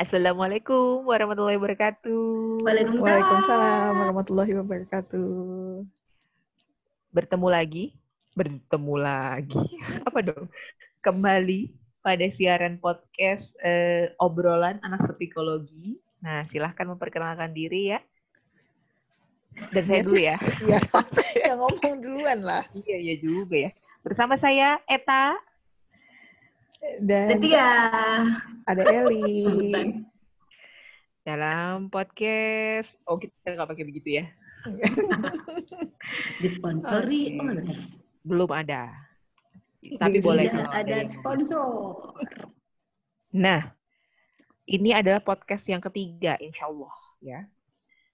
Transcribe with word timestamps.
Assalamualaikum 0.00 1.04
warahmatullahi 1.04 1.60
wabarakatuh. 1.60 2.64
Waalaikumsalam. 2.64 3.04
Waalaikumsalam 3.04 3.92
warahmatullahi 4.00 4.52
wabarakatuh. 4.56 5.32
Bertemu 7.12 7.48
lagi, 7.52 7.84
bertemu 8.32 8.94
lagi. 8.96 9.60
Apa 10.08 10.24
dong? 10.24 10.48
Kembali 11.04 11.76
pada 12.00 12.24
siaran 12.32 12.80
podcast 12.80 13.44
eh, 13.60 14.16
obrolan 14.16 14.80
anak 14.80 15.04
psikologi. 15.20 16.00
Nah, 16.24 16.48
silahkan 16.48 16.88
memperkenalkan 16.88 17.52
diri 17.52 17.92
ya. 17.92 18.00
Dan 19.68 19.84
saya 19.84 20.00
dulu 20.00 20.16
ya. 20.16 20.40
Iya, 20.64 20.80
yang 21.44 21.60
ngomong 21.60 22.00
duluan 22.00 22.40
lah. 22.40 22.64
Iya, 22.72 22.96
iya 23.04 23.14
juga 23.20 23.68
ya. 23.68 23.70
Bersama 24.00 24.40
saya 24.40 24.80
Eta. 24.88 25.36
Dan 26.80 27.36
Setia. 27.36 27.68
ada 28.64 28.82
Eli. 28.88 29.44
dalam 31.20 31.92
podcast. 31.92 32.88
Oh, 33.04 33.20
kita 33.20 33.52
nggak 33.52 33.68
pakai 33.68 33.84
begitu 33.84 34.24
ya? 34.24 34.24
Disponsori 36.44 37.36
Oke. 37.36 37.44
oleh. 37.44 37.76
Belum 38.24 38.48
ada. 38.48 38.88
Tapi 39.80 40.20
Di- 40.20 40.24
boleh 40.24 40.48
kalau 40.48 40.72
ada 40.72 40.96
sponsor. 41.08 41.64
Nah, 43.36 43.72
ini 44.64 44.90
adalah 44.96 45.20
podcast 45.20 45.64
yang 45.68 45.84
ketiga, 45.84 46.40
insya 46.40 46.68
Allah 46.68 46.94
ya. 47.20 47.40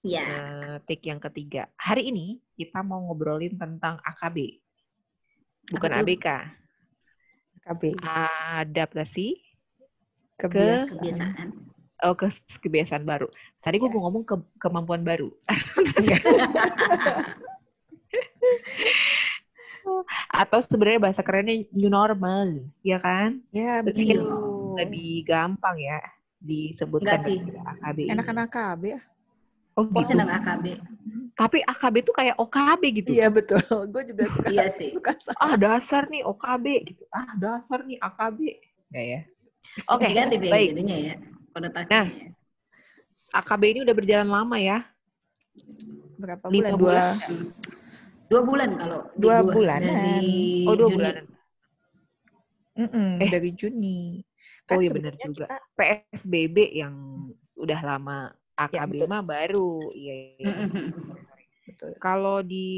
Ya. 0.07 0.23
Eh, 0.23 0.77
take 0.87 1.07
yang 1.11 1.19
ketiga. 1.19 1.67
Hari 1.79 2.11
ini 2.11 2.39
kita 2.55 2.83
mau 2.83 3.03
ngobrolin 3.03 3.59
tentang 3.59 3.99
AKB, 4.07 4.59
bukan? 5.75 5.91
ABK. 6.03 6.27
KB, 7.67 7.83
Adaptasi 8.55 9.43
kebiasaan. 10.39 11.03
Kebiasaan. 11.03 11.49
oh, 12.05 12.15
ke 12.15 12.31
kebiasaan 12.63 13.03
baru. 13.03 13.27
Tadi 13.59 13.77
gue 13.77 13.91
Yes. 13.91 13.99
ngomong 13.99 14.23
ke 14.23 14.37
kemampuan 14.63 15.03
baru. 15.03 15.35
Atau 20.35 20.63
sebenarnya 20.67 21.01
bahasa 21.01 21.23
kerennya 21.23 21.63
new 21.71 21.91
normal, 21.91 22.67
ya 22.83 22.99
kan? 22.99 23.39
Ya, 23.51 23.83
begitu. 23.83 24.23
Lebih 24.77 25.25
gampang 25.25 25.79
ya 25.79 25.99
disebutkan 26.39 27.19
Enggak 27.19 27.27
sih. 27.27 27.39
AKB. 27.43 27.99
Enak-enak 28.13 28.49
KB 28.51 28.83
ya? 28.95 29.01
Oh, 29.75 29.85
Gue 29.87 30.03
gitu. 30.03 30.15
senang 30.15 30.31
AKB. 30.31 30.65
Tapi 31.37 31.61
AKB 31.61 31.97
tuh 32.01 32.15
kayak 32.17 32.35
OKB 32.41 32.83
gitu. 32.97 33.09
Iya, 33.13 33.29
betul. 33.29 33.61
Gue 33.93 34.03
juga 34.03 34.25
suka. 34.27 34.49
Iya 34.49 34.73
sih. 34.79 34.91
suka 34.97 35.13
sama. 35.21 35.37
ah 35.39 35.55
dasar 35.55 36.09
nih 36.09 36.25
OKB 36.25 36.67
gitu 36.87 37.05
ah 37.13 37.29
dasar 37.37 37.85
nih 37.85 38.01
AKB 38.01 38.39
ya 38.89 39.03
ya 39.05 39.21
oke 39.93 40.01
Negatif 40.03 40.41
ya 40.41 40.51
baik 40.51 40.69
jadinya 40.73 40.97
ya. 40.97 41.15
Konotasinya. 41.53 42.01
Nah. 42.01 42.09
AKB 43.37 43.63
ini 43.69 43.81
udah 43.85 43.95
berjalan 43.95 44.29
lama 44.29 44.57
ya 44.57 44.79
Berapa 46.17 46.49
bulan? 46.49 46.73
Dua, 46.73 46.81
bulan 46.81 47.15
Dua 48.27 48.41
bulan 48.43 48.71
kalau 48.75 49.01
Dua 49.15 49.37
gua. 49.41 49.53
bulanan. 49.53 49.85
Dari 49.87 50.65
oh 50.65 50.75
dua 50.75 50.89
Juni. 50.89 50.97
bulan 50.97 51.15
Mm-mm, 52.77 53.11
Eh. 53.19 53.31
dari 53.31 53.51
Juni. 53.53 54.01
Oh, 54.67 54.69
Kan 54.69 54.77
iya 54.83 54.91
benar 54.91 55.15
juga. 55.17 55.45
kita 55.47 55.57
PSBB 55.73 56.57
yang 56.75 56.95
udah 57.55 57.81
lama 57.81 58.33
AKB 58.57 58.93
betul. 58.97 59.09
mah 59.09 59.23
baru 59.23 59.71
iya, 59.93 60.15
iya. 60.37 60.49
Betul. 61.67 61.91
kalau 61.99 62.41
di 62.41 62.69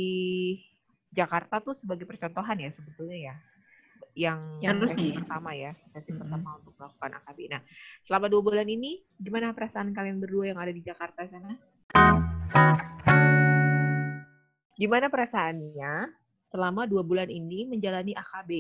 Jakarta 1.08 1.58
tuh 1.58 1.72
sebagai 1.72 2.04
percontohan 2.04 2.58
ya 2.58 2.70
sebetulnya 2.70 3.18
ya 3.30 3.34
yang 4.18 4.38
Yang 4.58 4.66
sesi 4.66 4.74
harusnya 4.74 5.06
ya. 5.06 5.18
pertama 5.22 5.50
ya 5.54 5.72
sesi 5.94 6.10
Mm-mm. 6.10 6.20
pertama 6.20 6.48
untuk 6.58 6.74
melakukan 6.74 7.10
AKB. 7.22 7.38
Nah, 7.48 7.62
selama 8.02 8.26
dua 8.26 8.42
bulan 8.42 8.66
ini 8.66 8.90
gimana 9.14 9.54
perasaan 9.54 9.94
kalian 9.94 10.19
berdua 10.19 10.50
yang 10.50 10.58
ada 10.58 10.75
di 10.75 10.82
Jakarta 10.82 11.22
sana? 11.25 11.54
Gimana 14.74 15.06
perasaannya 15.06 15.92
selama 16.50 16.86
dua 16.86 17.03
bulan 17.03 17.26
ini 17.26 17.66
menjalani 17.66 18.14
AKB? 18.14 18.50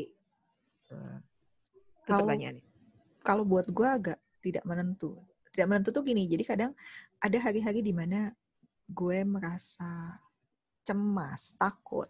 Itu 0.84 0.94
Kalau- 2.06 2.26
pertanyaannya. 2.26 2.62
kalau 3.20 3.42
buat 3.42 3.66
gue 3.66 3.88
agak 3.88 4.18
tidak 4.38 4.62
menentu. 4.62 5.18
Tidak 5.50 5.66
menentu 5.66 5.90
tuh 5.90 6.02
gini, 6.02 6.24
jadi 6.24 6.44
kadang 6.46 6.70
ada 7.18 7.38
hari-hari 7.42 7.82
di 7.82 7.90
mana 7.90 8.30
gue 8.88 9.18
merasa 9.26 10.16
cemas, 10.86 11.52
takut. 11.58 12.08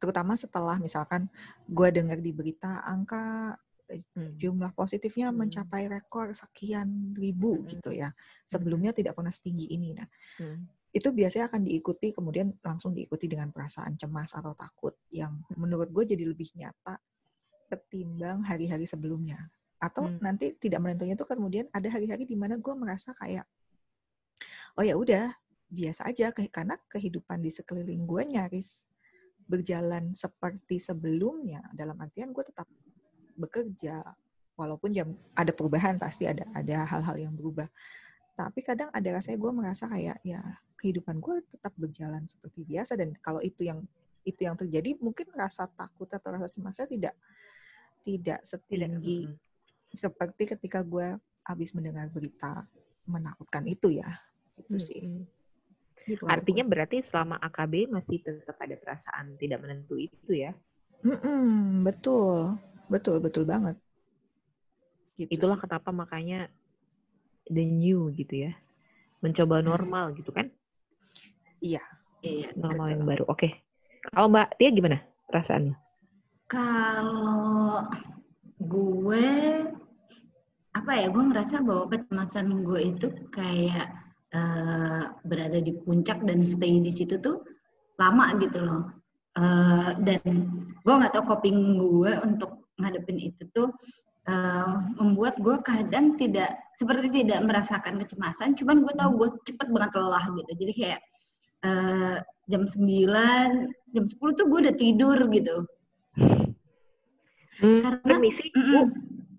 Terutama 0.00 0.38
setelah 0.38 0.78
misalkan 0.80 1.28
gue 1.68 1.88
dengar 1.92 2.20
di 2.22 2.30
berita 2.32 2.80
angka 2.86 3.56
eh, 3.90 4.06
Hmm. 4.14 4.38
jumlah 4.38 4.70
positifnya 4.78 5.34
Hmm. 5.34 5.42
mencapai 5.42 5.90
rekor 5.90 6.30
sekian 6.30 7.10
ribu 7.18 7.58
Hmm. 7.58 7.66
gitu 7.66 7.90
ya. 7.90 8.14
Sebelumnya 8.46 8.94
tidak 8.94 9.18
pernah 9.18 9.34
setinggi 9.34 9.66
ini. 9.66 9.90
Nah, 9.98 10.06
Hmm. 10.38 10.70
itu 10.94 11.10
biasanya 11.10 11.50
akan 11.50 11.66
diikuti 11.66 12.14
kemudian 12.14 12.54
langsung 12.62 12.94
diikuti 12.94 13.26
dengan 13.26 13.50
perasaan 13.50 13.98
cemas 13.98 14.30
atau 14.38 14.54
takut 14.54 14.94
yang 15.10 15.42
menurut 15.58 15.90
gue 15.90 16.06
jadi 16.06 16.22
lebih 16.22 16.54
nyata 16.54 17.02
ketimbang 17.70 18.42
hari-hari 18.42 18.86
sebelumnya 18.86 19.38
atau 19.78 20.06
Hmm. 20.06 20.18
nanti 20.22 20.54
tidak 20.58 20.82
menentunya 20.82 21.14
tuh 21.14 21.26
kemudian 21.26 21.66
ada 21.70 21.86
hari-hari 21.90 22.26
di 22.26 22.34
mana 22.34 22.58
gue 22.58 22.74
merasa 22.74 23.14
kayak 23.14 23.46
oh 24.78 24.84
ya 24.84 24.94
udah 24.96 25.30
biasa 25.70 26.10
aja 26.10 26.34
karena 26.34 26.74
kehidupan 26.90 27.38
di 27.38 27.50
sekeliling 27.54 28.02
gue 28.02 28.22
nyaris 28.26 28.90
berjalan 29.46 30.14
seperti 30.14 30.78
sebelumnya 30.82 31.62
dalam 31.74 31.98
artian 31.98 32.34
gue 32.34 32.42
tetap 32.42 32.66
bekerja 33.38 34.02
walaupun 34.58 34.90
jam 34.92 35.14
ada 35.34 35.50
perubahan 35.54 35.96
pasti 35.96 36.26
ada 36.26 36.46
ada 36.52 36.86
hal-hal 36.86 37.16
yang 37.30 37.34
berubah 37.34 37.66
tapi 38.34 38.62
kadang 38.66 38.90
ada 38.90 39.08
rasanya 39.14 39.38
gue 39.38 39.52
merasa 39.52 39.84
kayak 39.90 40.18
ya 40.26 40.40
kehidupan 40.78 41.18
gue 41.20 41.44
tetap 41.44 41.72
berjalan 41.76 42.24
seperti 42.24 42.64
biasa 42.64 42.96
dan 42.96 43.14
kalau 43.20 43.38
itu 43.40 43.66
yang 43.66 43.84
itu 44.24 44.44
yang 44.44 44.56
terjadi 44.56 44.96
mungkin 45.00 45.28
rasa 45.32 45.68
takut 45.70 46.08
atau 46.12 46.28
rasa 46.34 46.46
cemasnya 46.52 46.86
tidak 46.86 47.14
tidak 48.04 48.40
Tidak. 48.40 48.64
setinggi 48.68 49.28
mm. 49.28 49.36
seperti 49.96 50.42
ketika 50.56 50.80
gue 50.84 51.16
habis 51.44 51.72
mendengar 51.72 52.08
berita 52.08 52.64
menakutkan 53.08 53.64
itu 53.66 53.96
ya 53.96 54.08
itu 54.60 54.76
Hmm, 54.76 54.84
sih 54.84 55.00
hmm. 55.02 55.24
Gitu 56.00 56.24
Artinya 56.26 56.64
gue. 56.64 56.70
berarti 56.72 56.96
selama 57.06 57.36
AKB 57.38 57.86
masih 57.86 58.18
tetap 58.20 58.56
ada 58.58 58.74
perasaan 58.74 59.36
tidak 59.36 59.60
menentu 59.60 59.94
itu 59.94 60.32
ya. 60.32 60.50
Mm-mm, 61.00 61.80
betul 61.80 62.56
betul 62.88 63.20
betul 63.20 63.44
banget 63.44 63.76
gitu 65.16 65.28
Itulah 65.32 65.56
sih. 65.56 65.64
kenapa 65.64 65.88
makanya 65.92 66.48
the 67.46 67.62
new 67.62 68.08
gitu 68.12 68.48
ya. 68.48 68.52
Mencoba 69.20 69.60
normal 69.60 70.16
gitu 70.16 70.32
kan. 70.32 70.48
iya 71.60 71.80
Iya. 72.20 72.52
Normal 72.52 72.84
Betul. 72.84 72.92
yang 72.96 73.02
baru. 73.06 73.24
Oke. 73.28 73.48
Kalau 74.02 74.28
Mbak 74.28 74.56
Tia 74.56 74.70
gimana 74.72 74.98
perasaannya? 75.28 75.76
Kalau 76.48 77.84
gue 78.58 79.26
apa 80.70 80.92
ya 80.94 81.06
gue 81.08 81.22
ngerasa 81.22 81.60
bahwa 81.60 81.88
kecemasan 81.88 82.60
gue 82.60 82.80
itu 82.88 83.06
kayak 83.28 83.88
eh, 84.30 85.04
berada 85.22 85.58
di 85.58 85.72
puncak 85.74 86.22
dan 86.22 86.42
stay 86.42 86.78
di 86.78 86.90
situ 86.90 87.18
tuh 87.18 87.42
lama 87.96 88.34
gitu 88.38 88.60
loh 88.62 88.84
Eh, 89.30 89.90
dan 90.02 90.26
gue 90.82 90.90
nggak 90.98 91.14
tahu 91.14 91.22
coping 91.22 91.78
gue 91.78 92.18
untuk 92.26 92.66
ngadepin 92.82 93.14
itu 93.14 93.46
tuh 93.54 93.70
eh, 94.26 94.74
membuat 94.98 95.38
gue 95.38 95.54
kadang 95.62 96.18
tidak 96.18 96.58
seperti 96.74 97.22
tidak 97.22 97.46
merasakan 97.46 98.02
kecemasan 98.02 98.58
cuman 98.58 98.82
gue 98.82 98.90
tahu 98.98 99.10
gue 99.22 99.28
cepet 99.46 99.70
banget 99.70 99.94
lelah 99.94 100.24
gitu 100.34 100.50
jadi 100.58 100.72
kayak 100.74 101.00
eh, 101.62 102.16
jam 102.50 102.66
9 102.66 102.74
jam 103.94 104.04
10 104.04 104.18
tuh 104.18 104.46
gue 104.50 104.58
udah 104.66 104.74
tidur 104.74 105.18
gitu 105.30 105.56
Hmm, 107.60 107.82
Karena- 107.84 108.00
permisi, 108.00 108.46
Bu. 108.50 108.60
Mm-mm. 108.60 108.84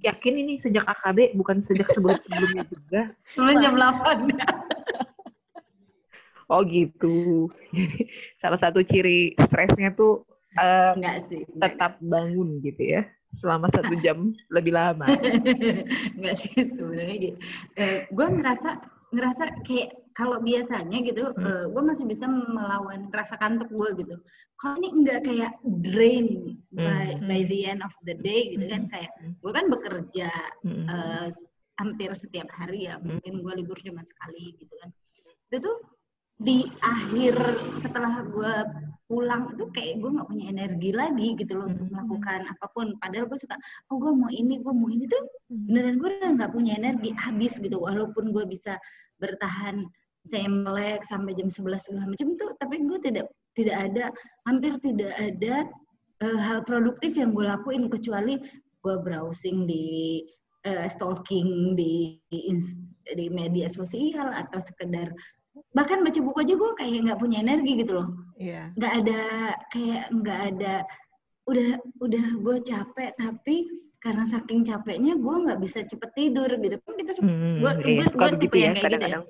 Yakin 0.01 0.33
ini 0.33 0.53
sejak 0.57 0.85
AKB 0.85 1.33
bukan 1.37 1.61
sejak 1.61 1.89
sebelum 1.93 2.17
sebelumnya 2.21 2.63
juga. 2.69 3.01
Sebelum 3.25 3.55
jam 3.61 3.73
8. 3.77 4.29
Oh 6.51 6.61
gitu. 6.67 7.47
Jadi 7.75 8.11
salah 8.43 8.59
satu 8.59 8.83
ciri 8.83 9.31
stresnya 9.39 9.95
tuh 9.95 10.27
eh, 10.59 10.91
Enggak 10.99 11.31
sih. 11.31 11.47
Enggak, 11.55 11.79
tetap 11.79 11.93
bangun 12.03 12.59
gitu 12.59 12.99
ya 12.99 13.07
selama 13.31 13.71
satu 13.71 13.95
jam 14.03 14.35
lebih 14.55 14.75
lama. 14.75 15.07
enggak 16.19 16.35
sih 16.35 16.51
sebenarnya 16.67 17.17
gitu. 17.31 17.37
Eh, 17.79 18.03
gue 18.11 18.27
ngerasa 18.27 18.69
ngerasa 19.15 19.63
kayak 19.63 19.95
kalau 20.11 20.43
biasanya 20.43 20.99
gitu, 21.07 21.31
Hmm. 21.39 21.47
eh, 21.47 21.65
gue 21.71 21.83
masih 21.87 22.03
bisa 22.03 22.27
melawan 22.27 23.07
rasa 23.15 23.39
kantuk 23.39 23.71
gue 23.71 24.03
gitu. 24.03 24.15
Kalau 24.59 24.75
ini 24.83 24.89
enggak 24.91 25.19
kayak 25.23 25.51
drain 25.87 26.27
by, 26.75 27.15
Hmm. 27.15 27.27
by 27.31 27.41
the 27.47 27.59
end 27.63 27.79
of 27.79 27.95
the 28.03 28.19
day 28.19 28.51
gitu 28.51 28.67
kan 28.67 28.91
kayak 28.91 29.11
Hmm. 29.23 29.39
gue 29.39 29.51
kan 29.55 29.65
bekerja 29.71 30.27
eh, 30.67 31.27
hampir 31.79 32.11
setiap 32.11 32.51
hari 32.51 32.91
ya, 32.91 32.99
mungkin 32.99 33.39
gue 33.39 33.53
libur 33.55 33.79
cuma 33.79 34.03
sekali 34.03 34.59
gitu 34.59 34.75
kan. 34.83 34.91
Itu 35.47 35.63
tuh 35.63 35.75
di 36.41 36.65
akhir 36.81 37.37
setelah 37.85 38.25
gue 38.25 38.53
pulang 39.05 39.51
itu 39.51 39.67
kayak 39.75 39.99
gue 39.99 40.09
nggak 40.15 40.29
punya 40.31 40.45
energi 40.49 40.89
lagi 40.95 41.35
gitu 41.35 41.59
loh 41.59 41.67
untuk 41.67 41.85
Hmm. 41.85 41.93
melakukan 41.99 42.47
apa 42.47 42.65
pun 42.71 42.95
padahal 43.03 43.27
gue 43.27 43.37
suka 43.37 43.59
oh 43.91 43.99
gue 43.99 44.11
mau 44.15 44.31
ini 44.31 44.63
gue 44.63 44.73
mau 44.73 44.87
ini 44.87 45.05
tuh 45.05 45.21
Hmm. 45.51 45.67
beneran 45.67 45.95
gue 45.99 46.09
udah 46.17 46.31
nggak 46.39 46.51
punya 46.55 46.73
energi 46.79 47.11
habis 47.19 47.59
gitu 47.59 47.75
walaupun 47.77 48.31
gue 48.31 48.47
bisa 48.47 48.79
bertahan 49.19 49.83
saya 50.25 50.47
melek 50.47 51.03
sampai 51.05 51.35
jam 51.35 51.51
11 51.51 51.81
segala 51.81 52.07
macam 52.07 52.39
tuh 52.39 52.55
tapi 52.57 52.81
gue 52.87 52.99
tidak 53.03 53.27
tidak 53.51 53.77
ada 53.91 54.05
hampir 54.47 54.79
tidak 54.79 55.11
ada 55.19 55.67
eh, 56.23 56.39
hal 56.39 56.63
produktif 56.63 57.19
yang 57.19 57.35
gue 57.35 57.43
lakuin 57.45 57.91
kecuali 57.91 58.39
gue 58.81 58.95
browsing 59.03 59.67
di 59.67 60.23
eh, 60.63 60.87
stalking 60.87 61.75
di 61.75 62.15
di 63.11 63.25
media 63.27 63.67
sosial 63.67 64.31
atau 64.31 64.61
sekedar 64.61 65.11
bahkan 65.71 65.99
baca 66.01 66.19
buku 66.19 66.37
aja 66.41 66.53
gue 66.55 66.71
kayak 66.79 66.99
nggak 67.05 67.19
punya 67.19 67.37
energi 67.43 67.71
gitu 67.77 67.93
loh. 67.95 68.07
Iya. 68.35 68.71
nggak 68.73 68.93
ada 69.03 69.21
kayak 69.69 70.03
nggak 70.09 70.39
ada 70.53 70.73
udah 71.45 71.69
udah 71.99 72.25
gue 72.39 72.55
capek 72.63 73.09
tapi 73.13 73.55
karena 74.01 74.23
saking 74.25 74.65
capeknya 74.65 75.13
gue 75.13 75.35
nggak 75.45 75.59
bisa 75.61 75.85
cepet 75.85 76.09
tidur 76.17 76.49
gitu. 76.57 76.75
Kan 76.81 76.93
kita 76.97 77.11
Hmm, 77.21 77.61
iya, 77.61 78.01
gua- 78.01 78.09
suka 78.09 78.25
gua 78.25 78.39
tipe 78.39 78.57
ya 78.57 78.61
yang 78.65 78.73
kayak 78.73 78.89
gitu 78.89 79.05
ya. 79.05 79.19
kadang-kadang. 79.21 79.23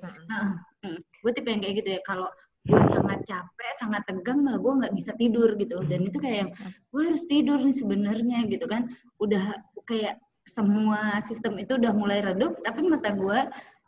gue 1.22 1.32
tipe 1.32 1.48
yang 1.50 1.60
kayak 1.60 1.74
gitu 1.82 1.88
ya. 1.92 2.00
Kalau 2.02 2.28
gue 2.62 2.82
sangat 2.86 3.20
capek 3.26 3.72
sangat 3.76 4.02
tegang 4.06 4.38
malah 4.40 4.62
gue 4.62 4.72
nggak 4.80 4.94
bisa 4.94 5.12
tidur 5.14 5.50
gitu. 5.58 5.76
Dan 5.84 6.06
itu 6.06 6.16
kayak 6.16 6.54
gue 6.88 7.02
harus 7.02 7.22
tidur 7.26 7.58
nih 7.60 7.74
sebenarnya 7.74 8.38
gitu 8.48 8.64
kan. 8.64 8.88
Udah 9.20 9.60
kayak 9.84 10.16
semua 10.42 11.20
sistem 11.22 11.54
itu 11.54 11.78
udah 11.78 11.92
mulai 11.94 12.18
redup 12.18 12.58
tapi 12.64 12.82
mata 12.82 13.14
gue 13.14 13.38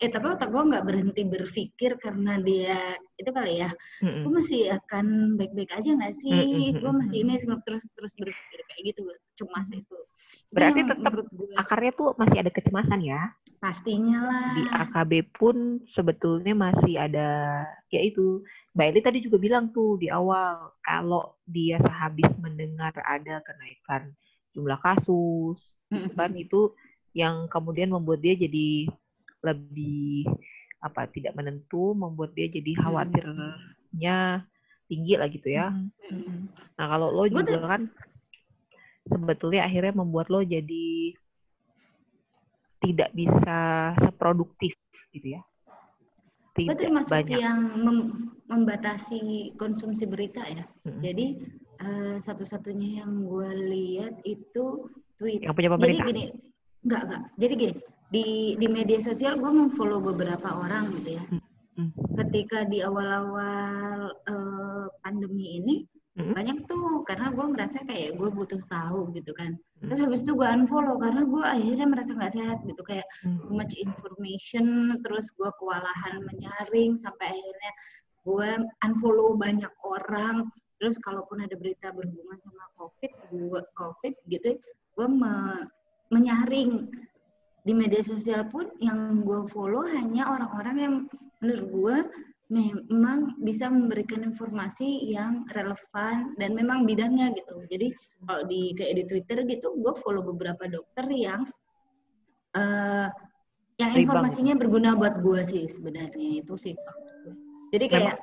eh 0.03 0.11
tapi 0.11 0.27
mata 0.27 0.47
gue 0.51 0.63
nggak 0.71 0.85
berhenti 0.85 1.23
berpikir 1.23 1.91
karena 2.03 2.37
dia 2.43 2.99
itu 3.15 3.31
kali 3.31 3.63
ya 3.63 3.71
gue 4.03 4.33
masih 4.33 4.61
akan 4.75 5.39
baik-baik 5.39 5.71
aja 5.71 5.91
nggak 5.95 6.15
sih 6.19 6.35
Mm, 6.35 6.75
mm, 6.75 6.83
gue 6.83 6.91
mm, 6.91 6.99
masih 6.99 7.17
ini 7.23 7.33
terus 7.39 7.83
terus 7.95 8.13
berpikir 8.19 8.59
kayak 8.67 8.83
gitu 8.91 9.03
cemas 9.39 9.67
itu 9.71 9.99
Berarti 10.55 10.81
tetap 10.87 11.13
gue 11.15 11.47
Akarnya 11.59 11.93
tuh 11.95 12.09
masih 12.19 12.39
ada 12.43 12.51
kecemasan 12.51 13.01
ya. 13.03 13.23
pastinya 13.63 14.19
lah 14.29 14.49
Di 14.55 14.63
AKB 14.69 15.13
pun 15.41 15.57
sebetulnya 15.89 16.53
masih 16.53 17.01
ada, 17.01 17.65
ya 17.89 18.01
itu. 18.05 18.45
Mbak 18.77 18.87
Eli 18.93 19.01
tadi 19.01 19.19
juga 19.25 19.39
bilang 19.41 19.73
tuh 19.73 19.97
di 19.97 20.13
awal, 20.13 20.75
kalau 20.85 21.33
dia 21.49 21.81
sehabis 21.81 22.29
mendengar 22.43 22.93
ada 23.07 23.41
kenaikan 23.41 24.13
jumlah 24.53 24.79
kasus, 24.85 25.89
gitu 25.97 26.13
Mm-mm. 26.13 26.19
kan 26.19 26.31
itu 26.37 26.77
yang 27.17 27.47
kemudian 27.49 27.89
membuat 27.89 28.21
dia 28.21 28.35
jadi 28.37 28.91
lebih 29.45 30.25
apa 30.81 31.05
tidak 31.13 31.37
menentu, 31.37 31.93
membuat 31.93 32.33
dia 32.33 32.49
jadi 32.49 32.73
khawatirnya 32.81 34.49
tinggi 34.89 35.15
lah 35.21 35.29
gitu 35.29 35.49
ya. 35.53 35.69
Hmm. 36.09 36.49
Nah, 36.77 36.87
kalau 36.89 37.09
lo 37.13 37.25
juga 37.29 37.61
kan 37.77 37.89
sebetulnya 39.05 39.69
akhirnya 39.69 39.93
membuat 40.01 40.33
lo 40.33 40.41
jadi 40.41 41.17
tidak 42.81 43.13
bisa 43.17 43.93
seproduktif 44.01 44.77
gitu 45.13 45.41
ya. 45.41 45.43
Tidak 46.55 46.77
termasuk 46.79 47.11
banyak. 47.11 47.39
yang 47.41 47.61
mem- 47.83 48.35
membatasi 48.47 49.53
konsumsi 49.59 50.05
berita 50.07 50.45
ya 50.45 50.63
Mm-mm. 50.87 51.01
jadi 51.03 51.27
eh, 51.81 52.17
satu-satunya 52.21 53.03
yang 53.03 53.27
gue 53.27 53.51
lihat 53.75 54.15
itu 54.23 54.87
tweet 55.19 55.43
Yang 55.43 55.55
punya 55.57 55.71
jadi 55.73 55.75
pemerintah. 55.75 56.07
gini 56.07 56.25
enggak 56.85 57.03
enggak 57.09 57.23
jadi 57.41 57.55
gini 57.57 57.75
di 58.15 58.27
di 58.55 58.67
media 58.71 59.03
sosial 59.03 59.35
gue 59.37 59.51
memfollow 59.51 59.99
beberapa 59.99 60.47
orang 60.55 60.95
gitu 61.03 61.19
ya 61.19 61.27
Hmm. 61.75 61.91
ketika 62.15 62.63
di 62.71 62.87
awal-awal 62.87 64.07
eh, 64.31 64.87
pandemi 65.03 65.59
ini 65.59 65.77
Mm-mm. 66.15 66.31
banyak 66.31 66.71
tuh 66.71 67.03
karena 67.03 67.35
gue 67.35 67.47
merasa 67.51 67.83
kayak 67.83 68.15
gue 68.15 68.31
butuh 68.31 68.63
tahu 68.71 69.11
gitu 69.11 69.35
kan 69.35 69.59
Hmm. 69.83 69.91
terus 69.91 69.99
habis 70.07 70.23
itu 70.23 70.39
gue 70.39 70.47
unfollow 70.47 70.95
karena 71.03 71.27
gue 71.27 71.43
akhirnya 71.43 71.87
merasa 71.91 72.15
nggak 72.15 72.31
sehat 72.31 72.59
gitu 72.63 72.79
kayak 72.87 73.03
Hmm. 73.27 73.43
too 73.43 73.59
much 73.59 73.75
information 73.75 74.67
terus 75.03 75.35
gue 75.35 75.51
kewalahan 75.59 76.23
menyaring 76.31 76.95
sampai 76.95 77.35
akhirnya 77.35 77.73
gue 78.23 78.49
unfollow 78.87 79.35
banyak 79.35 79.73
orang 79.83 80.47
terus 80.79 80.95
kalaupun 81.03 81.43
ada 81.43 81.59
berita 81.59 81.91
berhubungan 81.91 82.39
sama 82.39 82.71
covid 82.79 83.11
gue 83.35 83.61
covid 83.75 84.15
gitu 84.31 84.63
gue 84.95 85.07
me- 85.11 85.67
menyaring 86.15 86.87
di 87.65 87.73
media 87.73 88.05
sosial 88.05 88.45
pun 88.53 88.69
yang 88.79 89.25
gue 89.25 89.49
follow 89.49 89.89
hanya 89.89 90.29
orang-orang 90.29 90.77
yang 90.77 90.95
menurut 91.41 91.67
gue 91.73 91.97
memang 92.53 93.41
bisa 93.41 93.73
memberikan 93.73 94.21
informasi 94.21 95.09
yang 95.09 95.49
relevan 95.57 96.37
dan 96.37 96.53
memang 96.53 96.85
bidangnya 96.85 97.33
gitu. 97.33 97.65
Jadi 97.73 97.97
kalau 98.29 98.45
di 98.45 98.77
kayak 98.77 99.01
di 99.01 99.05
Twitter 99.09 99.39
gitu 99.49 99.81
gue 99.81 99.93
follow 99.97 100.21
beberapa 100.21 100.69
dokter 100.69 101.09
yang 101.09 101.49
eh 102.55 103.09
yang 103.75 103.91
informasinya 103.99 104.55
berguna 104.55 104.95
buat 104.95 105.19
gue 105.25 105.41
sih 105.49 105.65
sebenarnya. 105.67 106.45
Itu 106.45 106.55
sih 106.61 106.77
jadi 107.75 107.87
kayak 107.91 108.17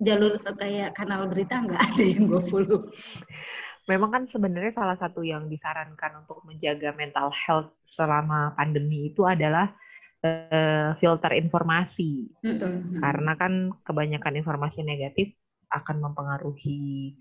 jalur 0.00 0.40
kayak 0.56 0.96
kanal 0.96 1.28
berita 1.28 1.60
nggak 1.60 1.82
ada 1.92 2.04
yang 2.08 2.24
gue 2.24 2.42
follow 2.48 2.88
Memang 3.88 4.10
kan 4.12 4.22
sebenarnya 4.28 4.76
salah 4.76 4.96
satu 5.00 5.24
yang 5.24 5.48
disarankan 5.48 6.22
untuk 6.22 6.44
menjaga 6.44 6.92
mental 6.92 7.32
health 7.32 7.72
selama 7.88 8.52
pandemi 8.52 9.08
itu 9.08 9.24
adalah 9.24 9.72
eh, 10.20 10.92
filter 11.00 11.32
informasi. 11.40 12.28
Betul. 12.44 13.00
Karena 13.00 13.32
kan 13.34 13.72
kebanyakan 13.82 14.34
informasi 14.44 14.84
negatif 14.84 15.32
akan 15.72 16.04
mempengaruhi 16.04 17.16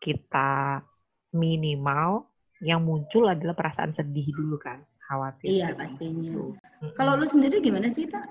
kita 0.00 0.80
minimal 1.36 2.24
yang 2.64 2.82
muncul 2.82 3.28
adalah 3.28 3.54
perasaan 3.54 3.92
sedih 3.94 4.32
dulu 4.34 4.56
kan, 4.58 4.82
khawatir. 5.06 5.46
Iya, 5.46 5.76
pastinya. 5.76 6.32
Mm-mm. 6.34 6.94
kalau 6.94 7.18
lu 7.18 7.26
sendiri 7.26 7.58
gimana 7.58 7.90
sih 7.90 8.06
tak 8.06 8.26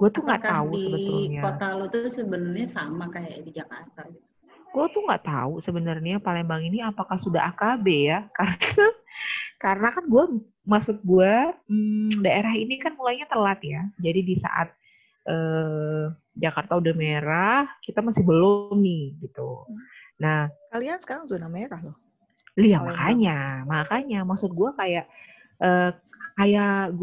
gue 0.00 0.08
tuh 0.08 0.24
nggak 0.24 0.42
tahu 0.42 0.72
di 0.74 0.84
sebetulnya. 0.88 1.40
kota 1.44 1.66
lu 1.76 1.86
tuh 1.92 2.08
sebenarnya 2.08 2.66
sama 2.66 3.12
kayak 3.12 3.44
di 3.44 3.50
Jakarta 3.52 4.00
gitu 4.08 4.29
Gue 4.70 4.86
tuh 4.94 5.02
nggak 5.02 5.24
tahu 5.26 5.58
sebenarnya 5.58 6.22
Palembang 6.22 6.62
ini 6.62 6.78
apakah 6.78 7.18
sudah 7.18 7.50
AKB 7.50 7.86
ya, 8.06 8.18
karena 8.38 8.86
karena 9.58 9.88
kan 9.90 10.04
gue 10.06 10.24
maksud 10.62 11.02
gue 11.02 11.32
hmm, 11.66 12.22
daerah 12.22 12.54
ini 12.54 12.78
kan 12.78 12.94
mulainya 12.94 13.26
telat 13.26 13.60
ya. 13.66 13.82
Jadi 13.98 14.20
di 14.22 14.34
saat 14.38 14.70
eh, 15.26 16.04
Jakarta 16.38 16.78
udah 16.78 16.94
merah, 16.94 17.66
kita 17.82 18.00
masih 18.00 18.22
belum 18.22 18.78
nih 18.78 19.18
gitu. 19.26 19.66
Nah, 20.22 20.48
Kalian 20.70 21.02
sekarang 21.02 21.26
zona 21.26 21.50
merah 21.50 21.82
loh. 21.82 21.98
Iya 22.58 22.82
makanya, 22.82 23.64
makanya 23.66 24.20
maksud 24.26 24.50
gua 24.54 24.74
kayak 24.78 25.06
eh, 25.62 25.90
kayak 26.38 26.94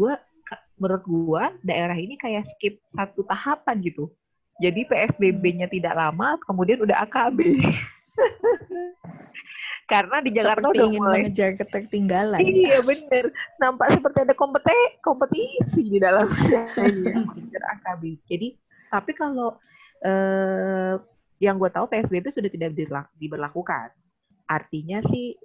ka- 0.44 0.64
menurut 0.80 1.04
gua 1.04 1.44
daerah 1.60 1.96
ini 1.96 2.16
kayak 2.16 2.48
skip 2.48 2.80
satu 2.88 3.24
tahapan 3.28 3.76
gitu. 3.84 4.08
Jadi 4.58 4.80
PSBB-nya 4.90 5.70
tidak 5.70 5.94
lama, 5.94 6.34
kemudian 6.42 6.82
udah 6.82 7.06
AKB. 7.06 7.38
Karena 9.88 10.20
di 10.20 10.30
Jakarta 10.36 10.68
Seperti 10.68 10.76
udah 10.76 10.84
ingin 10.84 11.00
mulai 11.00 11.20
mengejar 11.24 11.50
ketertinggalan. 11.56 12.38
Iya 12.44 12.78
bener, 12.84 13.32
nampak 13.56 13.96
seperti 13.96 14.18
ada 14.28 14.34
kompete 14.36 14.76
kompetisi 15.00 15.82
di 15.88 15.96
dalamnya 15.96 16.68
ya, 16.76 16.84
mengejar 17.24 17.62
AKB. 17.78 18.20
Jadi 18.28 18.48
tapi 18.92 19.16
kalau 19.16 19.56
eh, 20.04 21.00
yang 21.40 21.56
gue 21.56 21.70
tahu 21.72 21.88
PSBB 21.88 22.28
sudah 22.28 22.50
tidak 22.52 22.76
diberlakukan. 23.16 23.88
Artinya 24.44 25.00
sih 25.08 25.40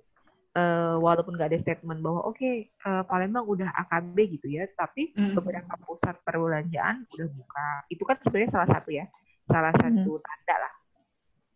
eh, 0.53 0.95
walaupun 0.98 1.33
nggak 1.33 1.50
ada 1.50 1.60
statement 1.60 2.00
bahwa 2.00 2.22
oke 2.24 2.50
eh, 2.69 3.03
Palembang 3.10 3.45
udah 3.45 3.69
AKB 3.74 4.17
gitu 4.38 4.48
ya, 4.50 4.69
tapi 4.74 5.10
Mm. 5.13 5.33
beberapa 5.33 5.74
pusat 5.81 6.15
perbelanjaan 6.22 7.10
udah 7.10 7.27
buka. 7.31 7.69
Itu 7.89 8.03
kan 8.05 8.17
sebenarnya 8.22 8.51
salah 8.53 8.69
satu 8.69 8.89
ya, 8.89 9.05
salah 9.45 9.74
satu 9.74 10.22
tanda 10.22 10.55
lah. 10.57 10.74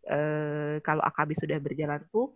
Eh, 0.08 0.76
kalau 0.82 1.04
AKB 1.04 1.30
sudah 1.36 1.58
berjalan 1.60 2.00
tuh 2.08 2.34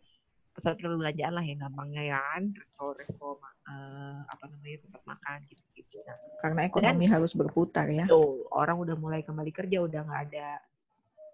pusat 0.51 0.75
perbelanjaan 0.75 1.32
lah 1.32 1.41
yang 1.41 1.63
gampangnya 1.63 2.03
ya 2.03 2.20
kan, 2.20 2.51
resto-resto 2.51 3.39
eh, 3.65 4.20
apa 4.27 4.44
namanya 4.51 4.77
tempat 4.84 5.01
makan 5.08 5.38
gitu-gitu. 5.48 5.98
Nah, 6.03 6.18
Karena 6.44 6.62
ekonomi 6.68 7.06
harus 7.08 7.32
berputar 7.32 7.88
ya. 7.88 8.03
tuh 8.06 8.46
orang 8.51 8.75
udah 8.77 8.96
mulai 9.00 9.24
kembali 9.24 9.50
kerja, 9.50 9.80
udah 9.80 10.01
nggak 10.03 10.22
ada 10.30 10.60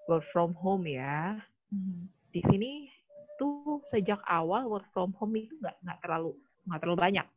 work 0.05 0.23
from 0.23 0.53
home 0.53 0.85
ya. 0.85 1.41
Hmm. 1.73 2.07
Di 2.29 2.45
sini 2.45 2.87
tuh 3.37 3.81
sejak 3.87 4.19
awal 4.25 4.67
work 4.67 4.87
from 4.91 5.13
home 5.17 5.37
itu 5.37 5.53
nggak 5.61 5.77
nggak 5.81 5.99
terlalu 6.03 6.33
nggak 6.67 6.79
terlalu 6.83 6.99
banyak. 6.99 7.27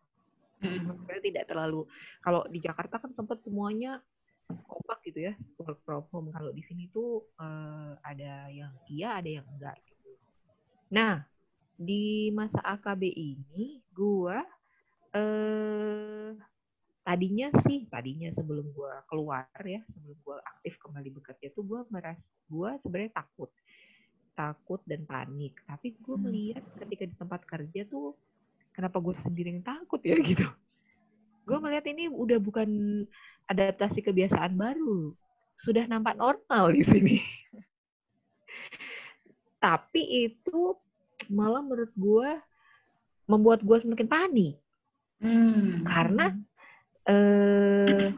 Mm. 0.60 0.92
Saya 1.08 1.20
tidak 1.24 1.44
terlalu 1.48 1.80
kalau 2.20 2.44
di 2.48 2.58
Jakarta 2.60 3.00
kan 3.00 3.12
sempat 3.16 3.40
semuanya 3.40 4.00
kompak 4.66 4.98
gitu 5.06 5.30
ya 5.30 5.34
work 5.60 5.80
from 5.86 6.04
home. 6.10 6.28
Kalau 6.32 6.50
di 6.52 6.62
sini 6.66 6.90
tuh 6.90 7.24
eh, 7.40 7.92
ada 8.00 8.50
yang 8.52 8.72
iya, 8.90 9.20
ada 9.20 9.30
yang 9.30 9.46
enggak. 9.56 9.76
Gitu. 9.84 10.10
Nah 10.92 11.24
di 11.80 12.28
masa 12.36 12.60
AKB 12.60 13.08
ini, 13.08 13.80
gua 13.94 14.44
eh 15.10 16.36
tadinya 17.10 17.48
sih 17.66 17.90
tadinya 17.90 18.30
sebelum 18.36 18.70
gue 18.70 18.94
keluar 19.10 19.48
ya 19.66 19.82
sebelum 19.90 20.14
gue 20.20 20.36
aktif 20.46 20.78
kembali 20.78 21.10
bekerja 21.18 21.50
tuh 21.56 21.66
gue 21.66 21.80
meras 21.90 22.20
gue 22.46 22.70
sebenarnya 22.86 23.18
takut 23.18 23.50
takut 24.40 24.80
dan 24.88 25.04
panik. 25.04 25.52
Tapi 25.68 25.92
gue 26.00 26.16
Hmm. 26.16 26.24
melihat 26.24 26.64
ketika 26.80 27.04
di 27.04 27.12
tempat 27.12 27.44
kerja 27.44 27.84
tuh 27.84 28.16
kenapa 28.72 28.96
gue 28.96 29.12
sendiri 29.20 29.52
yang 29.52 29.60
takut 29.60 30.00
ya 30.00 30.16
gitu. 30.30 30.48
Gue 31.44 31.58
melihat 31.60 31.84
ini 31.92 32.08
udah 32.08 32.40
bukan 32.40 32.68
adaptasi 33.44 34.00
kebiasaan 34.00 34.56
baru. 34.56 35.12
Sudah 35.60 35.84
nampak 35.84 36.16
normal 36.16 36.72
di 36.72 36.80
sini. 36.80 37.16
Tapi 39.64 40.02
itu 40.24 40.72
malah 41.28 41.60
menurut 41.60 41.92
gue 41.92 42.30
membuat 43.28 43.60
gue 43.60 43.76
semakin 43.84 44.08
panik. 44.08 44.56
Hmm. 45.20 45.84
karena 45.84 46.32
eh 47.04 48.08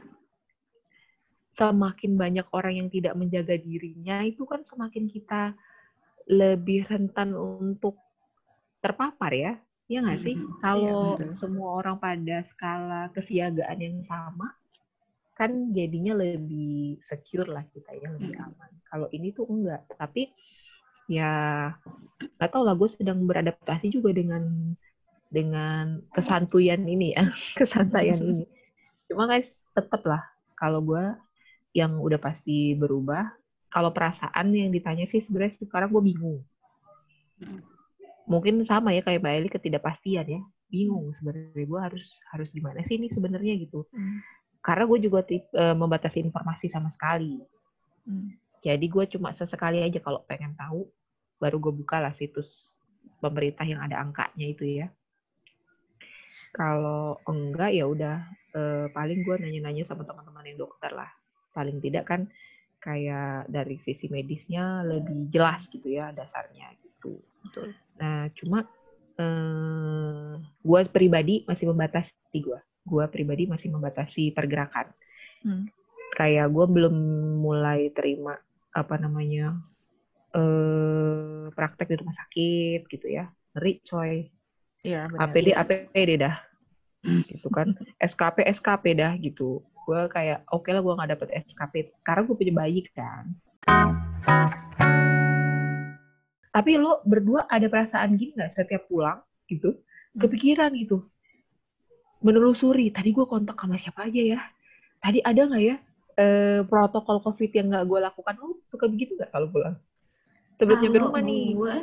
semakin 1.59 2.15
banyak 2.15 2.47
orang 2.55 2.79
yang 2.79 2.89
tidak 2.95 3.19
menjaga 3.19 3.59
dirinya 3.59 4.23
itu 4.23 4.47
kan 4.47 4.63
semakin 4.71 5.11
kita 5.11 5.51
lebih 6.29 6.87
rentan 6.91 7.35
untuk 7.35 7.99
terpapar 8.83 9.33
ya 9.35 9.53
ya 9.91 9.99
nggak 10.05 10.21
sih 10.25 10.37
Mhm. 10.39 10.59
kalau 10.63 11.19
betul. 11.19 11.35
semua 11.37 11.69
orang 11.83 11.97
pada 12.01 12.43
skala 12.51 13.11
kesiagaan 13.15 13.79
yang 13.83 13.99
sama 14.09 14.49
kan 15.39 15.73
jadinya 15.75 16.15
lebih 16.17 17.01
secure 17.09 17.49
lah 17.51 17.65
kita 17.73 17.91
ya 17.99 18.09
lebih 18.17 18.33
Mhm. 18.37 18.45
aman 18.47 18.73
kalau 18.89 19.09
ini 19.13 19.29
tuh 19.37 19.47
enggak 19.51 19.83
tapi 19.99 20.31
ya 21.11 21.31
nggak 22.39 22.51
tahu 22.53 22.63
lah 22.67 22.75
gue 22.79 22.89
sedang 22.93 23.19
beradaptasi 23.29 23.87
juga 23.93 24.11
dengan 24.15 24.45
dengan 25.33 26.01
kesantuyan 26.15 26.85
ini 26.87 27.17
ya 27.17 27.25
kesantaian 27.61 28.21
ini 28.21 28.45
cuma 29.11 29.29
guys 29.31 29.49
tetap 29.77 30.03
lah 30.07 30.23
kalau 30.59 30.81
gue 30.85 31.05
yang 31.77 31.99
udah 32.01 32.21
pasti 32.21 32.77
berubah 32.77 33.33
kalau 33.73 33.91
perasaan 33.91 34.53
yang 34.53 34.69
ditanya 34.69 35.09
sih 35.09 35.25
sebenarnya 35.25 35.57
sekarang 35.65 35.91
gue 35.91 36.05
bingung 36.05 36.41
Mm. 37.43 37.59
mungkin 38.31 38.63
sama 38.63 38.95
ya 38.95 39.03
kayak 39.03 39.19
Mbak 39.19 39.35
Eli 39.35 39.49
ketidakpastian 39.51 40.27
ya 40.31 40.41
bingung 40.71 41.11
sebenarnya 41.19 41.67
gue 41.67 41.81
harus 41.81 42.07
harus 42.31 42.55
gimana 42.55 42.85
sih 42.87 43.01
ini 43.01 43.11
sebenarnya 43.11 43.59
gitu 43.59 43.83
Hmm. 43.91 44.23
karena 44.63 44.87
gue 44.87 44.99
juga 45.03 45.27
tip- 45.27 45.51
eh, 45.51 45.75
membatasi 45.75 46.23
informasi 46.23 46.71
sama 46.71 46.95
sekali 46.95 47.43
Hmm. 48.07 48.31
jadi 48.63 48.85
gue 48.87 49.05
cuma 49.19 49.35
sesekali 49.35 49.83
aja 49.83 49.99
kalau 49.99 50.23
pengen 50.23 50.55
tahu 50.55 50.87
baru 51.43 51.59
gue 51.59 51.73
buka 51.83 51.99
lah 51.99 52.15
situs 52.15 52.79
pemerintah 53.19 53.67
yang 53.67 53.83
ada 53.83 53.99
angkanya 53.99 54.47
itu 54.47 54.65
ya 54.79 54.87
kalau 56.53 57.19
enggak 57.27 57.73
ya 57.75 57.89
udah 57.89 58.17
eh, 58.55 58.87
paling 58.93 59.25
gue 59.25 59.35
nanya-nanya 59.41 59.89
sama 59.89 60.05
teman-teman 60.05 60.45
yang 60.47 60.63
dokter 60.63 60.93
lah 60.93 61.09
paling 61.57 61.81
tidak 61.81 62.05
kan 62.07 62.29
kayak 62.83 63.47
dari 63.47 63.79
sisi 63.87 64.11
medisnya 64.11 64.83
lebih 64.83 65.31
jelas 65.31 65.63
gitu 65.71 65.87
ya 65.87 66.11
dasarnya 66.11 66.75
gitu 66.83 67.23
Betul. 67.43 67.75
Nah, 67.99 68.31
cuma 68.39 68.59
eh 69.19 70.33
gue 70.41 70.81
pribadi 70.89 71.45
masih 71.45 71.69
membatasi 71.69 72.39
gue. 72.39 72.61
Gue 72.83 73.05
pribadi 73.11 73.45
masih 73.51 73.69
membatasi 73.71 74.33
pergerakan. 74.33 74.91
Hmm. 75.43 75.67
Kayak 76.17 76.53
gue 76.55 76.67
belum 76.71 76.95
mulai 77.43 77.91
terima 77.93 78.39
apa 78.73 78.97
namanya 78.97 79.59
eh 80.33 81.53
praktek 81.53 81.93
di 81.93 81.97
rumah 82.01 82.17
sakit 82.17 82.89
gitu 82.89 83.07
ya. 83.11 83.29
Ngeri 83.53 83.73
coy. 83.85 84.13
Iya, 84.83 85.07
benar. 85.13 85.29
APD 85.29 85.49
Iya. 85.53 85.57
APD 85.63 86.11
dah. 86.19 86.37
Gitu 87.29 87.49
kan. 87.53 87.75
SKP 88.01 88.47
SKP 88.49 88.85
dah 88.97 89.13
gitu. 89.21 89.61
Gue 89.83 90.01
kayak 90.11 90.47
oke 90.55 90.71
lah 90.71 90.79
gue 90.79 90.95
nggak 90.95 91.11
dapet 91.19 91.29
SKP. 91.47 91.75
Sekarang 92.03 92.25
gue 92.31 92.37
punya 92.39 92.55
bayi 92.55 92.81
kan. 92.95 93.35
Tapi 96.53 96.71
lo 96.77 97.01
berdua 97.03 97.49
ada 97.49 97.67
perasaan 97.67 98.15
gini 98.15 98.37
nggak 98.39 98.55
setiap 98.55 98.87
pulang 98.87 99.19
gitu? 99.49 99.75
Kepikiran 100.15 100.71
gitu. 100.77 101.03
Menelusuri, 102.23 102.95
tadi 102.95 103.11
gue 103.11 103.27
kontak 103.27 103.59
sama 103.59 103.81
siapa 103.81 104.07
aja 104.07 104.23
ya? 104.37 104.41
Tadi 105.03 105.19
ada 105.25 105.43
nggak 105.49 105.65
ya 105.65 105.77
eh, 106.17 106.61
protokol 106.67 107.25
COVID 107.25 107.51
yang 107.51 107.67
nggak 107.73 107.85
gue 107.89 107.99
lakukan? 107.99 108.35
Lo 108.39 108.61
suka 108.69 108.87
begitu 108.87 109.17
nggak 109.17 109.33
kalau 109.33 109.49
pulang? 109.51 109.77
Sebelum 110.61 110.79
nyampe 110.79 110.99
rumah 111.03 111.23
nih. 111.25 111.47
gue, 111.59 111.77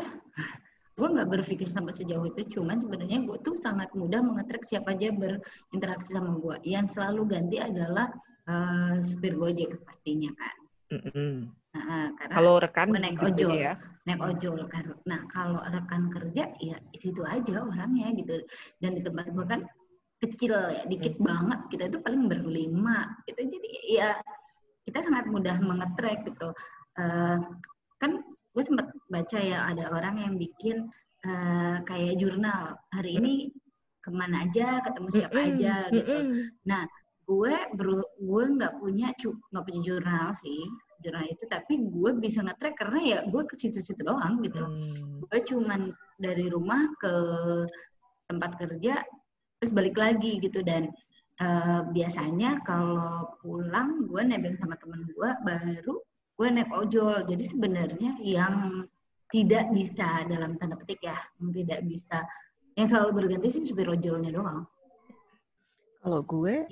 gue 0.99 1.07
nggak 1.15 1.29
berpikir 1.31 1.71
sampai 1.71 1.95
sejauh 1.95 2.27
itu. 2.27 2.59
Cuman 2.59 2.75
sebenarnya 2.75 3.23
gue 3.23 3.39
tuh 3.39 3.55
sangat 3.55 3.87
mudah 3.95 4.19
mengetrack 4.19 4.67
siapa 4.67 4.91
aja 4.91 5.15
berinteraksi 5.15 6.11
sama 6.11 6.35
gue. 6.35 6.59
Yang 6.67 6.99
selalu 6.99 7.21
ganti 7.31 7.57
adalah 7.63 8.11
eh, 8.51 8.99
supir 8.99 9.39
gojek 9.39 9.79
pastinya 9.87 10.35
kan. 10.35 10.55
Mm-mm. 10.89 11.33
Nah, 11.69 12.09
karena 12.17 12.33
Kalau 12.33 12.53
rekan 12.57 12.87
gue 12.89 12.99
naik 12.99 13.17
gitu 13.21 13.47
ojol. 13.47 13.53
ya. 13.55 13.73
naik 14.09 14.21
ojol 14.25 14.59
kan. 14.73 14.85
Nah 15.05 15.21
kalau 15.29 15.61
rekan 15.61 16.09
kerja 16.09 16.49
ya 16.57 16.77
itu 16.97 17.13
itu 17.13 17.21
aja 17.23 17.61
orangnya 17.61 18.09
gitu. 18.17 18.41
Dan 18.81 18.97
di 18.97 19.01
tempat 19.05 19.29
gue 19.31 19.45
kan 19.45 19.63
kecil 20.19 20.51
ya, 20.51 20.83
dikit 20.89 21.15
banget. 21.21 21.59
Kita 21.69 21.93
itu 21.93 21.97
paling 22.01 22.25
berlima. 22.25 23.05
Gitu. 23.29 23.41
Jadi 23.47 23.69
ya 23.95 24.17
kita 24.81 25.05
sangat 25.05 25.29
mudah 25.29 25.61
mengetrack 25.61 26.25
gitu. 26.25 26.49
Eh, 26.97 27.37
kan 28.01 28.11
gue 28.53 28.63
sempat 28.65 28.89
baca 29.07 29.37
ya 29.39 29.69
ada 29.69 29.93
orang 29.93 30.15
yang 30.19 30.33
bikin 30.35 30.89
eh, 31.25 31.77
kayak 31.85 32.17
jurnal 32.17 32.75
hari 32.95 33.19
ini 33.19 33.33
ke 33.99 34.09
mana 34.15 34.47
aja, 34.47 34.79
ketemu 34.79 35.09
siapa 35.11 35.35
Mm-mm, 35.35 35.49
aja 35.53 35.73
gitu 35.91 36.17
mm-mm. 36.23 36.87
gue 37.29 37.55
beru 37.77 38.01
gue 38.17 38.43
nggak 38.57 38.73
punya 38.81 39.13
nggak 39.53 39.63
punya 39.69 39.81
jurnal 39.85 40.33
sih 40.33 40.65
jurnal 41.05 41.29
itu 41.29 41.45
tapi 41.45 41.77
gue 41.77 42.11
bisa 42.17 42.41
nge-track 42.41 42.75
karena 42.81 42.99
ya 43.05 43.17
gue 43.29 43.43
ke 43.45 43.53
situ-situ 43.53 44.01
doang 44.01 44.41
gitu 44.41 44.65
loh 44.65 44.71
Hmm. 44.73 45.21
gue 45.29 45.39
cuman 45.45 45.93
dari 46.17 46.49
rumah 46.49 46.89
ke 46.97 47.13
tempat 48.33 48.57
kerja 48.57 49.05
terus 49.61 49.71
balik 49.77 49.93
lagi 49.93 50.41
gitu 50.41 50.65
dan 50.65 50.89
eh, 51.37 51.81
biasanya 51.93 52.65
kalau 52.65 53.37
pulang 53.45 54.09
gue 54.09 54.21
nebeng 54.25 54.57
sama 54.57 54.73
temen 54.81 55.05
gue 55.13 55.29
baru 55.45 56.01
gue 56.39 56.47
naik 56.47 56.71
ojol 56.71 57.27
jadi 57.27 57.43
sebenarnya 57.43 58.15
yang 58.23 58.87
tidak 59.27 59.75
bisa 59.75 60.23
dalam 60.23 60.55
tanda 60.55 60.79
petik 60.79 61.03
ya 61.03 61.19
yang 61.43 61.51
tidak 61.51 61.79
bisa 61.83 62.23
yang 62.79 62.87
selalu 62.87 63.11
berganti 63.27 63.51
sih 63.51 63.67
supir 63.67 63.91
ojolnya 63.91 64.31
doang 64.31 64.63
Kalau 65.99 66.23
gue 66.23 66.63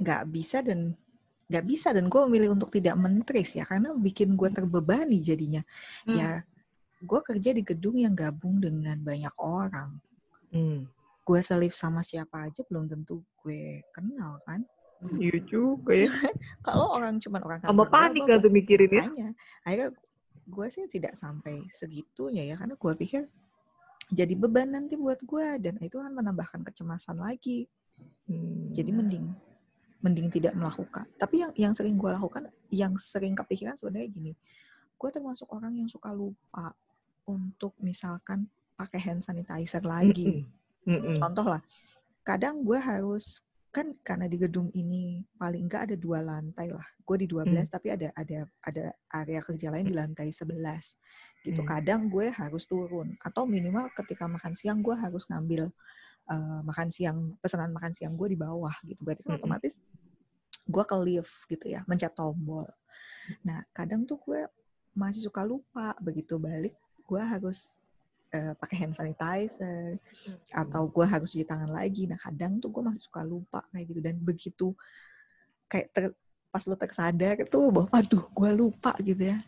nggak 0.00 0.22
bisa 0.32 0.64
dan 0.64 0.96
nggak 1.50 1.66
bisa 1.66 1.90
dan 1.90 2.06
gue 2.06 2.20
memilih 2.30 2.54
untuk 2.54 2.70
tidak 2.70 2.94
mentris 2.94 3.58
ya 3.58 3.66
karena 3.66 3.90
bikin 3.92 4.38
gue 4.38 4.48
terbebani 4.54 5.18
jadinya. 5.18 5.60
Hmm. 6.06 6.14
Ya, 6.14 6.30
gue 7.02 7.20
kerja 7.26 7.50
di 7.50 7.66
gedung 7.66 7.98
yang 7.98 8.14
gabung 8.14 8.62
dengan 8.62 8.96
banyak 9.02 9.34
orang. 9.36 9.98
Hmm. 10.54 10.86
Gue 11.26 11.42
selip 11.42 11.74
sama 11.74 12.06
siapa 12.06 12.46
aja 12.46 12.62
belum 12.70 12.86
tentu 12.86 13.26
gue 13.42 13.82
kenal 13.90 14.38
kan. 14.46 14.62
Iya 15.00 15.38
juga 15.48 15.92
ya. 15.96 16.12
Kalau 16.66 16.92
orang 16.92 17.16
cuma 17.16 17.40
orang 17.40 17.60
kantor 17.64 17.88
gue, 17.88 17.88
panik 17.88 18.22
gak 18.28 18.40
tuh 18.44 18.52
mikirin 18.52 18.90
ya? 18.92 19.04
tanya. 19.08 19.28
Akhirnya 19.64 19.88
gue 20.50 20.66
sih 20.68 20.84
tidak 20.90 21.14
sampai 21.16 21.64
segitunya 21.70 22.42
ya 22.42 22.58
karena 22.58 22.74
gue 22.74 22.92
pikir 22.98 23.22
jadi 24.10 24.34
beban 24.34 24.74
nanti 24.74 24.98
buat 24.98 25.22
gue 25.22 25.62
dan 25.62 25.78
itu 25.78 25.96
kan 26.02 26.10
menambahkan 26.10 26.66
kecemasan 26.66 27.22
lagi. 27.22 27.70
Hmm. 28.26 28.74
Jadi 28.74 28.90
mending 28.90 29.26
mending 30.00 30.28
tidak 30.32 30.56
melakukan. 30.56 31.06
Tapi 31.16 31.44
yang 31.44 31.52
yang 31.54 31.72
sering 31.76 31.94
gue 32.00 32.10
lakukan, 32.10 32.48
yang 32.72 32.96
sering 32.96 33.36
kepikiran 33.36 33.76
sebenarnya 33.76 34.08
gini, 34.08 34.32
gue 34.96 35.10
termasuk 35.12 35.46
orang 35.52 35.76
yang 35.76 35.88
suka 35.88 36.10
lupa 36.10 36.72
untuk 37.28 37.76
misalkan 37.78 38.48
pakai 38.74 39.00
hand 39.00 39.22
sanitizer 39.22 39.84
lagi. 39.84 40.48
Mm-mm. 40.88 41.20
Contoh 41.20 41.44
lah, 41.44 41.62
kadang 42.24 42.64
gue 42.64 42.80
harus 42.80 43.44
kan 43.70 43.94
karena 44.02 44.26
di 44.26 44.34
gedung 44.34 44.66
ini 44.74 45.22
paling 45.38 45.70
enggak 45.70 45.90
ada 45.90 45.96
dua 45.96 46.18
lantai 46.26 46.74
lah. 46.74 46.84
Gue 47.06 47.22
di 47.22 47.26
12 47.30 47.46
Hmm. 47.46 47.70
tapi 47.70 47.88
ada 47.94 48.08
ada 48.18 48.38
ada 48.66 48.84
area 49.14 49.40
kerja 49.42 49.70
lain 49.70 49.86
di 49.90 49.94
lantai 49.94 50.34
11. 50.34 50.98
Gitu. 51.46 51.62
Hmm. 51.62 51.70
Kadang 51.70 52.10
gue 52.10 52.34
harus 52.34 52.66
turun 52.66 53.14
atau 53.22 53.46
minimal 53.46 53.86
ketika 53.94 54.26
makan 54.26 54.58
siang 54.58 54.82
gue 54.82 54.94
harus 54.98 55.22
ngambil 55.30 55.70
eh, 56.30 56.60
makan 56.66 56.88
siang 56.90 57.18
pesanan 57.38 57.70
makan 57.70 57.94
siang 57.94 58.18
gue 58.18 58.34
di 58.34 58.38
bawah 58.38 58.74
gitu. 58.82 59.00
Berarti 59.06 59.22
kan 59.22 59.38
Mm-mm. 59.38 59.42
otomatis 59.42 59.78
gue 60.66 60.84
ke 60.86 60.96
lift 61.02 61.34
gitu 61.50 61.66
ya, 61.70 61.82
mencet 61.86 62.14
tombol. 62.14 62.66
Nah, 63.46 63.58
kadang 63.74 64.06
tuh 64.06 64.18
gue 64.22 64.46
masih 64.94 65.22
suka 65.26 65.46
lupa 65.46 65.94
begitu 66.02 66.36
balik 66.36 66.74
gue 67.06 67.22
harus 67.22 67.79
eh, 68.30 68.52
pakai 68.54 68.76
hand 68.86 68.94
sanitizer 68.94 69.98
atau 70.54 70.86
gue 70.86 71.06
harus 71.06 71.30
cuci 71.30 71.44
tangan 71.44 71.70
lagi. 71.70 72.06
Nah 72.06 72.18
kadang 72.18 72.58
tuh 72.58 72.70
gue 72.70 72.82
masih 72.82 73.02
suka 73.02 73.22
lupa 73.22 73.60
kayak 73.70 73.86
gitu 73.90 74.00
dan 74.00 74.14
begitu 74.18 74.68
kayak 75.66 75.90
ter- 75.94 76.16
pas 76.50 76.66
lo 76.66 76.74
tersadar 76.74 77.38
itu 77.38 77.60
bahwa 77.70 77.86
aduh 77.94 78.26
gue 78.26 78.50
lupa 78.58 78.90
gitu 78.98 79.30
ya. 79.30 79.38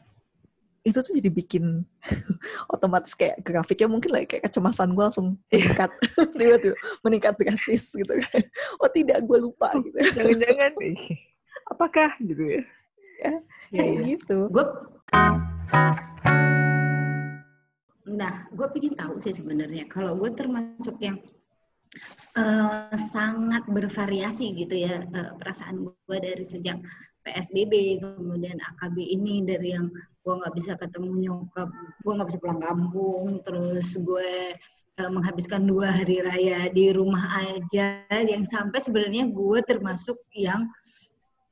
itu 0.83 0.99
tuh 0.99 1.15
jadi 1.15 1.31
bikin 1.31 1.87
otomatis 2.75 3.15
kayak 3.15 3.39
grafiknya 3.39 3.87
mungkin 3.87 4.11
lah 4.11 4.27
kayak 4.27 4.51
kecemasan 4.51 4.91
gue 4.91 5.03
langsung 5.07 5.39
meningkat 5.47 5.95
tiba-tiba 6.39 6.75
meningkat 7.07 7.35
drastis 7.39 7.95
gitu 7.95 8.11
kan 8.19 8.43
oh 8.83 8.91
tidak 8.91 9.23
gue 9.23 9.39
lupa 9.39 9.71
gitu 9.79 9.95
Jangan-jangan. 10.19 10.75
Apakah 11.71 12.11
gitu 12.19 12.43
ya? 12.43 12.62
ya 13.23 13.35
Iya, 13.71 13.79
kayak 13.79 13.95
iya. 13.95 14.03
gitu 14.19 14.39
gue 14.51 14.65
nah 18.12 18.45
gue 18.52 18.66
pengen 18.76 18.95
tahu 18.95 19.16
sih 19.16 19.33
sebenarnya 19.33 19.88
kalau 19.88 20.12
gue 20.21 20.31
termasuk 20.37 21.00
yang 21.00 21.16
eh, 22.37 22.97
sangat 23.11 23.64
bervariasi 23.69 24.52
gitu 24.52 24.76
ya 24.76 25.00
eh, 25.00 25.33
perasaan 25.40 25.88
gue 25.88 26.16
dari 26.21 26.45
sejak 26.45 26.76
PSBB 27.23 28.02
kemudian 28.02 28.59
AKB 28.59 28.97
ini 28.99 29.47
dari 29.47 29.73
yang 29.73 29.88
gue 30.23 30.35
nggak 30.38 30.54
bisa 30.54 30.76
ketemu 30.76 31.12
nyokap 31.25 31.69
gue 32.04 32.12
nggak 32.12 32.28
bisa 32.28 32.40
pulang 32.42 32.61
kampung 32.61 33.40
terus 33.49 33.97
gue 33.97 34.54
eh, 35.00 35.11
menghabiskan 35.11 35.64
dua 35.64 35.88
hari 35.88 36.21
raya 36.21 36.69
di 36.69 36.92
rumah 36.92 37.25
aja 37.40 38.04
yang 38.12 38.45
sampai 38.45 38.78
sebenarnya 38.78 39.33
gue 39.33 39.59
termasuk 39.64 40.21
yang 40.37 40.69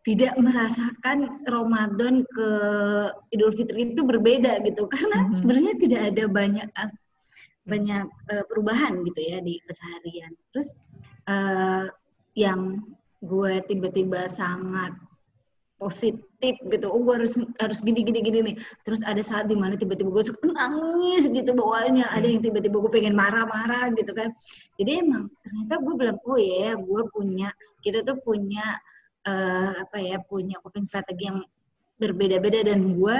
tidak 0.00 0.32
merasakan 0.40 1.44
Ramadan 1.44 2.24
ke 2.24 2.48
Idul 3.36 3.52
Fitri 3.52 3.92
itu 3.92 4.00
berbeda 4.00 4.64
gitu 4.64 4.88
karena 4.88 5.28
Mhm. 5.28 5.32
sebenarnya 5.36 5.74
tidak 5.76 6.00
ada 6.14 6.24
banyak 6.26 6.68
banyak 7.68 8.06
eh, 8.32 8.44
perubahan 8.48 9.04
gitu 9.04 9.20
ya 9.20 9.38
di 9.44 9.60
keseharian. 9.68 10.32
Terus 10.50 10.72
eh, 11.28 11.86
yang 12.34 12.80
gue 13.20 13.60
tiba-tiba 13.68 14.24
sangat 14.26 14.96
positif 15.80 16.56
gitu, 16.68 16.86
oh 16.92 17.00
gue 17.04 17.14
harus 17.20 17.40
harus 17.60 17.78
gini 17.84 18.00
gini 18.04 18.20
gini 18.20 18.38
nih. 18.52 18.56
Terus 18.84 19.00
ada 19.04 19.20
saat 19.20 19.48
di 19.48 19.56
mana 19.56 19.76
tiba-tiba 19.76 20.12
gue 20.12 20.24
suka 20.28 20.48
nangis 20.48 21.28
gitu 21.28 21.52
bawaannya, 21.56 22.04
ada 22.04 22.24
yang 22.28 22.40
tiba-tiba 22.44 22.80
gue 22.80 22.92
pengen 22.92 23.16
marah-marah 23.16 23.92
gitu 23.96 24.12
kan. 24.12 24.32
Jadi 24.80 25.04
emang 25.04 25.28
ternyata 25.44 25.74
gue 25.80 25.94
bilang 25.96 26.18
oh 26.24 26.40
ya 26.40 26.76
gue 26.76 27.02
punya 27.12 27.48
kita 27.84 28.04
tuh 28.04 28.16
punya 28.24 28.80
eh, 29.26 29.70
apa 29.84 29.96
ya 30.00 30.18
punya 30.24 30.56
coping 30.62 30.86
strategi 30.86 31.28
yang 31.28 31.44
berbeda-beda. 32.00 32.64
Dan 32.64 32.96
gue 32.96 33.18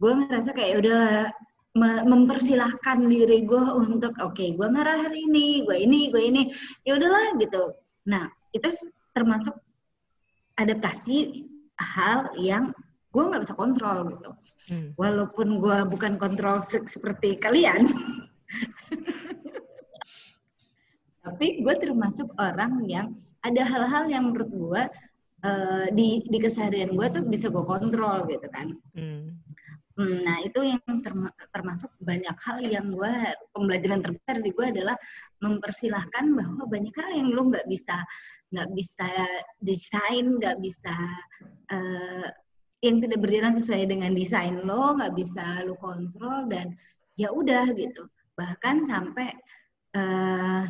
gue 0.00 0.12
ngerasa 0.12 0.52
kayak 0.56 0.70
"Ya 0.84 1.32
me- 1.74 2.04
mempersilahkan 2.06 2.98
diri 3.10 3.46
gue 3.46 3.64
untuk 3.74 4.14
oke 4.22 4.42
gue 4.42 4.68
marah 4.70 4.98
hari 5.08 5.26
ini 5.26 5.66
gue 5.66 5.76
ini 5.76 6.10
gue 6.12 6.22
ini. 6.22 6.42
Ya 6.86 6.96
udahlah 6.96 7.36
gitu. 7.40 7.74
Nah 8.08 8.30
itu 8.54 8.68
termasuk 9.14 9.54
adaptasi 10.54 11.46
hal 11.74 12.30
yang 12.38 12.70
gue 13.14 13.22
nggak 13.22 13.42
bisa 13.46 13.54
kontrol 13.54 14.10
gitu. 14.10 14.30
Hmm. 14.64 14.96
walaupun 14.96 15.60
gue 15.60 15.78
bukan 15.92 16.16
kontrol 16.16 16.64
freak 16.64 16.88
seperti 16.88 17.36
kalian. 17.36 17.84
Tapi 21.24 21.64
gue 21.64 21.74
termasuk 21.80 22.28
orang 22.36 22.84
yang 22.84 23.16
ada 23.40 23.64
hal-hal 23.64 24.08
yang 24.12 24.28
menurut 24.28 24.50
gue 24.52 24.82
eh, 25.44 25.86
di 25.92 26.24
di 26.24 26.38
keseharian 26.40 26.96
gue 26.96 27.06
tuh 27.12 27.22
bisa 27.28 27.52
gue 27.52 27.64
kontrol 27.64 28.24
gitu 28.26 28.48
kan 28.48 28.72
Hmm. 28.96 29.36
Hmm, 29.94 30.26
Nah, 30.26 30.42
itu 30.42 30.58
yang 30.58 30.82
terma- 31.06 31.30
termasuk 31.54 31.86
banyak 32.02 32.34
hal 32.34 32.58
yang 32.66 32.90
gue 32.90 33.14
pembelajaran 33.54 34.02
terbesar 34.02 34.42
di 34.42 34.50
gue 34.50 34.66
adalah 34.74 34.98
mempersilahkan 35.38 36.34
bahwa 36.34 36.66
banyak 36.66 36.90
hal 36.98 37.10
yang 37.14 37.30
lo 37.30 37.46
nggak 37.46 37.66
bisa 37.70 38.02
nggak 38.50 38.70
bisa 38.74 39.10
desain, 39.62 40.34
nggak 40.38 40.58
bisa 40.58 40.94
eh, 41.70 42.26
yang 42.82 42.98
tidak 43.06 43.18
berjalan 43.22 43.54
sesuai 43.54 43.86
dengan 43.86 44.12
desain 44.18 44.66
lo, 44.66 44.98
nggak 44.98 45.14
bisa 45.14 45.62
lo 45.62 45.78
kontrol 45.78 46.50
dan 46.50 46.74
ya 47.14 47.30
udah 47.30 47.70
gitu. 47.78 48.02
Bahkan 48.34 48.90
sampai 48.90 49.30
eh, 49.94 50.62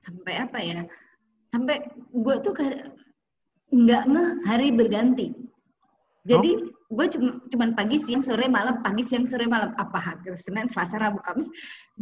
sampai 0.00 0.34
apa 0.40 0.58
ya? 0.64 0.80
Sampai 1.52 1.84
gue 2.16 2.36
tuh 2.40 2.52
nggak 3.72 4.02
ngeh 4.10 4.30
hari 4.46 4.68
berganti. 4.72 5.32
Jadi 6.26 6.58
gue 6.90 7.06
cuma 7.14 7.38
cuman 7.54 7.70
pagi 7.78 8.02
siang 8.02 8.18
sore 8.18 8.50
malam. 8.50 8.82
Pagi 8.82 9.02
siang 9.06 9.22
sore 9.30 9.46
malam. 9.46 9.70
Apa 9.78 9.94
hari 9.98 10.34
Senin 10.34 10.66
Selasa 10.66 10.98
Rabu 10.98 11.22
Kamis? 11.22 11.46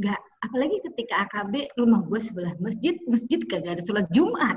Nggak. 0.01 0.17
Apalagi 0.41 0.81
ketika 0.81 1.29
AKB 1.29 1.77
rumah 1.77 2.01
gue 2.09 2.21
sebelah 2.21 2.57
masjid 2.57 2.97
masjid 3.05 3.41
kagak 3.45 3.77
ada 3.77 3.83
sholat 3.85 4.09
Jumat. 4.17 4.57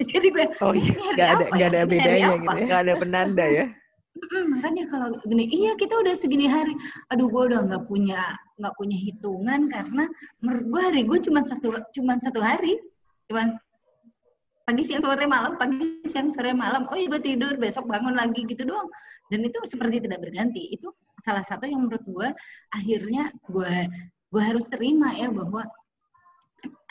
Jadi 0.14 0.30
gue 0.30 0.46
Oh 0.62 0.72
iya, 0.72 0.94
ini 0.94 1.02
hari 1.02 1.18
nggak 1.18 1.28
ada 1.28 1.44
apa 1.44 1.54
nggak 1.58 1.68
ya? 1.68 1.74
ada 1.74 1.80
Ini 1.82 1.82
hari 1.82 1.90
bedanya 1.90 2.26
apa? 2.30 2.38
gitu 2.38 2.54
ya. 2.54 2.66
Nggak 2.66 2.80
ada 2.86 2.94
penanda 2.96 3.46
ya? 3.46 3.66
Mm, 4.20 4.58
makanya 4.58 4.84
kalau 4.90 5.06
gini 5.22 5.46
iya 5.54 5.72
kita 5.78 5.94
udah 5.94 6.12
segini 6.18 6.44
hari. 6.50 6.74
Aduh 7.14 7.30
gue 7.30 7.42
udah 7.46 7.62
nggak 7.62 7.86
punya 7.86 8.18
nggak 8.58 8.74
punya 8.74 8.98
hitungan 8.98 9.70
karena 9.70 10.04
menurut 10.42 10.66
gue 10.66 10.80
hari 10.82 11.00
gue 11.06 11.18
cuma 11.24 11.40
satu 11.46 11.78
cuma 11.94 12.18
satu 12.18 12.42
hari. 12.42 12.74
Cuma 13.30 13.54
pagi 14.70 14.86
siang 14.86 15.02
sore 15.02 15.26
malam. 15.26 15.58
Pagi 15.58 16.06
siang 16.06 16.30
sore 16.30 16.54
malam. 16.54 16.86
Oh 16.86 16.94
iya 16.94 17.10
gue 17.10 17.18
tidur. 17.18 17.58
Besok 17.58 17.90
bangun 17.90 18.14
lagi. 18.14 18.46
Gitu 18.46 18.62
doang. 18.62 18.86
Dan 19.26 19.42
itu 19.42 19.58
seperti 19.66 19.98
tidak 19.98 20.22
berganti. 20.22 20.70
Itu 20.70 20.94
salah 21.26 21.42
satu 21.42 21.66
yang 21.66 21.90
menurut 21.90 22.06
gue 22.06 22.28
akhirnya 22.70 23.34
gue 23.50 23.90
gue 24.30 24.42
harus 24.46 24.70
terima 24.70 25.10
ya 25.18 25.26
bahwa 25.26 25.66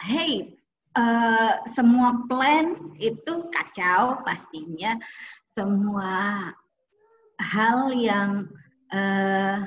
hey 0.03 0.59
eh, 0.99 1.55
semua 1.71 2.19
plan 2.27 2.75
itu 2.99 3.47
kacau 3.47 4.19
pastinya. 4.27 4.99
Semua 5.55 6.51
hal 7.39 7.95
yang 7.95 8.51
eh, 8.91 9.63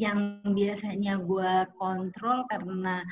yang 0.00 0.40
biasanya 0.40 1.20
gue 1.20 1.52
kontrol 1.76 2.48
karena 2.48 3.04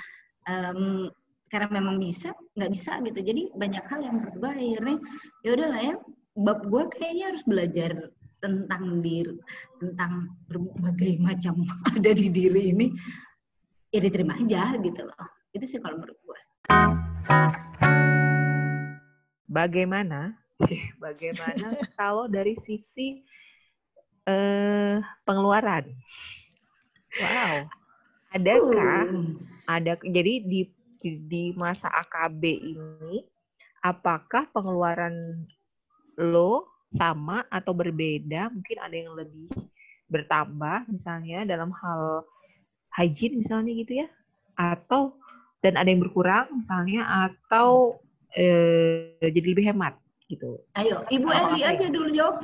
em, 0.48 1.12
karena 1.50 1.68
memang 1.82 1.98
bisa 1.98 2.30
nggak 2.54 2.70
bisa 2.70 3.02
gitu. 3.02 3.20
Jadi 3.20 3.42
banyak 3.58 3.84
hal 3.90 4.00
yang 4.00 4.16
gue 4.38 4.50
akhirnya 4.50 4.96
ya 5.42 5.50
udahlah 5.58 5.82
ya 5.82 5.94
bab 6.38 6.62
gue 6.70 6.82
kayaknya 6.94 7.34
harus 7.34 7.42
belajar 7.42 7.90
tentang 8.40 9.04
diri 9.04 9.36
tentang 9.82 10.32
berbagai 10.48 11.20
macam 11.28 11.66
ada 11.90 12.10
di 12.14 12.30
diri 12.30 12.72
ini 12.72 12.86
ya 13.90 13.98
diterima 13.98 14.38
aja 14.38 14.78
gitu 14.78 15.02
loh. 15.02 15.26
Itu 15.50 15.66
sih 15.66 15.82
kalau 15.82 15.98
menurut 15.98 16.18
gue 16.22 16.40
Bagaimana? 19.50 20.38
Bagaimana 21.02 21.74
kalau 21.98 22.30
dari 22.30 22.54
sisi 22.62 23.26
eh 24.30 25.02
pengeluaran? 25.26 25.90
wow. 27.18 27.66
Adakah 28.30 29.10
Uh, 29.10 29.34
ada 29.66 29.98
jadi 30.06 30.46
di 30.46 30.70
di, 31.00 31.20
di 31.26 31.44
masa 31.56 31.88
AKB 31.88 32.42
ini 32.76 33.24
apakah 33.80 34.46
pengeluaran 34.52 35.44
lo 36.20 36.68
sama 36.92 37.44
atau 37.48 37.72
berbeda? 37.72 38.52
Mungkin 38.52 38.76
ada 38.78 38.96
yang 38.96 39.16
lebih 39.16 39.48
bertambah 40.12 40.90
misalnya 40.92 41.48
dalam 41.48 41.72
hal 41.72 42.24
hygiene 42.92 43.40
misalnya 43.40 43.72
gitu 43.72 43.92
ya. 44.04 44.08
Atau 44.54 45.16
dan 45.60 45.76
ada 45.76 45.88
yang 45.88 46.00
berkurang 46.00 46.48
misalnya 46.56 47.04
atau 47.28 48.00
eh, 48.32 49.16
jadi 49.20 49.48
lebih 49.52 49.66
hemat 49.72 49.96
gitu. 50.30 50.62
ayo 50.78 51.02
ibu 51.10 51.26
Eli 51.26 51.66
ya? 51.66 51.74
aja 51.74 51.86
dulu 51.90 52.08
jawab 52.14 52.36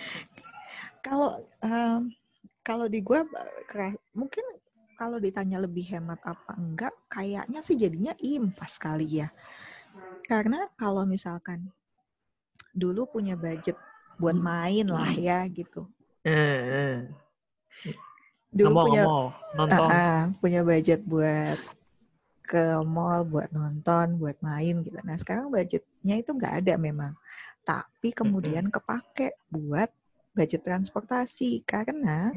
kalau 1.06 1.36
em, 1.60 2.08
kalau 2.64 2.88
di 2.88 3.04
gue 3.04 3.20
mungkin 4.16 4.44
kalau 5.00 5.16
ditanya 5.16 5.56
lebih 5.56 5.88
hemat 5.96 6.20
apa 6.28 6.60
enggak 6.60 6.92
kayaknya 7.08 7.64
sih 7.64 7.80
jadinya 7.80 8.12
impas 8.20 8.76
kali 8.76 9.24
ya. 9.24 9.32
Karena 10.28 10.68
kalau 10.76 11.08
misalkan 11.08 11.72
dulu 12.76 13.08
punya 13.08 13.32
budget 13.32 13.80
buat 14.20 14.36
main 14.36 14.84
lah 14.84 15.08
ya 15.16 15.48
gitu. 15.48 15.88
Eh, 16.20 17.08
dulu 18.52 18.84
punya 18.84 19.08
ngomong-ngomong 19.08 19.56
nonton. 19.56 19.88
Ah, 19.88 19.96
ah, 19.96 20.20
punya 20.36 20.60
budget 20.60 21.00
buat 21.08 21.56
ke 22.44 22.84
mall, 22.84 23.24
buat 23.24 23.48
nonton, 23.56 24.20
buat 24.20 24.36
main 24.44 24.84
gitu. 24.84 25.00
Nah 25.00 25.16
sekarang 25.16 25.48
budgetnya 25.48 26.14
itu 26.20 26.30
nggak 26.36 26.54
ada 26.60 26.76
memang, 26.76 27.16
tapi 27.64 28.12
kemudian 28.12 28.68
kepake 28.68 29.32
buat 29.48 29.88
budget 30.36 30.60
transportasi. 30.60 31.64
Karena 31.64 32.36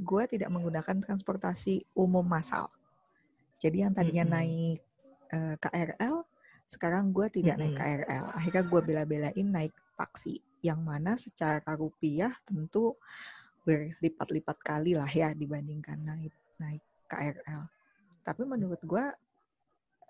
gue 0.00 0.22
tidak 0.32 0.48
menggunakan 0.48 0.96
transportasi 1.04 1.84
umum 1.92 2.24
massal. 2.24 2.72
Jadi 3.60 3.84
yang 3.84 3.92
tadinya 3.92 4.24
Mm-mm. 4.24 4.36
naik 4.40 4.80
eh, 5.28 5.56
KRL, 5.60 6.24
sekarang 6.64 7.12
gue 7.12 7.28
tidak 7.28 7.60
naik 7.60 7.76
Mm-mm. 7.76 7.84
KRL. 8.08 8.24
Akhirnya 8.32 8.62
gue 8.64 8.80
bela-belain 8.80 9.46
naik 9.52 9.74
taksi, 10.00 10.40
yang 10.64 10.80
mana 10.80 11.20
secara 11.20 11.76
rupiah 11.76 12.32
tentu 12.48 12.96
berlipat-lipat 13.68 14.56
kali 14.64 14.96
lah 14.96 15.08
ya 15.08 15.36
dibandingkan 15.36 16.00
naik 16.00 16.32
naik 16.56 16.80
KRL. 17.04 17.68
Tapi 18.24 18.42
menurut 18.48 18.80
gue 18.80 19.04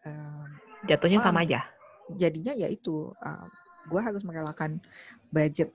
em, 0.06 0.48
Jatuhnya 0.86 1.18
sama 1.18 1.42
Wah. 1.42 1.46
aja. 1.46 1.60
jadinya 2.10 2.50
ya 2.58 2.66
itu 2.66 3.14
gue 3.86 4.00
harus 4.02 4.26
merelakan 4.26 4.82
budget 5.30 5.70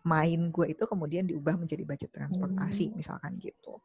main 0.00 0.48
gue 0.48 0.66
itu 0.70 0.84
kemudian 0.84 1.24
diubah 1.24 1.54
menjadi 1.54 1.84
budget 1.84 2.10
transportasi 2.10 2.88
Hmm. 2.88 2.96
misalkan 2.96 3.32
gitu. 3.36 3.76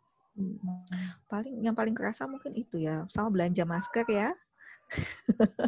Paling 1.26 1.64
yang 1.64 1.72
paling 1.72 1.96
kerasa 1.96 2.24
mungkin 2.26 2.52
itu 2.54 2.76
ya 2.78 3.08
sama 3.08 3.32
belanja 3.32 3.64
masker 3.64 4.04
ya. 4.08 4.30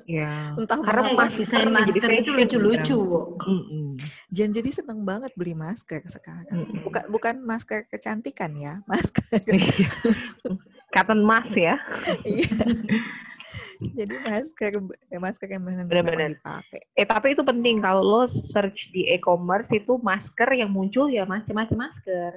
Ya. 0.06 0.30
Entah 0.60 0.78
Karena 0.78 1.10
masker 1.10 1.40
desain 1.40 1.68
masker 1.68 2.12
itu 2.14 2.32
lucu-lucu. 2.32 3.00
kan. 3.34 3.48
Mm-mm. 3.50 3.88
dan 4.30 4.50
jadi 4.54 4.70
seneng 4.70 5.02
banget 5.02 5.34
beli 5.34 5.56
masker 5.56 6.04
sekarang. 6.06 6.54
Mm-mm. 6.54 6.84
Bukan 6.84 7.04
bukan 7.10 7.36
masker 7.42 7.88
kecantikan 7.88 8.54
ya, 8.56 8.80
masker. 8.92 9.42
Iya. 9.48 9.90
Cotton 10.92 11.24
mask 11.24 11.56
ya. 11.56 11.76
Iya. 12.24 12.48
jadi 13.98 14.14
masker 14.22 14.72
eh, 15.12 15.20
masker 15.22 15.48
yang 15.48 15.64
Benar-benar. 15.64 16.36
dipakai. 16.36 16.80
Eh 16.96 17.08
tapi 17.08 17.34
itu 17.34 17.44
penting 17.46 17.80
kalau 17.80 18.02
lo 18.04 18.22
search 18.52 18.92
di 18.92 19.08
e-commerce 19.12 19.72
itu 19.72 19.96
masker 20.00 20.50
yang 20.58 20.72
muncul 20.72 21.08
ya 21.08 21.24
macam-macam 21.24 21.90
masker. 21.90 22.32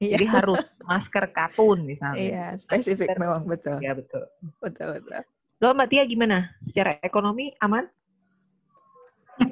Iya. 0.00 0.16
Jadi 0.16 0.26
harus 0.32 0.64
masker 0.80 1.24
katun 1.30 1.84
misalnya. 1.84 2.16
Iya, 2.16 2.46
spesifik 2.56 3.12
Masker- 3.12 3.20
memang 3.20 3.42
betul. 3.44 3.76
Ya 3.84 3.92
betul. 3.92 4.24
Betul 4.58 4.96
betul. 4.96 5.22
Lo 5.60 5.76
Mbak 5.76 5.88
Tia 5.92 6.02
gimana? 6.08 6.56
Secara 6.64 6.96
ekonomi 7.04 7.52
aman? 7.60 7.84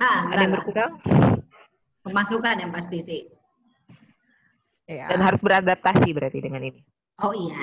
Ada 0.00 0.40
yang 0.40 0.52
berkurang? 0.56 0.92
Pemasukan 2.00 2.56
yang 2.64 2.72
pasti 2.72 2.98
sih. 3.04 3.22
Iya. 4.88 5.12
Dan 5.12 5.20
harus 5.20 5.40
beradaptasi 5.44 6.08
berarti 6.16 6.40
dengan 6.40 6.64
ini. 6.64 6.80
Oh 7.20 7.34
iya, 7.36 7.60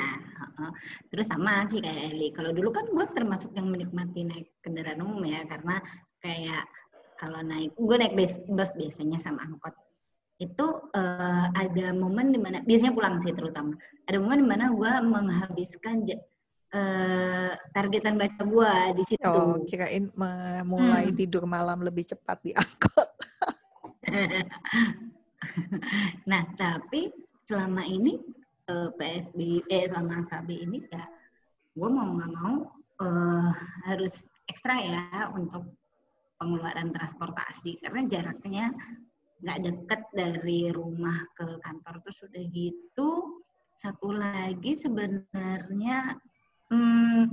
terus 1.12 1.28
sama 1.28 1.68
sih 1.68 1.84
kayak 1.84 2.16
Eli. 2.16 2.32
Kalau 2.36 2.52
dulu 2.56 2.72
kan 2.72 2.86
gue 2.90 3.06
termasuk 3.14 3.52
yang 3.56 3.68
menikmati 3.70 4.24
naik 4.26 4.48
kendaraan 4.64 5.02
umum 5.04 5.24
ya, 5.28 5.44
karena 5.46 5.82
kayak 6.24 6.64
kalau 7.16 7.40
naik, 7.44 7.72
gue 7.76 7.96
naik 7.96 8.16
bus, 8.20 8.34
bus 8.50 8.72
biasanya 8.76 9.20
sama 9.24 9.44
angkot. 9.48 9.72
Itu 10.36 10.92
eh, 10.92 11.46
ada 11.56 11.96
momen 11.96 12.36
di 12.36 12.40
mana, 12.42 12.60
biasanya 12.64 12.92
pulang 12.92 13.24
sih 13.24 13.32
terutama, 13.32 13.80
ada 14.08 14.20
momen 14.20 14.44
di 14.44 14.48
mana 14.52 14.68
gue 14.74 14.92
menghabiskan 15.08 16.04
eh, 16.76 17.52
targetan 17.72 18.20
baca 18.20 18.44
gue 18.44 18.74
di 19.00 19.04
situ. 19.08 19.24
Oh, 19.24 19.64
kirain 19.64 20.12
memulai 20.12 21.08
Hmm. 21.08 21.16
tidur 21.16 21.48
malam 21.48 21.80
lebih 21.80 22.04
cepat 22.04 22.44
di 22.44 22.52
angkot. 22.52 23.10
nah, 26.30 26.44
tapi 26.60 27.16
selama 27.46 27.86
ini 27.88 28.20
eh, 28.66 28.90
PSB, 28.98 29.40
eh 29.70 29.86
selama 29.90 30.26
KB 30.26 30.50
ini 30.66 30.82
ya, 30.90 31.06
gue 31.76 31.90
mau 31.90 32.18
nggak 32.18 32.32
mau 32.34 32.56
eh, 33.06 33.52
harus 33.86 34.26
ekstra 34.50 34.76
ya 34.82 35.30
untuk 35.34 35.70
pengeluaran 36.42 36.90
transportasi. 36.92 37.82
Karena 37.82 38.02
jaraknya 38.10 38.66
nggak 39.44 39.62
deket 39.62 40.02
dari 40.16 40.74
rumah 40.74 41.20
ke 41.38 41.46
kantor 41.62 42.02
terus 42.02 42.26
udah 42.26 42.44
gitu. 42.50 43.10
Satu 43.76 44.16
lagi 44.16 44.72
sebenarnya 44.72 46.16
hmm, 46.72 47.24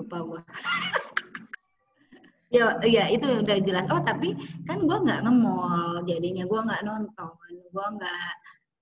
lupa 0.00 0.18
gue 0.24 0.42
ya 2.56 2.80
ya 2.82 3.04
itu 3.12 3.44
udah 3.44 3.58
jelas. 3.62 3.86
Oh 3.92 4.02
tapi 4.02 4.34
kan 4.66 4.82
gue 4.82 4.98
nggak 5.06 5.22
nge-mall 5.28 6.02
jadinya 6.08 6.44
gue 6.48 6.60
nggak 6.66 6.82
nonton 6.82 7.36
gue 7.70 7.86
nggak 8.00 8.32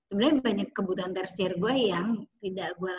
sebenarnya 0.08 0.40
banyak 0.40 0.68
kebutuhan 0.72 1.12
tersier 1.12 1.54
gue 1.60 1.74
yang 1.76 2.24
tidak 2.40 2.74
gue 2.80 2.98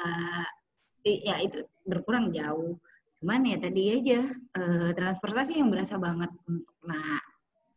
ya 1.06 1.42
itu 1.42 1.66
berkurang 1.84 2.30
jauh. 2.30 2.78
Cuman 3.20 3.44
ya 3.44 3.58
tadi 3.60 4.00
aja 4.00 4.20
eh, 4.32 4.92
transportasi 4.96 5.60
yang 5.60 5.74
berasa 5.74 6.00
banget 6.00 6.32
untuk 6.48 6.76
nah 6.86 7.20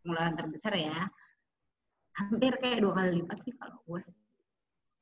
pengeluaran 0.05 0.37
terbesar 0.37 0.77
ya. 0.77 1.09
Hampir 2.13 2.61
kayak 2.61 2.85
dua 2.85 2.93
kali 2.93 3.25
lipat 3.25 3.39
sih 3.43 3.55
kalau 3.57 3.79
gue 3.89 4.03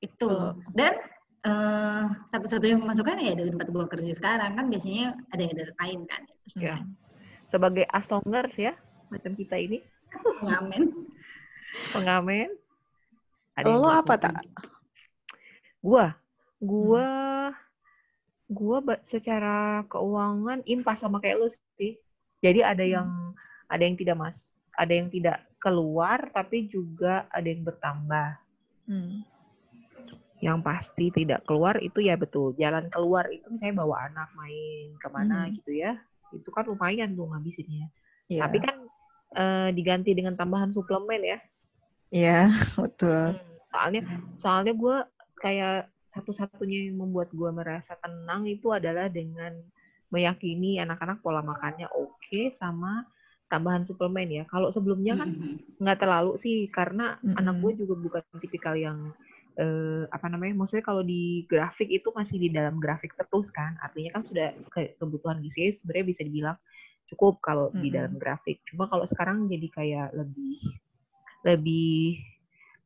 itu. 0.01 0.33
Oh. 0.33 0.57
dan 0.73 0.97
eh, 1.45 2.05
satu-satunya 2.31 2.81
pemasukan 2.81 3.21
ya 3.21 3.35
dari 3.37 3.51
tempat 3.53 3.69
gue 3.69 3.85
kerja 3.99 4.12
sekarang. 4.16 4.57
Kan 4.57 4.66
biasanya 4.71 5.19
ada 5.35 5.43
yang 5.43 5.55
dari 5.59 5.73
lain 5.75 6.01
kan 6.07 6.21
terus 6.25 6.55
Ya. 6.57 6.77
Sebagai 7.51 7.83
asongers 7.90 8.55
ya, 8.55 8.79
macam 9.11 9.35
kita 9.35 9.59
ini, 9.59 9.83
ngamen 10.47 11.11
pengamen. 11.93 12.49
Lo 13.66 13.88
apa, 13.88 14.14
Tak? 14.16 14.44
Gua, 15.81 16.12
gua, 16.61 17.09
gua 18.51 18.77
ba- 18.85 19.03
secara 19.09 19.83
keuangan 19.88 20.61
impas 20.68 21.01
sama 21.01 21.20
kayak 21.25 21.40
lu 21.40 21.49
sih. 21.81 21.96
Jadi 22.44 22.61
ada 22.64 22.85
Hmm. 22.85 22.92
yang 22.94 23.09
ada 23.70 23.83
yang 23.87 23.96
tidak 23.96 24.16
mas, 24.18 24.59
ada 24.77 24.92
yang 24.92 25.09
tidak 25.09 25.44
keluar, 25.61 26.33
tapi 26.33 26.68
juga 26.68 27.29
ada 27.33 27.46
yang 27.49 27.62
bertambah. 27.64 28.29
Hmm. 28.88 29.25
Yang 30.40 30.59
pasti 30.64 31.07
tidak 31.12 31.44
keluar 31.44 31.77
itu 31.85 32.01
ya 32.01 32.16
betul. 32.16 32.57
Jalan 32.57 32.88
keluar 32.88 33.29
itu 33.29 33.44
misalnya 33.53 33.85
bawa 33.85 34.09
anak 34.09 34.29
main 34.37 34.96
ke 34.96 35.09
mana 35.12 35.49
Hmm. 35.49 35.53
gitu 35.57 35.73
ya. 35.77 36.01
Itu 36.33 36.49
kan 36.53 36.64
lumayan 36.68 37.12
tuh 37.12 37.29
ngabisinnya. 37.29 37.88
Iya. 38.29 38.40
Tapi 38.49 38.59
kan 38.61 38.77
eh, 39.31 39.70
diganti 39.70 40.11
dengan 40.11 40.35
tambahan 40.35 40.75
suplemen 40.75 41.23
ya. 41.23 41.38
Iya, 42.11 42.51
betul. 42.83 43.38
Soalnya 43.72 44.02
soalnya 44.37 44.72
gue 44.76 44.96
kayak 45.42 45.88
satu-satunya 46.11 46.90
yang 46.90 46.98
membuat 47.02 47.30
gue 47.30 47.50
merasa 47.54 47.94
tenang 48.02 48.42
itu 48.50 48.68
adalah 48.74 49.06
dengan 49.06 49.54
meyakini 50.11 50.83
anak-anak 50.83 51.22
pola 51.22 51.40
makannya 51.40 51.87
oke 51.94 52.50
sama 52.59 53.06
tambahan 53.50 53.87
suplemen 53.87 54.28
ya. 54.30 54.44
Kalau 54.50 54.68
sebelumnya 54.74 55.14
kan 55.14 55.30
Mm-mm. 55.30 55.59
nggak 55.80 55.98
terlalu 56.02 56.37
sih 56.37 56.68
karena 56.68 57.16
anak 57.38 57.56
Mm-mm. 57.56 57.62
gue 57.62 57.72
juga 57.87 57.94
bukan 57.96 58.22
tipikal 58.42 58.74
yang 58.76 58.98
eh, 59.59 60.04
apa 60.12 60.26
namanya 60.28 60.54
maksudnya 60.61 60.85
kalau 60.85 61.02
di 61.06 61.46
grafik 61.50 61.88
itu 61.90 62.09
masih 62.12 62.37
di 62.42 62.48
dalam 62.52 62.76
grafik 62.83 63.14
terus 63.16 63.48
kan 63.54 63.74
artinya 63.80 64.11
kan 64.20 64.22
sudah 64.26 64.52
ke- 64.70 64.94
kebutuhan 65.00 65.40
gizi 65.44 65.72
sebenarnya 65.78 66.06
bisa 66.12 66.22
dibilang 66.26 66.56
cukup 67.11 67.42
kalau 67.42 67.72
di 67.74 67.88
Mm-mm. 67.88 67.90
dalam 67.90 68.14
grafik 68.20 68.62
cuma 68.68 68.87
kalau 68.92 69.04
sekarang 69.09 69.48
jadi 69.50 69.66
kayak 69.72 70.09
lebih 70.14 70.61
lebih 71.46 72.20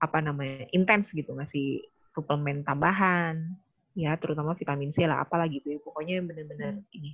apa 0.04 0.20
namanya 0.20 0.68
intens 0.76 1.08
gitu 1.16 1.32
ngasih 1.32 1.80
suplemen 2.12 2.60
tambahan 2.62 3.56
ya 3.96 4.12
terutama 4.20 4.52
vitamin 4.52 4.92
C 4.92 5.08
lah 5.08 5.24
apalah 5.24 5.48
gitu 5.48 5.72
ya 5.72 5.78
pokoknya 5.80 6.20
bener-bener 6.20 6.84
ini 6.92 7.10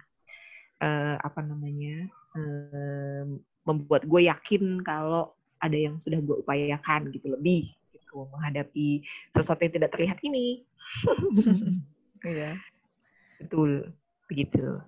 eh, 0.83 1.17
apa 1.21 1.41
namanya 1.45 2.09
eh, 2.35 3.25
membuat 3.65 4.09
gue 4.09 4.27
yakin 4.27 4.83
kalau 4.83 5.37
ada 5.61 5.77
yang 5.77 6.01
sudah 6.01 6.19
gue 6.19 6.37
upayakan 6.41 7.13
gitu 7.13 7.31
lebih 7.31 7.71
gitu 7.93 8.27
menghadapi 8.33 9.05
sesuatu 9.37 9.61
yang 9.63 9.75
tidak 9.77 9.91
terlihat 9.95 10.19
ini 10.27 10.65
Iya. 12.27 12.53
betul 13.41 13.97
begitu 14.29 14.81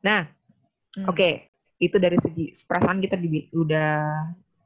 nah 0.00 0.28
Hmm. 0.96 1.14
oke 1.14 1.46
itu 1.78 1.96
dari 2.00 2.18
segi 2.18 2.50
perasaan 2.66 2.98
kita 2.98 3.14
di, 3.20 3.46
udah 3.54 4.18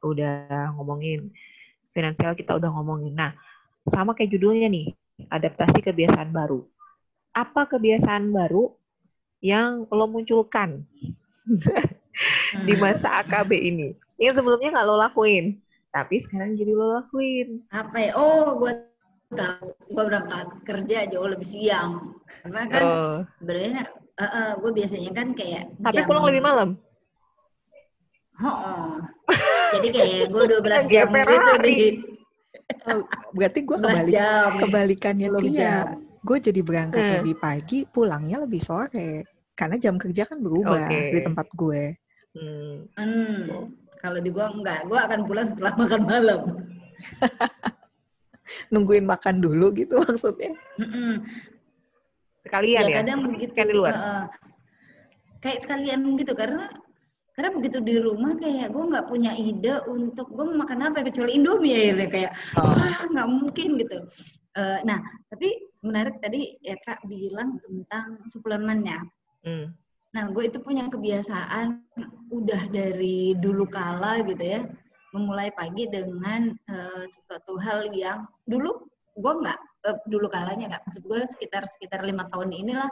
udah 0.03 0.75
ngomongin 0.77 1.31
finansial 1.95 2.35
kita 2.35 2.59
udah 2.59 2.71
ngomongin. 2.75 3.15
Nah 3.15 3.33
sama 3.89 4.13
kayak 4.13 4.35
judulnya 4.37 4.69
nih 4.69 4.93
adaptasi 5.31 5.81
kebiasaan 5.81 6.35
baru. 6.35 6.67
Apa 7.33 7.65
kebiasaan 7.71 8.29
baru 8.35 8.75
yang 9.41 9.89
lo 9.89 10.07
munculkan 10.11 10.85
di 12.67 12.75
masa 12.77 13.25
AKB 13.25 13.51
ini? 13.57 13.89
Yang 14.21 14.43
sebelumnya 14.43 14.75
nggak 14.75 14.87
lo 14.87 14.97
lakuin 15.01 15.59
tapi 15.93 16.25
sekarang 16.25 16.57
jadi 16.57 16.73
lo 16.73 17.01
lakuin. 17.01 17.65
Apa 17.73 17.97
ya? 18.01 18.11
Oh 18.17 18.57
gue 18.61 18.73
tahu. 19.33 19.77
Gue 19.93 20.05
berangkat 20.09 20.49
kerja 20.65 21.09
jauh 21.09 21.29
lebih 21.29 21.49
siang. 21.49 22.17
Karena 22.45 22.63
kan 22.69 22.83
oh. 22.85 23.17
sebenarnya 23.41 23.83
gue 24.61 24.71
biasanya 24.73 25.11
kan 25.13 25.29
kayak 25.35 25.73
tapi 25.83 25.95
jam- 25.99 26.09
pulang 26.09 26.25
lebih 26.29 26.43
malam 26.45 26.69
Oh, 28.43 28.99
jadi 29.73 29.89
kayak 29.89 30.27
gue 30.29 30.45
12 30.51 30.91
jam 30.91 31.07
gitu 31.09 31.31
hari. 31.31 31.75
di 31.79 31.87
Oh, 32.91 33.07
berarti 33.31 33.63
gue 33.63 33.77
12 33.79 33.87
kebalik 33.87 34.11
jam. 34.11 34.51
kebalikannya 34.59 35.29
Tia. 35.39 35.77
Gue 36.23 36.39
jadi 36.39 36.61
berangkat 36.63 37.03
Hmm. 37.03 37.15
lebih 37.23 37.35
pagi, 37.39 37.79
pulangnya 37.87 38.43
lebih 38.43 38.59
sore. 38.59 39.27
Karena 39.55 39.77
jam 39.79 39.95
kerja 39.95 40.27
kan 40.27 40.39
berubah 40.39 40.91
Oke. 40.91 41.15
di 41.15 41.21
tempat 41.23 41.47
gue. 41.55 41.83
hmm. 42.35 42.75
Hmm, 42.97 43.39
kalau 44.01 44.19
di 44.19 44.31
gue 44.33 44.43
enggak, 44.43 44.89
gue 44.89 44.99
akan 44.99 45.21
pulang 45.23 45.47
setelah 45.47 45.73
makan 45.79 46.03
malam. 46.03 46.41
Nungguin 48.73 49.07
makan 49.07 49.39
dulu 49.39 49.71
gitu 49.73 49.97
maksudnya. 50.03 50.53
Mm-mm. 50.79 51.23
sekalian 52.43 52.83
ya, 52.85 52.91
ya 52.91 52.95
kadang 53.01 53.19
begitu. 53.31 53.53
Kan 53.55 53.67
di 53.71 53.75
luar. 53.77 53.95
Heeh. 53.95 54.23
kayak 55.43 55.59
sekalian 55.63 56.01
gitu 56.19 56.35
karena 56.39 56.71
karena 57.33 57.51
begitu 57.57 57.79
di 57.81 57.97
rumah 57.97 58.37
kayak 58.37 58.69
gue 58.77 58.85
nggak 58.93 59.09
punya 59.09 59.33
ide 59.33 59.81
untuk 59.89 60.29
gue 60.37 60.45
mau 60.45 60.63
makan 60.63 60.93
apa 60.93 61.01
ya, 61.01 61.05
kecuali 61.09 61.33
Indomie 61.41 61.73
ya 61.73 61.79
akhirnya 61.89 62.09
kayak 62.13 62.33
ah 62.61 63.01
nggak 63.09 63.29
mungkin 63.33 63.69
gitu. 63.81 63.99
Eh, 64.53 64.79
nah 64.85 65.01
tapi 65.33 65.49
menarik 65.81 66.21
tadi 66.21 66.61
ya 66.61 66.77
kak 66.85 67.01
bilang 67.09 67.57
tentang 67.65 68.21
suplemen 68.29 68.85
ya. 68.85 69.01
Hmm. 69.49 69.73
Nah 70.13 70.29
gue 70.29 70.45
itu 70.45 70.61
punya 70.61 70.93
kebiasaan 70.93 71.81
udah 72.29 72.63
dari 72.69 73.33
dulu 73.41 73.65
kala 73.65 74.21
gitu 74.29 74.45
ya. 74.45 74.63
memulai 75.13 75.53
pagi 75.53 75.85
dengan 75.93 76.57
uh, 76.73 77.05
sesuatu 77.05 77.61
hal 77.61 77.93
yang 77.93 78.25
dulu 78.49 78.89
gue 79.13 79.33
nggak 79.45 79.61
uh, 79.85 79.99
dulu 80.09 80.25
kalanya 80.33 80.73
nggak 80.73 80.83
maksud 80.89 81.05
gue 81.05 81.21
sekitar 81.37 81.69
sekitar 81.69 82.01
lima 82.01 82.25
tahun 82.33 82.49
inilah 82.49 82.89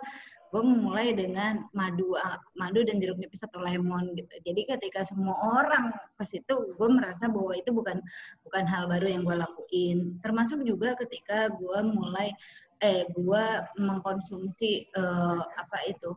gue 0.51 0.63
memulai 0.63 1.15
dengan 1.15 1.63
madu 1.71 2.19
madu 2.59 2.83
dan 2.83 2.99
jeruk 2.99 3.23
nipis 3.23 3.47
atau 3.47 3.63
lemon 3.63 4.15
gitu. 4.19 4.35
Jadi 4.43 4.67
ketika 4.67 5.07
semua 5.07 5.39
orang 5.63 5.95
ke 6.19 6.25
situ 6.27 6.75
gue 6.75 6.89
merasa 6.91 7.31
bahwa 7.31 7.55
itu 7.55 7.71
bukan 7.71 8.03
bukan 8.43 8.65
hal 8.67 8.91
baru 8.91 9.07
yang 9.07 9.23
gue 9.23 9.37
lakuin. 9.39 10.19
Termasuk 10.27 10.67
juga 10.67 10.99
ketika 10.99 11.55
gue 11.55 11.79
mulai 11.87 12.35
eh 12.83 13.07
gue 13.15 13.45
mengkonsumsi 13.79 14.91
uh, 14.99 15.45
apa 15.55 15.79
itu 15.87 16.11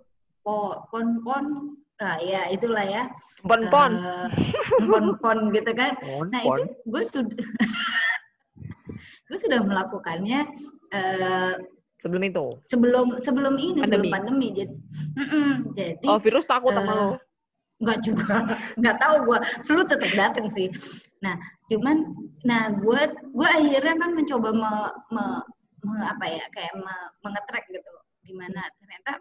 pon 0.44 1.22
pon 1.22 1.78
ah, 2.02 2.18
ya 2.18 2.50
itulah 2.50 2.84
ya. 2.84 3.04
Pon 3.46 3.70
pon. 3.70 3.94
uh, 3.94 4.28
pon 4.90 5.14
pon 5.22 5.54
gitu 5.54 5.72
kan. 5.78 5.94
Nah 6.34 6.42
itu 6.42 6.64
gue 6.90 7.04
sudah 7.06 7.30
gue 9.30 9.38
sudah 9.38 9.62
melakukannya 9.62 10.50
uh, 10.90 11.56
sebelum 12.04 12.24
itu? 12.28 12.46
Sebelum 12.68 13.08
sebelum 13.24 13.56
ini 13.56 13.80
pandemi. 13.80 13.88
sebelum 13.88 14.14
pandemi? 14.14 14.48
jadi 14.52 14.74
mm 15.16 15.26
-mm, 15.26 15.52
jadi 15.74 16.08
oh 16.12 16.20
virus 16.20 16.46
takut 16.46 16.76
sama 16.76 16.92
uh, 16.92 16.96
lo 17.00 17.18
nggak 17.84 18.00
juga 18.06 18.36
nggak 18.80 18.98
tahu 19.00 19.16
gue 19.28 19.40
flu 19.68 19.82
tetap 19.84 20.12
datang 20.16 20.48
sih. 20.48 20.72
Nah 21.20 21.36
cuman 21.68 22.04
nah 22.48 22.72
gue 22.72 23.02
gue 23.12 23.50
akhirnya 23.50 23.96
kan 24.00 24.12
mencoba 24.16 24.50
me, 24.56 24.74
me, 25.12 25.26
me 25.84 25.98
apa 26.08 26.26
ya 26.28 26.46
kayak 26.56 26.74
me, 26.80 26.96
mengetrek 27.28 27.66
gitu 27.72 27.94
gimana. 28.24 28.62
Ternyata 28.80 29.12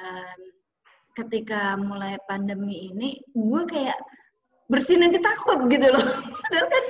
um, 0.00 0.40
ketika 1.18 1.76
mulai 1.76 2.16
pandemi 2.30 2.92
ini 2.92 3.18
gue 3.36 3.62
kayak 3.68 3.98
bersih 4.68 5.00
nanti 5.00 5.20
takut 5.20 5.64
gitu 5.68 5.86
loh. 5.88 6.06
Padahal 6.44 6.66
kan 6.68 6.84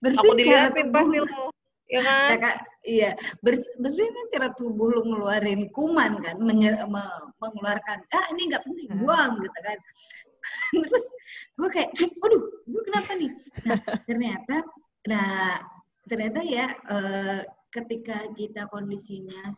bersih 0.00 0.30
cara 0.44 0.68
tubuh 0.72 1.06
ya 1.88 2.00
kan? 2.00 2.28
Ya, 2.30 2.36
kak, 2.40 2.56
iya 2.84 3.10
bersih 3.80 4.08
kan 4.08 4.26
cara 4.32 4.48
tubuh 4.56 4.92
lu 4.92 5.02
ngeluarin 5.08 5.68
kuman 5.72 6.20
kan 6.20 6.36
menye, 6.40 6.72
me, 6.88 7.02
mengeluarkan 7.40 8.04
ah 8.12 8.26
ini 8.32 8.52
nggak 8.52 8.64
penting 8.64 8.88
hmm. 8.92 9.00
buang 9.04 9.32
gitu 9.40 9.60
kan. 9.64 9.78
Terus 10.88 11.06
gue 11.56 11.68
kayak 11.72 11.90
aduh 11.96 12.42
gue 12.68 12.82
kenapa 12.88 13.10
nih? 13.16 13.30
Nah 13.68 13.78
ternyata 14.04 14.56
nah 15.04 15.60
ternyata 16.08 16.40
ya 16.44 16.66
eh, 16.72 17.40
ketika 17.72 18.28
kita 18.36 18.68
kondisinya 18.68 19.52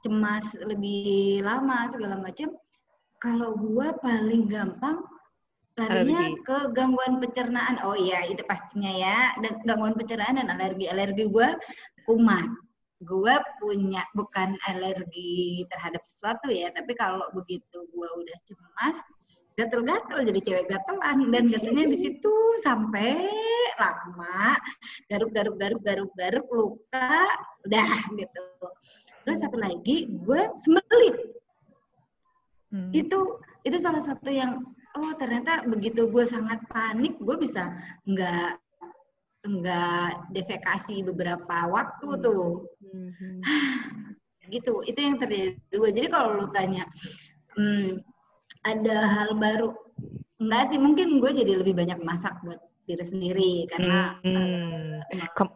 cemas 0.00 0.56
lebih 0.64 1.44
lama 1.44 1.84
segala 1.92 2.16
macam 2.16 2.56
kalau 3.20 3.52
gue 3.52 3.88
paling 4.00 4.48
gampang 4.48 5.04
larinya 5.80 6.36
ke 6.44 6.58
gangguan 6.76 7.22
pencernaan. 7.22 7.80
Oh 7.86 7.96
iya, 7.96 8.26
itu 8.28 8.44
pastinya 8.44 8.92
ya. 8.92 9.18
Dan 9.40 9.62
gangguan 9.64 9.96
pencernaan 9.96 10.36
dan 10.36 10.52
alergi. 10.52 10.86
Alergi 10.92 11.24
gue 11.32 11.48
kuman. 12.04 12.52
Gue 13.00 13.32
punya 13.56 14.04
bukan 14.12 14.60
alergi 14.68 15.64
terhadap 15.72 16.04
sesuatu 16.04 16.52
ya, 16.52 16.68
tapi 16.76 16.92
kalau 16.92 17.24
begitu 17.32 17.88
gue 17.96 18.08
udah 18.12 18.38
cemas, 18.44 19.00
gatel-gatel 19.60 20.18
jadi 20.24 20.40
cewek 20.40 20.66
gatelan 20.72 21.28
dan 21.28 21.52
gatelnya 21.52 21.84
di 21.84 21.98
situ 21.98 22.34
sampai 22.64 23.28
lama 23.76 24.56
garuk 25.12 25.30
garuk 25.36 25.56
garuk 25.60 25.82
garuk 25.84 26.10
garuk 26.16 26.46
luka 26.48 27.12
udah 27.68 27.90
gitu 28.16 28.46
terus 29.26 29.38
satu 29.44 29.60
lagi 29.60 30.08
gue 30.24 30.40
sembelit 30.56 31.16
hmm. 32.72 32.90
itu 32.96 33.20
itu 33.68 33.76
salah 33.76 34.00
satu 34.00 34.32
yang 34.32 34.64
oh 34.98 35.12
ternyata 35.14 35.62
begitu 35.66 36.10
gue 36.10 36.24
sangat 36.26 36.58
panik 36.70 37.14
gue 37.20 37.36
bisa 37.38 37.74
nggak 38.08 38.58
nggak 39.40 40.10
defekasi 40.36 41.00
beberapa 41.06 41.68
waktu 41.70 42.08
hmm. 42.08 42.20
tuh 42.20 42.68
hmm. 42.84 43.40
gitu 44.50 44.82
itu 44.84 44.98
yang 44.98 45.16
terjadi 45.16 45.56
dua 45.72 45.88
jadi 45.94 46.08
kalau 46.12 46.36
lu 46.36 46.46
tanya 46.52 46.84
hmm, 47.56 48.02
ada 48.66 48.96
hal 49.08 49.38
baru 49.38 49.72
enggak 50.42 50.64
sih 50.74 50.78
mungkin 50.80 51.22
gue 51.22 51.30
jadi 51.32 51.56
lebih 51.60 51.72
banyak 51.72 52.00
masak 52.04 52.36
buat 52.44 52.60
diri 52.84 53.04
sendiri 53.04 53.54
karena 53.70 54.18
hmm. 54.26 55.00
uh, 55.14 55.30
Kem 55.38 55.48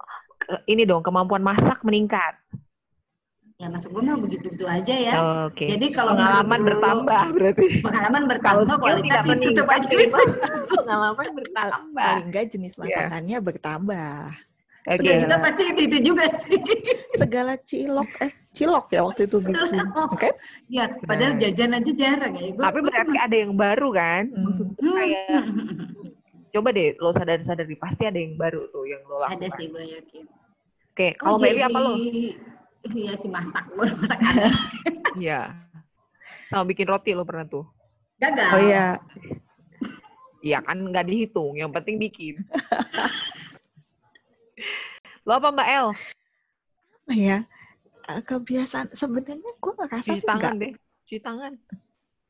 ini 0.69 0.85
dong 0.85 1.05
kemampuan 1.05 1.41
masak 1.41 1.81
meningkat 1.85 2.37
ya 3.55 3.71
masuk 3.71 3.95
gue 3.95 4.03
mah 4.03 4.19
begitu 4.19 4.47
begitu 4.51 4.67
aja 4.67 4.95
ya. 4.99 5.15
Oh, 5.15 5.47
Oke. 5.47 5.63
Okay. 5.63 5.69
Jadi 5.79 5.87
kalau 5.95 6.19
pengalaman 6.19 6.61
bertambah 6.67 7.23
berarti. 7.39 7.67
Pengalaman 7.87 8.23
bertambah 8.27 8.75
kualitas 8.83 9.23
itu 9.31 9.49
tetap 9.55 9.69
aja. 9.71 9.89
pengalaman 10.83 11.29
bertambah. 11.39 12.03
Paling 12.03 12.27
enggak 12.33 12.45
jenis 12.51 12.75
iya. 12.75 12.81
masakannya 12.83 13.39
yeah. 13.39 13.47
bertambah. 13.47 14.19
Okay. 14.85 15.01
Segala, 15.01 15.21
kita 15.25 15.37
pasti 15.41 15.63
itu, 15.65 15.81
itu 15.89 15.99
juga 16.13 16.25
sih. 16.45 16.61
Segala 17.17 17.53
cilok 17.57 18.11
eh 18.21 18.33
cilok 18.53 18.87
ya 18.93 19.01
waktu 19.07 19.23
itu 19.25 19.37
bikin. 19.41 19.81
Oke. 19.97 20.13
Okay? 20.13 20.33
Ya, 20.69 20.85
padahal 21.09 21.41
jajan 21.41 21.73
aja 21.73 21.93
jarang 21.97 22.35
ya. 22.37 22.53
Gua, 22.53 22.69
Tapi 22.69 22.79
berarti 22.85 23.17
ada 23.17 23.37
yang 23.37 23.53
baru 23.57 23.89
kan? 23.97 24.23
Hmm. 24.29 24.45
Maksudnya 24.45 24.85
hmm. 24.85 24.97
kayak 24.99 25.43
coba 26.55 26.69
deh 26.71 26.89
lo 27.03 27.11
sadar-sadar 27.11 27.67
pasti 27.81 28.03
ada 28.07 28.19
yang 28.19 28.37
baru 28.37 28.69
tuh 28.71 28.85
yang 28.85 29.03
lo 29.09 29.25
lakukan. 29.25 29.41
Ada 29.41 29.49
sih 29.57 29.67
gue 29.73 29.85
yakin. 29.89 30.25
Oke, 30.95 30.95
okay, 30.95 31.11
kalau 31.19 31.35
oh, 31.35 31.43
Meli 31.43 31.63
apa 31.65 31.79
lo? 31.83 31.93
Iya 32.93 33.13
sih 33.17 33.31
masak, 33.33 33.65
gue 33.73 33.89
masak 33.97 34.21
aneh. 34.21 34.53
Iya. 35.15 35.55
Sama 36.51 36.67
bikin 36.67 36.91
roti 36.91 37.15
lo 37.15 37.23
pernah 37.23 37.47
tuh. 37.47 37.65
Gagal. 38.19 38.51
Oh 38.51 38.61
iya. 38.61 38.99
Iya 40.45 40.59
kan 40.61 40.77
nggak 40.77 41.07
dihitung, 41.07 41.55
yang 41.57 41.71
penting 41.71 41.97
bikin. 41.97 42.43
lo 45.27 45.39
apa 45.39 45.49
Mbak 45.55 45.69
El? 45.71 45.89
Apa 45.95 47.13
ya? 47.15 47.39
Kebiasaan 48.05 48.93
sebenarnya 48.93 49.53
gue 49.57 49.73
nggak 49.73 49.91
kasih 49.97 50.21
cuci 50.21 50.27
tangan 50.29 50.53
deh, 50.61 50.73
cuci 51.09 51.21
tangan. 51.23 51.53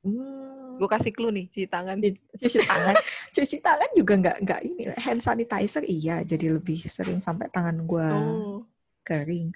Hmm. 0.04 0.76
Gue 0.78 0.88
kasih 0.92 1.10
clue 1.10 1.32
nih, 1.34 1.46
cuci 1.50 1.66
tangan. 1.66 1.96
Cuci, 1.98 2.10
cuci 2.38 2.58
tangan, 2.62 2.94
cuci 3.34 3.56
tangan 3.58 3.90
juga 3.96 4.14
nggak 4.20 4.36
nggak 4.44 4.60
ini. 4.62 4.82
Hand 4.94 5.24
sanitizer 5.24 5.82
iya, 5.88 6.22
jadi 6.22 6.54
lebih 6.54 6.84
sering 6.86 7.18
sampai 7.18 7.50
tangan 7.50 7.82
gue 7.82 8.08
oh 8.12 8.73
kering. 9.04 9.52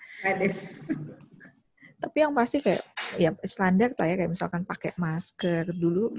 Tapi 1.99 2.17
yang 2.23 2.31
pasti 2.37 2.63
kayak 2.63 2.85
ya 3.19 3.35
standar 3.43 3.91
lah 3.99 4.07
ya 4.07 4.15
kayak 4.15 4.31
misalkan 4.31 4.63
pakai 4.63 4.95
masker 4.95 5.73
dulu. 5.75 6.15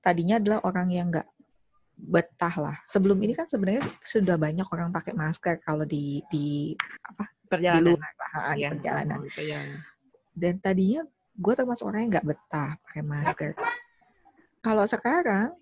Tadinya 0.00 0.40
adalah 0.40 0.64
orang 0.64 0.88
yang 0.88 1.12
nggak 1.12 1.28
betah 2.00 2.54
lah. 2.56 2.76
Sebelum 2.88 3.20
ini 3.20 3.36
kan 3.36 3.44
sebenarnya 3.44 3.84
sudah 4.00 4.40
banyak 4.40 4.64
orang 4.72 4.88
pakai 4.88 5.12
masker 5.12 5.60
kalau 5.60 5.84
di 5.84 6.24
di 6.32 6.72
apa 7.04 7.28
perjalanan. 7.44 7.76
di 7.76 7.88
luar 7.92 8.12
lah, 8.16 8.32
ya, 8.56 8.68
di 8.72 8.72
perjalanan. 8.72 9.20
Dan 10.32 10.54
tadinya 10.62 11.04
gue 11.36 11.54
termasuk 11.56 11.84
orang 11.84 12.08
yang 12.08 12.10
nggak 12.16 12.28
betah 12.32 12.70
pakai 12.88 13.02
masker. 13.04 13.52
Kalau 14.64 14.84
sekarang 14.88 15.52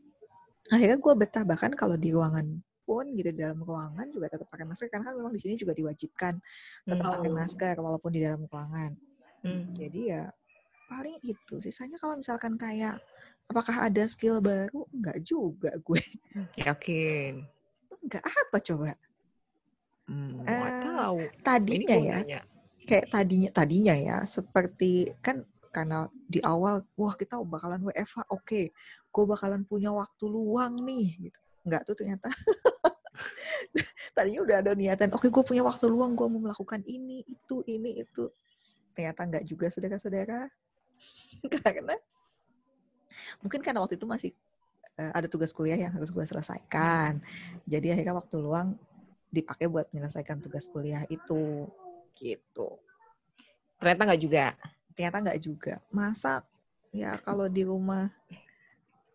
akhirnya 0.70 0.98
gue 1.00 1.14
betah 1.18 1.42
bahkan 1.42 1.72
kalau 1.74 1.98
di 1.98 2.14
ruangan 2.14 2.62
pun 2.88 3.05
gitu 3.12 3.29
di 3.29 3.44
dalam 3.44 3.61
ruangan 3.61 4.09
juga 4.09 4.33
tetap 4.33 4.48
pakai 4.48 4.64
masker 4.64 4.88
karena 4.88 5.12
kan 5.12 5.14
memang 5.20 5.33
di 5.37 5.40
sini 5.44 5.61
juga 5.61 5.77
diwajibkan 5.77 6.40
tetap 6.88 7.05
oh. 7.05 7.12
pakai 7.20 7.31
masker 7.37 7.74
walaupun 7.77 8.11
di 8.16 8.20
dalam 8.24 8.48
ruangan. 8.48 8.96
Hmm. 9.44 9.68
Jadi 9.77 10.01
ya 10.09 10.24
paling 10.88 11.20
itu. 11.20 11.61
Sisanya 11.61 12.01
kalau 12.01 12.16
misalkan 12.16 12.57
kayak 12.57 12.96
apakah 13.53 13.85
ada 13.85 14.09
skill 14.09 14.40
baru? 14.40 14.88
Enggak 14.88 15.20
juga 15.20 15.77
gue. 15.77 16.03
Yakin. 16.64 17.44
Enggak 18.09 18.24
apa 18.24 18.57
coba? 18.64 18.96
Hmm, 20.09 20.40
uh, 20.48 20.70
tahu. 20.81 21.16
Tadinya 21.44 21.96
ya. 22.01 22.40
Kayak 22.88 23.07
tadinya 23.12 23.51
tadinya 23.53 23.92
ya 23.92 24.16
seperti 24.24 25.12
kan 25.20 25.44
karena 25.68 26.09
di 26.24 26.40
awal 26.40 26.81
wah 26.96 27.12
kita 27.12 27.37
bakalan 27.44 27.85
WFH 27.85 28.24
oke 28.33 28.40
okay, 28.48 28.64
gue 29.12 29.24
bakalan 29.29 29.68
punya 29.68 29.92
waktu 29.92 30.24
luang 30.24 30.81
nih 30.81 31.29
gitu 31.29 31.40
Enggak 31.66 31.83
tuh 31.87 31.94
ternyata. 31.99 32.29
Tadinya 34.14 34.40
udah 34.42 34.57
ada 34.62 34.73
niatan, 34.75 35.11
oke 35.11 35.27
okay, 35.27 35.31
gue 35.31 35.44
punya 35.44 35.62
waktu 35.66 35.90
luang, 35.90 36.14
gue 36.14 36.27
mau 36.27 36.42
melakukan 36.42 36.83
ini, 36.87 37.23
itu, 37.27 37.62
ini, 37.66 38.03
itu. 38.03 38.31
Ternyata 38.94 39.21
enggak 39.27 39.44
juga 39.47 39.66
saudara-saudara. 39.71 40.47
karena 41.62 41.94
mungkin 43.38 43.62
karena 43.62 43.79
waktu 43.83 43.94
itu 43.94 44.07
masih 44.07 44.31
uh, 44.99 45.12
ada 45.14 45.31
tugas 45.31 45.55
kuliah 45.55 45.79
yang 45.79 45.94
harus 45.94 46.11
gue 46.11 46.25
selesaikan. 46.27 47.23
Jadi 47.66 47.94
akhirnya 47.94 48.14
waktu 48.14 48.37
luang 48.38 48.75
dipakai 49.31 49.71
buat 49.71 49.87
menyelesaikan 49.94 50.42
tugas 50.42 50.66
kuliah 50.66 51.03
itu. 51.11 51.71
Gitu. 52.18 52.68
Ternyata 53.79 54.03
enggak 54.11 54.23
juga. 54.23 54.47
Ternyata 54.99 55.16
enggak 55.23 55.38
juga. 55.38 55.75
Masak, 55.94 56.42
ya 56.90 57.14
kalau 57.23 57.47
di 57.47 57.62
rumah 57.62 58.11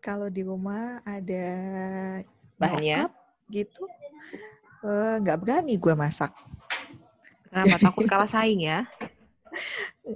kalau 0.00 0.28
di 0.28 0.44
rumah 0.44 1.00
ada 1.04 1.48
bahannya. 2.64 3.00
Gitu. 3.52 3.82
Eh, 4.84 5.14
nggak 5.20 5.36
uh, 5.36 5.40
berani 5.40 5.74
gue 5.80 5.94
masak. 5.96 6.32
Kenapa? 7.48 7.88
Takut 7.88 8.04
kalah 8.08 8.30
saing 8.30 8.64
ya? 8.64 8.80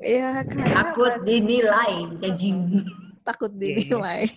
Ya 0.05 0.43
karena 0.43 0.93
takut 0.93 1.15
masih... 1.15 1.41
dinilai 1.41 1.93
jajing. 2.21 2.59
Takut 3.25 3.49
iya, 3.55 3.57
iya. 3.57 3.77
dinilai. 3.79 4.23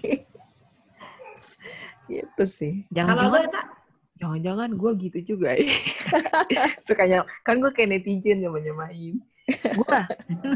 Gitu 2.11 2.43
sih. 2.47 2.73
Jangan 2.93 3.17
kalau 3.17 3.35
lo 3.35 3.43
tak 3.51 3.65
jangan-jangan 4.21 4.69
gue 4.77 4.91
gitu 5.09 5.19
juga 5.33 5.57
ya. 5.57 5.73
Sukanya, 6.87 7.25
kan 7.41 7.57
gue 7.57 7.73
kayak 7.73 7.97
netizen 7.97 8.45
yang 8.45 8.53
menyemain. 8.53 9.17
Gue, 9.49 9.99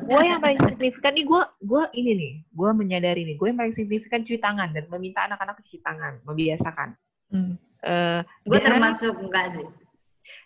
gue 0.06 0.22
yang 0.22 0.38
paling 0.38 0.62
signifikan 0.62 1.18
nih, 1.18 1.26
gue, 1.26 1.42
gue 1.66 1.84
ini 1.98 2.12
nih, 2.14 2.34
gue 2.54 2.70
menyadari 2.78 3.26
nih, 3.26 3.36
gue 3.36 3.48
yang 3.50 3.58
paling 3.58 3.74
signifikan 3.74 4.22
cuci 4.22 4.38
tangan 4.38 4.70
dan 4.70 4.86
meminta 4.94 5.26
anak-anak 5.26 5.58
cuci 5.66 5.82
tangan, 5.82 6.22
membiasakan. 6.22 6.94
Hmm. 7.36 7.60
Eh, 7.84 8.22
Gue 8.48 8.60
termasuk 8.64 9.14
enggak 9.20 9.60
sih. 9.60 9.68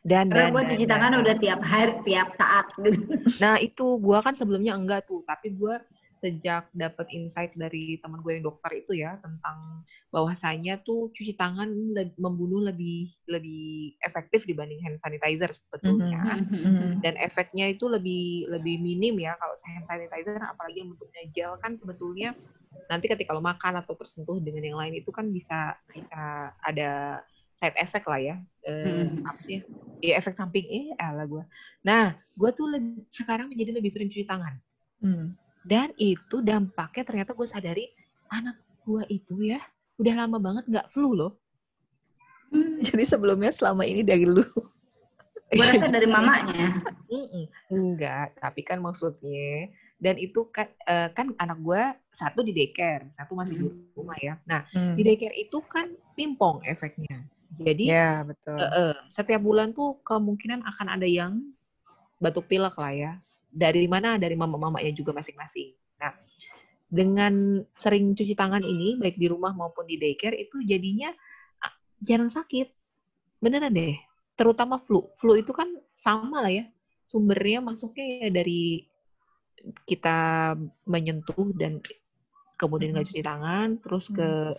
dan 0.01 0.31
Karena 0.31 0.49
dan, 0.49 0.55
gue 0.55 0.63
cuci 0.73 0.85
dan, 0.87 0.91
tangan 0.95 1.11
dan. 1.13 1.21
udah 1.21 1.35
tiap 1.37 1.61
hari, 1.61 1.93
tiap 2.03 2.27
saat 2.33 2.65
gitu. 2.81 2.99
Nah 3.43 3.55
itu 3.61 3.85
gue 4.01 4.17
kan 4.25 4.33
sebelumnya 4.33 4.73
enggak 4.73 5.05
tuh, 5.05 5.21
tapi 5.29 5.53
gue 5.53 5.75
sejak 6.19 6.67
dapat 6.75 7.07
insight 7.15 7.55
dari 7.55 7.95
teman 8.03 8.19
gue 8.19 8.35
yang 8.35 8.43
dokter 8.43 8.75
itu 8.75 8.91
ya 8.91 9.15
tentang 9.23 9.87
bahwasanya 10.11 10.83
tuh 10.83 11.15
cuci 11.15 11.31
tangan 11.39 11.71
le- 11.95 12.11
membunuh 12.19 12.59
lebih 12.59 13.07
lebih 13.23 13.95
efektif 14.03 14.43
dibanding 14.43 14.83
hand 14.83 14.99
sanitizer 14.99 15.55
sebetulnya. 15.55 16.43
Hmm. 16.43 16.99
Dan 16.99 17.15
efeknya 17.23 17.71
itu 17.71 17.87
lebih 17.87 18.51
lebih 18.51 18.83
minim 18.83 19.15
ya 19.15 19.39
kalau 19.39 19.55
hand 19.63 19.87
sanitizer 19.87 20.43
apalagi 20.43 20.83
yang 20.83 20.91
bentuknya 20.91 21.23
gel 21.31 21.53
kan 21.63 21.79
sebetulnya 21.79 22.35
nanti 22.89 23.05
ketika 23.09 23.33
lo 23.33 23.41
makan 23.41 23.81
atau 23.81 23.93
tersentuh 23.93 24.37
dengan 24.41 24.61
yang 24.65 24.77
lain 24.77 25.01
itu 25.01 25.09
kan 25.09 25.29
bisa 25.29 25.77
bisa 25.89 26.53
ada 26.61 27.21
side 27.59 27.77
effect 27.77 28.05
lah 28.07 28.19
ya. 28.21 28.35
Eh, 28.63 29.05
Hmm. 29.09 29.25
apa 29.27 29.39
sih? 29.43 29.59
Ya 29.99 30.15
efek 30.17 30.37
samping 30.37 30.65
eh 30.69 30.87
ala 30.95 31.27
gue. 31.27 31.43
Nah, 31.83 32.15
gue 32.15 32.49
tuh 32.55 32.71
lebih, 32.71 33.03
sekarang 33.11 33.51
menjadi 33.51 33.75
lebih 33.75 33.91
sering 33.91 34.07
cuci 34.07 34.23
tangan. 34.23 34.55
Hmm. 35.03 35.35
Dan 35.67 35.91
itu 35.99 36.39
dampaknya 36.39 37.03
ternyata 37.03 37.35
gue 37.35 37.47
sadari 37.51 37.85
anak 38.31 38.55
gue 38.87 39.03
itu 39.11 39.43
ya 39.43 39.59
udah 39.99 40.13
lama 40.25 40.39
banget 40.39 40.63
nggak 40.71 40.87
flu 40.95 41.11
loh. 41.13 41.35
Hmm. 42.49 42.79
Jadi 42.79 43.03
sebelumnya 43.05 43.51
selama 43.51 43.83
ini 43.83 44.01
dari 44.01 44.23
lu. 44.23 44.41
Gue 45.49 45.65
rasa 45.65 45.91
dari 45.91 46.07
mamanya. 46.15 46.79
Enggak, 47.69 48.39
tapi 48.39 48.61
kan 48.63 48.79
maksudnya 48.79 49.67
dan 49.99 50.15
itu 50.15 50.47
kan 50.49 50.67
eh, 50.87 51.11
kan 51.11 51.35
anak 51.37 51.59
gue 51.59 51.81
satu 52.15 52.39
di 52.43 52.51
daycare, 52.55 53.11
satu 53.15 53.35
masih 53.35 53.55
di 53.59 53.63
rumah 53.95 54.17
ya. 54.19 54.35
Nah 54.47 54.63
Hmm. 54.71 54.95
di 54.95 55.03
daycare 55.03 55.35
itu 55.35 55.59
kan 55.67 55.91
pimpong 56.15 56.63
efeknya. 56.67 57.23
Jadi 57.59 57.91
Ya, 57.91 58.23
betul. 58.23 58.55
eh, 58.59 58.71
eh, 58.79 58.93
setiap 59.11 59.43
bulan 59.43 59.75
tuh 59.75 59.99
kemungkinan 60.07 60.63
akan 60.63 60.87
ada 60.95 61.07
yang 61.07 61.43
batuk 62.19 62.47
pilek 62.47 62.75
lah 62.79 62.91
ya. 62.95 63.11
Dari 63.51 63.87
mana? 63.87 64.15
Dari 64.15 64.35
mama-mamanya 64.39 64.91
juga 64.95 65.11
masing-masing. 65.15 65.75
Nah 65.99 66.15
dengan 66.89 67.61
sering 67.77 68.17
cuci 68.17 68.33
tangan 68.33 68.65
ini 68.65 68.97
baik 68.97 69.19
di 69.19 69.29
rumah 69.29 69.53
maupun 69.53 69.85
di 69.85 69.99
daycare 69.99 70.39
itu 70.39 70.63
jadinya 70.63 71.11
jarang 72.01 72.31
sakit. 72.31 72.71
Beneran 73.43 73.75
deh. 73.75 73.95
Terutama 74.39 74.79
flu. 74.83 75.07
Flu 75.19 75.35
itu 75.35 75.51
kan 75.51 75.67
sama 75.99 76.43
lah 76.43 76.51
ya. 76.51 76.65
Sumbernya 77.03 77.59
masuknya 77.59 78.27
ya 78.27 78.29
dari 78.31 78.85
kita 79.83 80.53
menyentuh 80.87 81.51
dan 81.55 81.83
kemudian 82.59 82.91
nggak 82.91 83.07
cuci 83.07 83.23
tangan, 83.23 83.79
terus 83.79 84.11
ke 84.11 84.55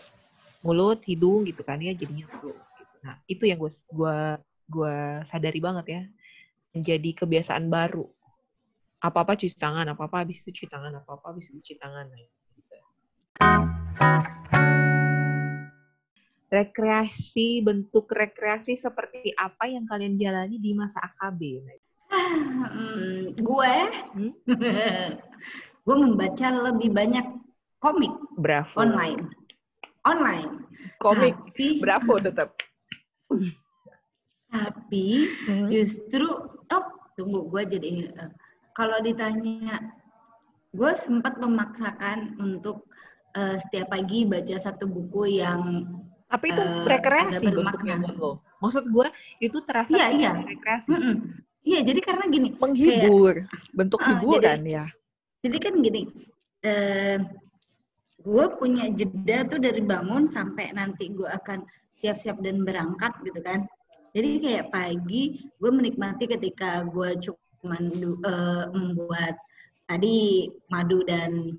mulut, 0.65 1.01
hidung 1.05 1.45
gitu 1.49 1.61
kan 1.65 1.81
ya 1.81 1.93
jadinya 1.93 2.29
flu. 2.41 2.53
Gitu. 2.53 2.95
Nah 3.05 3.17
itu 3.29 3.45
yang 3.49 3.61
gue 3.61 3.73
gua 3.93 4.37
gua 4.69 5.25
sadari 5.29 5.61
banget 5.61 5.87
ya 5.89 6.03
menjadi 6.77 7.11
kebiasaan 7.25 7.67
baru. 7.69 8.07
Apa-apa 9.01 9.33
cuci 9.41 9.57
tangan, 9.57 9.89
apa-apa 9.97 10.29
habis 10.29 10.45
itu 10.45 10.53
cuci 10.53 10.69
tangan, 10.69 10.93
apa-apa 11.01 11.33
habis 11.33 11.49
itu 11.49 11.57
cuci 11.57 11.75
tangan. 11.81 12.05
Nah, 12.05 12.21
gitu. 12.21 12.77
Rekreasi, 16.51 17.65
bentuk 17.65 18.13
rekreasi 18.13 18.77
seperti 18.77 19.33
apa 19.41 19.73
yang 19.73 19.89
kalian 19.89 20.21
jalani 20.21 20.61
di 20.61 20.77
masa 20.77 21.01
AKB? 21.01 21.41
Nah, 21.65 21.80
Hmm, 22.31 23.35
gue, 23.35 23.75
Hmm? 24.14 24.33
gue 25.87 25.97
membaca 25.97 26.49
lebih 26.71 26.90
banyak 26.93 27.27
komik 27.79 28.12
Bravo. 28.38 28.75
online. 28.77 29.31
Online. 30.07 30.51
Komik. 30.99 31.35
Tapi, 31.37 31.66
Bravo 31.83 32.14
tetap. 32.19 32.55
tapi 34.51 35.07
Hmm. 35.47 35.66
justru, 35.71 36.27
oh 36.66 36.85
tunggu 37.14 37.47
gue 37.49 37.62
jadi 37.71 37.90
eh, 38.11 38.31
kalau 38.75 38.99
ditanya, 38.99 39.95
gue 40.73 40.93
sempat 40.95 41.38
memaksakan 41.38 42.38
untuk 42.38 42.87
eh, 43.35 43.57
setiap 43.61 43.90
pagi 43.90 44.27
baca 44.27 44.57
satu 44.57 44.87
buku 44.87 45.38
yang 45.38 45.87
Tapi 46.31 46.47
itu 46.55 46.62
Eh, 46.62 46.87
rekreasi 46.87 47.43
bentuknya 47.43 47.99
buat 47.99 48.14
lo. 48.14 48.33
Maksud 48.62 48.87
gue 48.87 49.09
itu 49.43 49.59
terasa 49.66 49.90
Iya, 49.90 50.07
iya. 50.14 50.33
rekreasi. 50.38 50.88
Mm-mm. 50.90 51.16
Iya, 51.61 51.81
jadi 51.85 52.01
karena 52.01 52.25
gini, 52.33 52.49
Menghibur, 52.57 53.37
bentuk 53.77 54.01
Ah, 54.01 54.18
hiburan 54.25 54.64
ya. 54.64 54.85
jadi 55.44 55.57
kan 55.61 55.75
gini, 55.85 56.09
eh, 56.64 57.20
gue 58.20 58.44
punya 58.57 58.88
jeda 58.92 59.44
tuh 59.49 59.61
dari 59.61 59.81
bangun 59.85 60.29
sampai 60.29 60.73
nanti 60.73 61.12
gue 61.12 61.29
akan 61.29 61.64
siap-siap 62.01 62.40
dan 62.40 62.64
berangkat 62.64 63.12
gitu 63.25 63.40
kan. 63.44 63.68
Jadi 64.16 64.40
kayak 64.42 64.73
pagi 64.73 65.49
gue 65.61 65.70
menikmati 65.70 66.27
ketika 66.29 66.85
gue 66.88 67.16
cuman 67.20 67.83
du- 67.92 68.20
eh, 68.25 68.64
membuat 68.73 69.37
tadi 69.85 70.49
madu 70.73 71.05
dan 71.05 71.57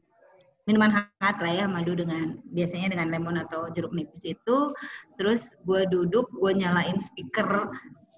minuman 0.70 0.94
hangat 0.94 1.36
lah 1.42 1.54
ya, 1.62 1.66
madu 1.66 1.94
dengan 1.98 2.38
biasanya 2.54 2.94
dengan 2.94 3.10
lemon 3.10 3.38
atau 3.42 3.70
jeruk 3.74 3.94
nipis 3.94 4.26
itu. 4.38 4.58
Terus 5.18 5.58
gue 5.66 5.86
duduk, 5.90 6.30
gue 6.38 6.52
nyalain 6.58 6.98
speaker 7.02 7.70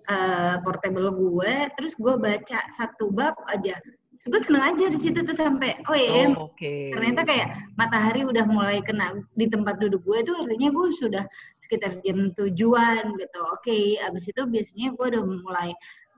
eh, 0.09 0.55
portable 0.63 1.11
gue, 1.13 1.53
terus 1.79 1.93
gue 1.95 2.13
baca 2.19 2.59
satu 2.75 3.11
bab 3.13 3.35
aja. 3.51 3.77
Gue 4.23 4.39
seneng 4.39 4.63
aja 4.63 4.87
di 4.87 4.95
situ 4.95 5.19
tuh 5.25 5.35
sampai, 5.35 5.83
oh 5.89 5.97
iya, 5.97 6.31
Oh, 6.31 6.47
Oke. 6.47 6.95
ternyata 6.95 7.27
kayak 7.27 7.75
matahari 7.75 8.23
udah 8.23 8.45
mulai 8.47 8.79
kena 8.79 9.19
di 9.35 9.51
tempat 9.51 9.81
duduk 9.83 9.99
gue 10.07 10.23
itu 10.23 10.31
artinya 10.31 10.69
gue 10.71 10.87
sudah 10.95 11.23
sekitar 11.59 11.99
jam 12.05 12.31
tujuan 12.31 13.03
gitu. 13.19 13.39
Oke, 13.51 13.99
abis 13.99 14.31
itu 14.31 14.41
biasanya 14.47 14.95
gue 14.95 15.05
udah 15.17 15.23
mulai 15.27 15.69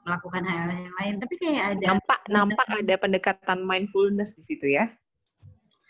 melakukan 0.06 0.44
hal 0.46 0.70
yang 0.70 0.96
lain. 1.02 1.16
Tapi 1.18 1.34
kayak 1.42 1.64
ada 1.80 1.86
nampak 1.98 2.20
nampak 2.30 2.68
ada 2.70 2.96
pendekatan 3.00 3.60
mindfulness 3.66 4.38
di 4.38 4.44
situ 4.54 4.78
ya. 4.78 4.86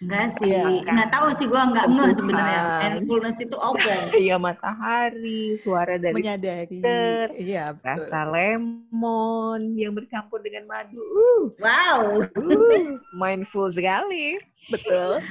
Enggak 0.04 0.28
sih, 0.44 0.52
Kan. 0.84 0.92
nggak 0.92 1.10
tahu 1.10 1.28
sih 1.40 1.48
gue 1.48 1.56
nggak 1.56 1.88
ngeh 1.88 2.12
sebenarnya 2.20 2.60
mindfulness 2.84 3.40
itu 3.40 3.56
apa. 3.56 4.12
Iya 4.12 4.36
matahari, 4.36 5.56
suara 5.64 5.96
dari 5.96 6.12
Menyadari. 6.20 6.80
Ter- 6.84 7.32
Iya, 7.40 7.72
betul. 7.80 7.88
rasa 8.12 8.20
lemon 8.28 9.62
yang 9.80 9.96
bercampur 9.96 10.44
dengan 10.44 10.68
madu. 10.68 11.00
Uh, 11.00 11.44
Wow. 11.64 12.28
uh, 12.28 13.00
mindful 13.16 13.72
sekali. 13.72 14.36
Betul. 14.68 15.22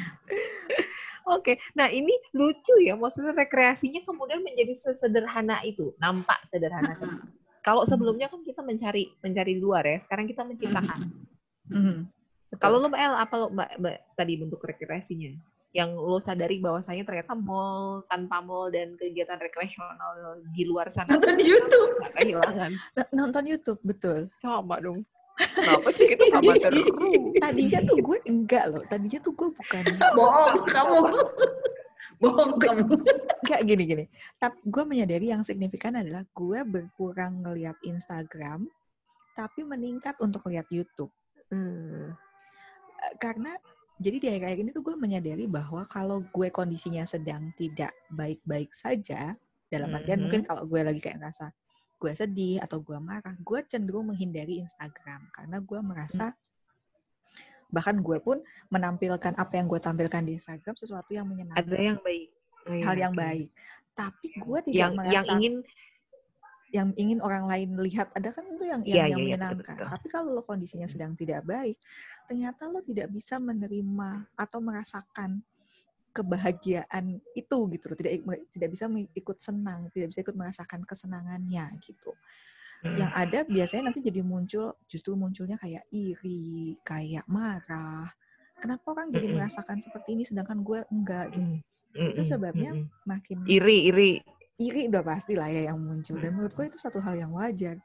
Oke, 1.24 1.56
nah 1.72 1.88
ini 1.88 2.12
lucu 2.36 2.76
ya, 2.84 2.96
maksudnya 2.96 3.32
rekreasinya 3.32 4.04
kemudian 4.04 4.44
menjadi 4.44 4.76
sesederhana 4.76 5.64
itu, 5.64 5.96
nampak 5.96 6.36
sederhana. 6.52 6.92
Kalau 7.64 7.88
sebelumnya 7.88 8.28
kan 8.28 8.44
kita 8.44 8.60
mencari 8.60 9.08
mencari 9.24 9.56
di 9.56 9.60
luar 9.64 9.88
ya, 9.88 10.04
sekarang 10.04 10.28
kita 10.28 10.44
menciptakan. 10.44 11.00
Kalau 12.60 12.78
lo 12.82 12.88
El, 12.94 13.14
apa 13.14 13.34
lo 13.38 13.46
Mbak, 13.50 13.70
Mbak 13.80 13.96
tadi 14.18 14.32
bentuk 14.38 14.60
rekreasinya? 14.62 15.32
Yang 15.74 15.90
lo 15.98 16.18
sadari 16.22 16.62
bahwasanya 16.62 17.02
ternyata 17.02 17.34
mall 17.34 18.06
tanpa 18.06 18.38
mall 18.38 18.70
dan 18.70 18.94
kegiatan 18.94 19.38
rekreasional 19.42 20.38
di 20.54 20.62
luar 20.62 20.94
sana 20.94 21.18
Nonton 21.18 21.34
di 21.34 21.50
YouTube. 21.50 21.92
kehilangan. 22.14 22.70
Nonton 23.10 23.44
YouTube, 23.44 23.80
betul. 23.82 24.30
Sama 24.38 24.78
dong. 24.78 25.02
Kenapa 25.34 25.90
sih 25.90 26.06
kita 26.14 26.30
sama 26.30 26.54
terus? 26.62 26.86
Tadinya 27.42 27.80
tuh 27.82 27.96
gue 27.98 28.18
enggak 28.30 28.64
loh. 28.70 28.82
Tadinya 28.86 29.18
tuh 29.18 29.32
gue 29.34 29.48
bukan 29.50 29.84
Bohong 30.14 30.56
kamu. 30.62 30.98
Bohong 32.22 32.52
kamu. 32.62 32.84
enggak 33.42 33.60
gini-gini. 33.66 34.04
Tapi 34.38 34.58
gue 34.62 34.84
menyadari 34.86 35.34
yang 35.34 35.42
signifikan 35.42 35.98
adalah 35.98 36.22
gue 36.30 36.60
berkurang 36.62 37.42
ngelihat 37.42 37.74
Instagram, 37.82 38.70
tapi 39.34 39.66
meningkat 39.66 40.14
untuk 40.22 40.46
lihat 40.46 40.70
YouTube. 40.70 41.10
Hmm. 41.50 42.14
Karena 43.20 43.52
jadi 43.94 44.16
di 44.18 44.26
akhir-akhir 44.26 44.58
ini 44.58 44.70
tuh 44.74 44.82
gue 44.82 44.96
menyadari 44.98 45.46
bahwa 45.46 45.86
kalau 45.86 46.22
gue 46.34 46.48
kondisinya 46.50 47.06
sedang 47.06 47.54
tidak 47.54 47.94
baik-baik 48.10 48.74
saja, 48.74 49.38
dalam 49.70 49.90
artian 49.94 50.18
Mhm. 50.18 50.24
mungkin 50.26 50.42
kalau 50.46 50.62
gue 50.66 50.80
lagi 50.82 51.00
kayak 51.02 51.18
ngerasa 51.22 51.50
gue 51.98 52.12
sedih 52.12 52.58
atau 52.60 52.82
gue 52.82 52.98
marah, 53.00 53.34
gue 53.38 53.60
cenderung 53.64 54.12
menghindari 54.12 54.60
Instagram 54.60 55.30
karena 55.32 55.56
gue 55.62 55.80
merasa 55.80 56.34
bahkan 57.74 57.98
gue 57.98 58.18
pun 58.22 58.38
menampilkan 58.70 59.34
apa 59.34 59.58
yang 59.58 59.66
gue 59.66 59.80
tampilkan 59.82 60.22
di 60.22 60.38
Instagram 60.38 60.78
sesuatu 60.78 61.10
yang 61.10 61.26
menyenangkan, 61.26 61.64
Ada 61.66 61.78
yang 61.80 62.00
baik. 62.02 62.28
Oh, 62.64 62.74
iya, 62.74 62.82
hal 62.86 62.96
yang 62.96 63.14
baik. 63.18 63.48
Tapi 63.94 64.26
gue 64.30 64.58
tidak 64.70 64.78
Yang 64.78 64.92
merasa 64.94 65.14
yang 65.14 65.26
ingin 65.38 65.54
yang 66.74 66.90
ingin 66.98 67.22
orang 67.22 67.46
lain 67.46 67.78
lihat 67.78 68.10
ada 68.18 68.34
kan 68.34 68.42
itu 68.50 68.66
yang 68.66 68.82
Iya, 68.82 68.90
yang, 68.90 68.98
iya, 68.98 69.06
yang 69.06 69.18
iya, 69.22 69.26
menyenangkan. 69.38 69.62
betul-betul. 69.62 69.92
Tapi 69.94 70.06
kalau 70.10 70.28
lo 70.34 70.42
kondisinya 70.42 70.90
sedang 70.90 71.14
tidak 71.14 71.46
baik, 71.46 71.78
ternyata 72.26 72.66
lo 72.66 72.82
tidak 72.82 73.14
bisa 73.14 73.38
menerima 73.38 74.10
atau 74.34 74.58
merasakan 74.58 75.38
kebahagiaan 76.14 77.18
itu 77.34 77.58
gitu 77.74 77.84
loh 77.90 77.98
tidak 77.98 78.22
tidak 78.54 78.68
bisa 78.70 78.86
ikut 79.18 79.34
senang 79.42 79.90
tidak 79.90 80.14
bisa 80.14 80.22
ikut 80.22 80.36
merasakan 80.38 80.86
kesenangannya 80.86 81.66
gitu 81.82 82.14
yang 82.94 83.10
ada 83.10 83.42
biasanya 83.42 83.90
nanti 83.90 83.98
jadi 83.98 84.22
muncul 84.22 84.78
justru 84.86 85.18
munculnya 85.18 85.58
kayak 85.58 85.82
iri 85.90 86.78
kayak 86.86 87.26
marah 87.26 88.06
kenapa 88.62 88.94
orang 88.94 89.10
jadi 89.10 89.26
Mm-mm. 89.26 89.42
merasakan 89.42 89.82
seperti 89.82 90.14
ini 90.14 90.22
sedangkan 90.22 90.62
gue 90.62 90.86
enggak 90.94 91.34
gitu 91.34 91.58
Mm, 91.94 92.10
Itu 92.10 92.22
sebabnya 92.26 92.74
mm, 92.74 93.06
makin 93.06 93.38
iri 93.46 93.86
iri. 93.86 94.10
Iri 94.56 94.86
udah 94.86 95.02
pasti 95.02 95.34
lah 95.34 95.50
ya 95.50 95.72
yang 95.72 95.78
muncul. 95.78 96.14
Dan 96.16 96.30
Hmm. 96.30 96.36
menurut 96.40 96.54
gue 96.54 96.66
itu 96.68 96.78
satu 96.78 97.02
hal 97.02 97.18
yang 97.18 97.34
wajar. 97.34 97.78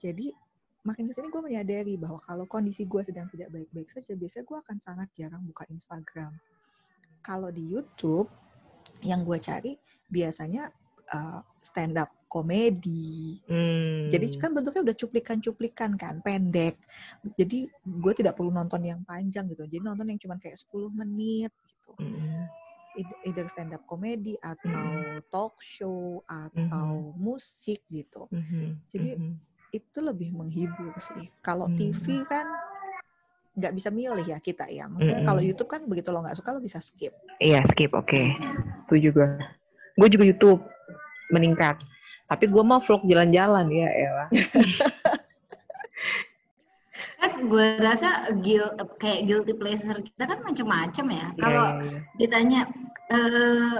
Jadi 0.00 0.32
makin 0.80 1.04
ke 1.04 1.12
sini 1.12 1.28
gue 1.28 1.42
menyadari 1.44 2.00
bahwa 2.00 2.18
kalau 2.24 2.48
kondisi 2.48 2.88
gue 2.88 3.04
sedang 3.04 3.28
tidak 3.28 3.52
baik-baik 3.52 3.92
saja 3.92 4.16
biasanya 4.16 4.44
gue 4.48 4.58
akan 4.64 4.76
sangat 4.80 5.08
jarang 5.12 5.44
buka 5.44 5.68
Instagram. 5.68 6.32
Kalau 7.20 7.52
di 7.52 7.60
YouTube 7.68 8.32
yang 9.04 9.20
gue 9.28 9.36
cari 9.36 9.76
biasanya 10.08 10.72
uh, 11.12 11.40
stand 11.60 12.00
up 12.00 12.08
komedi. 12.30 13.42
Hmm. 13.50 14.06
jadi 14.06 14.30
kan 14.38 14.54
bentuknya 14.54 14.86
udah 14.86 14.96
cuplikan-cuplikan 14.96 15.98
kan 15.98 16.22
pendek. 16.22 16.78
Jadi 17.34 17.66
gue 17.82 18.12
tidak 18.14 18.38
perlu 18.38 18.48
nonton 18.48 18.80
yang 18.86 19.02
panjang 19.04 19.50
gitu. 19.50 19.66
Jadi 19.66 19.82
nonton 19.82 20.06
yang 20.08 20.16
cuma 20.16 20.38
kayak 20.38 20.54
10 20.56 20.94
menit 20.94 21.50
gitu. 21.66 21.90
Mm, 21.98 22.46
Eith- 22.46 22.69
either 22.96 23.46
stand 23.46 23.70
up 23.70 23.86
comedy 23.86 24.34
atau 24.36 24.90
Hmm. 24.98 25.22
talk 25.30 25.54
show 25.58 26.20
atau 26.26 27.14
musik 27.14 27.86
gitu. 27.86 28.26
mhm, 28.28 28.82
Jadi 28.86 29.10
itu 29.70 29.98
lebih 30.02 30.34
menghibur 30.34 30.90
sih. 30.98 31.30
Kalau 31.38 31.70
Hmm. 31.70 31.78
TV 31.78 32.26
kan 32.26 32.46
nggak 33.50 33.74
bisa 33.74 33.90
milih 33.90 34.24
ya 34.24 34.38
kita 34.38 34.66
ya. 34.66 34.86
Maksudnya 34.86 35.22
Mm-mm. 35.22 35.28
kalau 35.28 35.42
YouTube 35.42 35.70
kan 35.70 35.82
begitu 35.84 36.10
lo 36.10 36.22
nggak 36.22 36.34
suka 36.34 36.50
lo 36.50 36.58
bisa 36.58 36.82
skip. 36.82 37.14
Iya 37.38 37.62
skip 37.70 37.94
oke. 37.94 38.34
Setuju 38.86 39.08
gue. 39.12 39.26
Gue 39.94 40.08
juga 40.08 40.24
YouTube 40.24 40.60
meningkat. 41.30 41.78
Tapi 42.26 42.46
gue 42.46 42.62
mah 42.62 42.78
vlog 42.80 43.06
jalan-jalan 43.06 43.66
ya 43.70 43.88
Ella. 43.90 44.26
kan 47.20 47.32
gue 47.52 47.66
rasa 47.78 48.32
guilt 48.40 48.80
kayak 48.96 49.28
guilty 49.28 49.52
pleasure 49.52 50.00
kita 50.00 50.24
kan 50.24 50.40
macam-macam 50.40 51.06
ya. 51.12 51.26
Kalau 51.36 51.66
Iya, 51.68 51.76
iya, 51.76 51.90
iya. 51.92 52.00
ditanya 52.16 52.60
eh, 53.12 53.78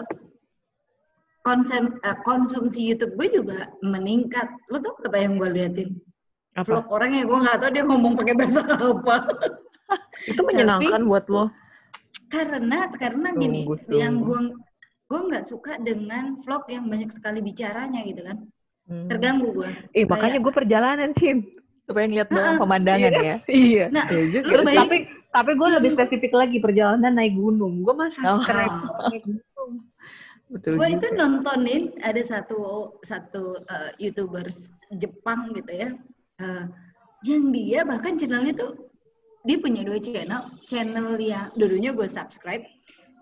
konsum 1.41 1.97
eh, 2.05 2.19
konsumsi 2.23 2.81
YouTube 2.85 3.17
gue 3.17 3.41
juga 3.41 3.73
meningkat. 3.81 4.45
Lo 4.69 4.79
tau 4.85 5.01
apa 5.01 5.17
yang 5.17 5.41
gue 5.41 5.49
liatin? 5.49 5.91
Apa? 6.55 6.69
Vlog 6.69 6.87
orang 6.93 7.11
yang 7.17 7.27
gue 7.31 7.39
nggak 7.41 7.59
tahu 7.65 7.71
dia 7.73 7.85
ngomong 7.89 8.13
pakai 8.19 8.35
bahasa 8.37 8.61
apa. 8.93 9.17
Itu 10.29 10.41
menyenangkan 10.45 11.09
buat 11.09 11.27
lo. 11.33 11.49
karena 12.31 12.87
karena 12.95 13.35
gini, 13.35 13.67
Sungguh, 13.67 13.99
yang 13.99 14.23
gue 14.23 14.55
gue 15.11 15.21
nggak 15.35 15.43
suka 15.43 15.83
dengan 15.83 16.39
vlog 16.47 16.63
yang 16.71 16.87
banyak 16.87 17.11
sekali 17.11 17.43
bicaranya 17.43 18.07
gitu 18.07 18.23
kan. 18.23 18.47
Hmm. 18.87 19.11
Terganggu 19.11 19.51
gue. 19.51 19.71
Eh 19.99 20.07
makanya 20.07 20.39
gue 20.39 20.53
perjalanan 20.55 21.11
Cin. 21.19 21.43
Supaya 21.91 22.07
ngeliat 22.07 22.29
doang 22.31 22.57
pemandangan 22.57 23.13
ya. 23.19 23.35
Iya. 23.51 23.85
Nah, 23.91 24.07
Ya 24.07 24.25
juga 24.31 24.47
Terus 24.55 24.67
sih. 24.71 24.79
tapi 24.79 24.97
tapi 25.31 25.51
gue 25.59 25.69
lebih 25.75 25.91
spesifik 25.99 26.33
lagi 26.39 26.63
perjalanan 26.63 27.13
naik 27.19 27.35
gunung. 27.35 27.83
Gue 27.83 27.95
masa 27.99 28.19
Oh. 28.25 28.39
keren 28.47 28.71
naik 29.11 29.23
gunung. 29.27 29.73
Betul 30.51 30.79
gue 30.79 30.89
itu 30.95 31.07
nontonin 31.15 31.95
ada 32.03 32.19
satu 32.23 32.95
satu 33.03 33.59
uh, 33.67 33.91
youtubers 34.03 34.75
Jepang 34.99 35.55
gitu 35.55 35.71
ya, 35.71 35.91
uh, 36.43 36.67
yang 37.23 37.55
dia 37.55 37.87
bahkan 37.87 38.19
channelnya 38.19 38.51
tuh 38.59 38.75
dia 39.47 39.63
punya 39.63 39.87
dua 39.87 40.03
channel, 40.03 40.51
channel 40.67 41.15
yang 41.23 41.55
dulunya 41.55 41.95
gue 41.95 42.11
subscribe, 42.11 42.67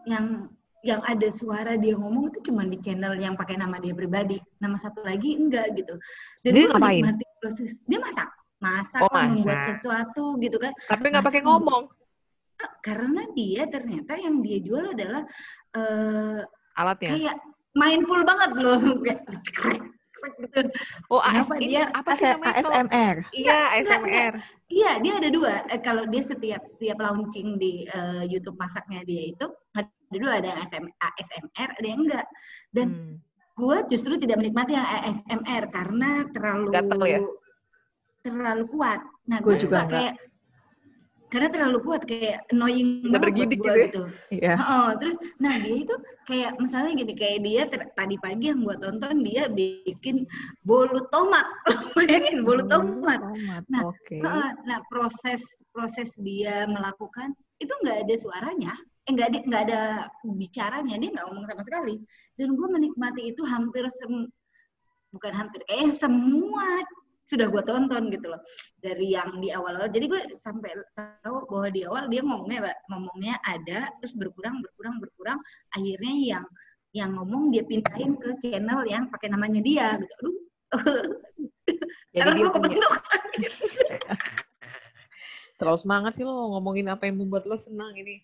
yang 0.08 0.48
yang 0.80 1.04
ada 1.04 1.28
suara 1.28 1.76
dia 1.76 1.92
ngomong 2.00 2.32
itu 2.32 2.48
cuma 2.48 2.64
di 2.64 2.80
channel 2.80 3.12
yang 3.20 3.36
pakai 3.36 3.60
nama 3.60 3.76
dia 3.76 3.92
pribadi, 3.92 4.40
nama 4.56 4.80
satu 4.80 5.04
lagi 5.04 5.36
enggak 5.36 5.76
gitu. 5.76 6.00
Dan 6.40 6.50
Dia 6.56 6.64
gue 6.64 6.72
ngapain? 6.72 7.02
menikmati 7.04 7.24
proses 7.44 7.84
dia 7.84 8.00
masak, 8.00 8.28
masak, 8.58 9.00
Oh, 9.02 9.10
lah, 9.10 9.30
membuat 9.30 9.58
masak. 9.62 9.68
sesuatu 9.74 10.24
gitu 10.38 10.58
kan. 10.58 10.72
Tapi 10.86 11.04
nggak 11.08 11.26
pakai 11.26 11.42
ngomong. 11.42 11.86
Karena 12.82 13.22
dia 13.32 13.70
ternyata 13.70 14.18
yang 14.18 14.42
dia 14.42 14.58
jual 14.58 14.90
adalah 14.90 15.22
uh, 15.78 16.42
Alatnya. 16.74 17.10
kayak 17.14 17.36
mindful 17.72 18.18
banget 18.26 18.50
loh 18.58 18.78
gitu. 19.06 19.32
Oh, 21.06 21.22
Kenapa 21.22 21.54
ini 21.62 21.78
dia- 21.78 21.94
apa 21.94 22.10
sih 22.18 22.26
AS- 22.26 22.34
namanya? 22.34 22.54
ASMR. 22.58 23.16
Iya, 23.30 23.58
ASMR. 23.70 24.32
Iya, 24.66 24.90
dia 24.98 25.12
ada 25.14 25.28
dua. 25.30 25.52
Eh, 25.70 25.78
kalau 25.78 26.02
dia 26.10 26.22
setiap 26.26 26.66
setiap 26.66 26.98
launching 26.98 27.54
di 27.54 27.86
eh, 27.86 28.26
YouTube 28.26 28.58
masaknya 28.58 29.06
dia 29.06 29.30
itu 29.30 29.46
ada 29.72 29.86
dua, 30.10 30.42
ada 30.42 30.46
yang 30.50 30.58
ASM, 30.60 30.84
ASMR, 30.98 31.68
ada 31.78 31.86
yang 31.86 32.00
enggak. 32.02 32.26
Dan 32.74 32.88
Hmm. 32.90 33.14
gue 33.54 33.76
justru 33.88 34.18
tidak 34.18 34.42
menikmati 34.42 34.74
yang 34.74 34.82
ASMR 34.82 35.70
karena 35.70 36.10
terlalu 36.30 36.66
Gatel 36.74 37.02
ya? 37.06 37.20
Terlalu 38.24 38.64
kuat. 38.72 39.00
Nah, 39.28 39.38
Gua 39.40 39.54
gue 39.54 39.62
juga 39.62 39.80
kayak 39.86 40.14
karena 41.28 41.48
terlalu 41.52 41.78
kuat 41.84 42.08
kayak 42.08 42.48
annoying 42.48 43.04
Udah 43.04 43.20
banget 43.20 43.36
buat 43.36 43.48
gue 43.52 43.52
gitu 43.52 43.68
ya? 43.68 43.84
gitu. 43.84 44.02
Iya. 44.32 44.54
Oh, 44.64 44.90
terus 44.96 45.16
nah 45.36 45.54
dia 45.60 45.76
itu 45.84 45.94
kayak 46.24 46.56
misalnya 46.56 46.92
gini 46.96 47.12
kayak 47.12 47.38
dia 47.44 47.62
ter- 47.68 47.92
tadi 47.92 48.16
pagi 48.16 48.48
yang 48.48 48.64
gua 48.64 48.80
tonton 48.80 49.20
dia 49.20 49.44
bikin 49.52 50.24
bolu 50.64 51.04
tomat. 51.12 51.44
Bayangin 51.96 52.48
bolu 52.48 52.64
tomat. 52.64 53.20
Tomat. 53.20 53.62
Nah, 53.68 53.82
Oke. 53.84 54.24
Heeh, 54.24 54.48
Nah, 54.64 54.80
proses 54.88 55.44
proses 55.68 56.16
dia 56.24 56.64
melakukan 56.64 57.36
itu 57.60 57.76
nggak 57.84 58.08
ada 58.08 58.14
suaranya, 58.16 58.72
eh 59.04 59.10
nggak 59.12 59.28
ada 59.28 59.38
nggak 59.44 59.62
ada 59.68 59.80
bicaranya, 60.32 60.94
dia 60.96 61.10
nggak 61.12 61.26
ngomong 61.28 61.44
sama 61.44 61.62
sekali. 61.68 61.94
Dan 62.40 62.56
gue 62.56 62.68
menikmati 62.72 63.22
itu 63.36 63.44
hampir 63.44 63.84
sem 63.92 64.30
bukan 65.12 65.32
hampir, 65.36 65.60
kayak 65.68 65.92
semua 65.96 66.64
sudah 67.28 67.46
gue 67.52 67.62
tonton 67.68 68.08
gitu 68.08 68.32
loh 68.32 68.40
dari 68.80 69.12
yang 69.12 69.36
di 69.36 69.52
awal-awal. 69.52 69.92
Jadi 69.92 70.08
gue 70.08 70.22
sampai 70.32 70.72
tahu 70.96 71.44
bahwa 71.44 71.68
di 71.68 71.84
awal 71.84 72.08
dia 72.08 72.24
ngomongnya 72.24 72.72
ngomongnya 72.88 73.36
ada, 73.44 73.92
terus 74.00 74.16
berkurang 74.16 74.64
berkurang 74.64 74.96
berkurang, 74.96 75.38
akhirnya 75.76 76.14
yang 76.16 76.44
yang 76.96 77.12
ngomong 77.12 77.52
dia 77.52 77.68
pindahin 77.68 78.16
ke 78.16 78.32
channel 78.40 78.80
yang 78.88 79.12
pakai 79.12 79.28
namanya 79.28 79.60
dia 79.60 80.00
gitu. 80.00 80.16
Aduh. 80.72 81.20
Jadi 82.16 82.28
dia 82.32 82.40
gue 82.40 82.48
kebentuk 82.48 82.80
terlalu 85.58 85.78
semangat 85.82 86.14
sih 86.14 86.24
lo 86.24 86.54
ngomongin 86.54 86.86
apa 86.88 87.10
yang 87.10 87.18
membuat 87.20 87.44
lo 87.44 87.58
senang 87.60 87.92
ini. 87.98 88.22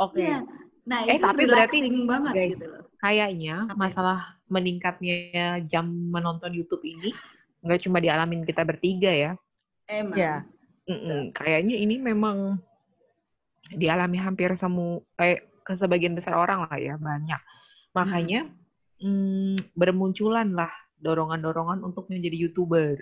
Oke. 0.00 0.24
Iya. 0.24 0.40
Nah, 0.82 1.06
Eh, 1.06 1.14
itu 1.14 1.22
tapi 1.22 1.46
berarti, 1.46 1.78
banget 2.08 2.32
guys, 2.34 2.50
gitu 2.58 2.66
loh. 2.66 2.82
Kayaknya 2.98 3.70
Apa 3.70 3.78
masalah 3.78 4.18
meningkatnya 4.50 5.62
jam 5.70 5.86
menonton 6.10 6.50
YouTube 6.50 6.82
ini 6.82 7.14
nggak 7.62 7.80
cuma 7.86 8.02
dialamin 8.02 8.42
kita 8.42 8.66
bertiga 8.66 9.10
ya. 9.10 9.32
Emang. 9.86 10.18
Ya. 10.18 10.42
Kayaknya 11.32 11.76
ini 11.78 11.96
memang 12.02 12.58
dialami 13.72 14.18
hampir 14.18 14.52
semu 14.58 15.00
eh, 15.16 15.46
ke 15.62 15.78
sebagian 15.78 16.18
besar 16.18 16.34
orang 16.34 16.66
lah 16.66 16.76
ya 16.76 16.98
banyak. 16.98 17.40
Makanya 17.94 18.50
mm, 18.98 19.72
bermunculan 19.78 20.52
lah 20.52 20.70
dorongan-dorongan 20.98 21.86
untuk 21.86 22.10
menjadi 22.10 22.36
youtuber. 22.48 22.98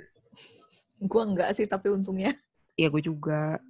Gua 1.01 1.25
enggak 1.25 1.57
sih 1.57 1.65
tapi 1.65 1.89
untungnya. 1.89 2.37
Iya 2.77 2.93
gue 2.93 3.03
juga. 3.05 3.61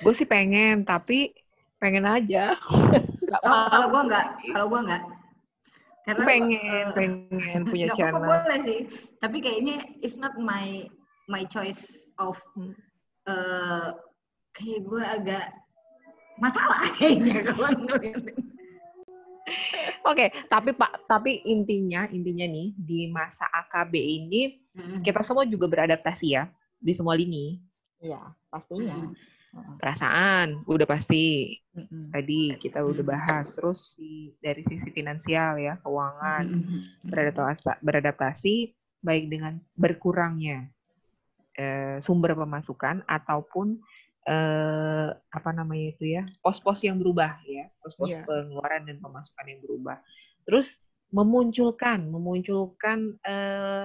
gue 0.00 0.12
sih 0.16 0.28
pengen 0.28 0.86
tapi 0.88 1.36
pengen 1.76 2.08
aja. 2.08 2.56
Gak 3.30 3.40
Oh, 3.46 3.66
kalau 3.70 3.86
gua 3.94 4.02
enggak, 4.10 4.26
kalau 4.50 4.66
gua 4.66 4.80
enggak. 4.82 5.02
Karena 6.00 6.24
pengen, 6.24 6.56
eh, 6.56 6.84
pengen 6.96 7.62
punya 7.68 7.86
nggak 7.92 7.96
apa-apa, 7.98 8.16
channel. 8.16 8.40
boleh 8.44 8.58
sih. 8.64 8.80
Tapi 9.20 9.36
kayaknya 9.38 9.76
it's 10.00 10.16
not 10.16 10.34
my 10.40 10.88
my 11.28 11.44
choice 11.46 11.84
of 12.16 12.40
Hmm. 12.56 12.72
eh 13.28 13.88
kayak 14.50 14.80
gue 14.82 15.02
agak 15.04 15.46
masalah 16.36 16.80
kayaknya 16.98 17.44
kalau 17.46 17.68
ngeliatin. 17.76 18.36
Oke, 20.06 20.30
tapi 20.46 20.70
Pak, 20.72 21.04
tapi 21.04 21.42
intinya 21.44 22.06
intinya 22.08 22.46
nih 22.46 22.72
di 22.74 23.10
masa 23.10 23.44
AKB 23.50 23.94
ini 23.96 24.42
Mm. 24.70 25.02
kita 25.02 25.26
semua 25.26 25.42
juga 25.42 25.66
beradaptasi 25.66 26.38
ya 26.38 26.46
di 26.78 26.94
semua 26.94 27.18
lini. 27.18 27.58
Iya, 27.98 28.22
pastinya. 28.46 28.94
Mm. 28.94 29.02
Heeh. 29.02 29.10
Perasaan 29.50 30.62
udah 30.64 30.86
pasti. 30.86 31.56
Tadi 32.10 32.54
kita 32.58 32.82
udah 32.82 33.04
bahas 33.06 33.50
terus 33.54 33.94
si, 33.94 34.34
dari 34.38 34.62
sisi 34.66 34.90
finansial 34.90 35.58
ya, 35.58 35.78
keuangan, 35.82 36.44
Mm. 36.46 36.80
beradaptasi, 37.06 37.78
beradaptasi 37.80 38.54
baik 39.00 39.24
dengan 39.30 39.56
berkurangnya 39.74 40.68
eh, 41.56 41.98
sumber 42.00 42.36
pemasukan 42.36 43.02
ataupun 43.04 43.80
eh, 44.22 45.08
apa 45.12 45.50
namanya 45.50 45.86
itu 45.96 46.04
ya 46.14 46.22
pos-pos 46.44 46.78
yang 46.84 47.00
berubah 47.00 47.40
ya 47.42 47.66
pos-pos 47.80 48.12
Iya. 48.12 48.22
pengeluaran 48.28 48.86
dan 48.86 48.96
pemasukan 49.00 49.46
yang 49.48 49.60
berubah. 49.64 49.98
Terus 50.46 50.68
memunculkan 51.10 52.06
memunculkan 52.06 53.18
eh, 53.24 53.84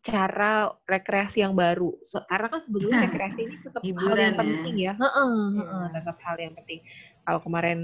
cara 0.00 0.72
rekreasi 0.88 1.44
yang 1.44 1.52
baru 1.52 1.92
So- 2.02 2.24
karena 2.24 2.48
kan 2.48 2.60
sebetulnya 2.64 3.04
rekreasi 3.04 3.40
ini 3.44 3.56
tetap 3.60 3.80
hal 3.84 3.88
Hiburan 3.92 4.16
yang 4.16 4.32
ya. 4.32 4.40
penting 4.40 4.74
ya 4.76 4.92
Heeh, 4.96 5.32
Iya. 5.52 5.60
heeh, 5.60 5.84
tetap 5.92 6.16
hal 6.24 6.36
yang 6.40 6.54
penting 6.56 6.80
kalau 7.20 7.40
kemarin 7.44 7.78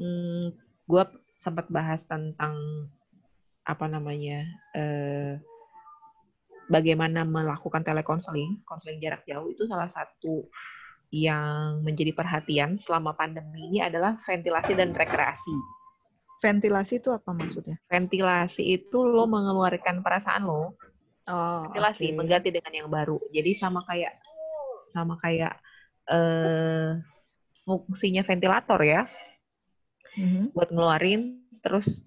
hmm, 0.00 0.46
gue 0.88 1.02
sempat 1.36 1.68
bahas 1.68 2.00
tentang 2.04 2.56
apa 3.62 3.86
namanya 3.86 4.40
eh, 4.72 5.36
bagaimana 6.66 7.26
melakukan 7.26 7.82
telekonseling, 7.82 8.62
konseling 8.64 8.98
jarak 8.98 9.26
jauh 9.26 9.50
itu 9.50 9.66
salah 9.66 9.90
satu 9.90 10.46
yang 11.10 11.82
menjadi 11.82 12.14
perhatian 12.14 12.78
selama 12.78 13.12
pandemi 13.12 13.66
ini 13.66 13.82
adalah 13.82 14.14
ventilasi 14.22 14.78
dan 14.78 14.94
rekreasi. 14.94 15.54
Ventilasi 16.38 17.02
itu 17.02 17.10
apa 17.10 17.34
maksudnya? 17.34 17.76
Ventilasi 17.90 18.62
itu 18.62 18.98
lo 19.02 19.26
mengeluarkan 19.26 20.00
perasaan 20.00 20.46
lo. 20.46 20.78
Oh, 21.30 21.70
Ventilasi 21.70 22.10
oke. 22.10 22.16
mengganti 22.18 22.48
dengan 22.50 22.72
yang 22.74 22.88
baru. 22.90 23.22
Jadi 23.30 23.54
sama 23.54 23.86
kayak 23.86 24.18
sama 24.90 25.14
kayak 25.22 25.54
eh 26.10 26.98
fungsinya 27.62 28.26
ventilator 28.26 28.80
ya, 28.82 29.06
Mhm. 30.18 30.50
buat 30.50 30.68
ngeluarin 30.74 31.46
terus 31.62 32.02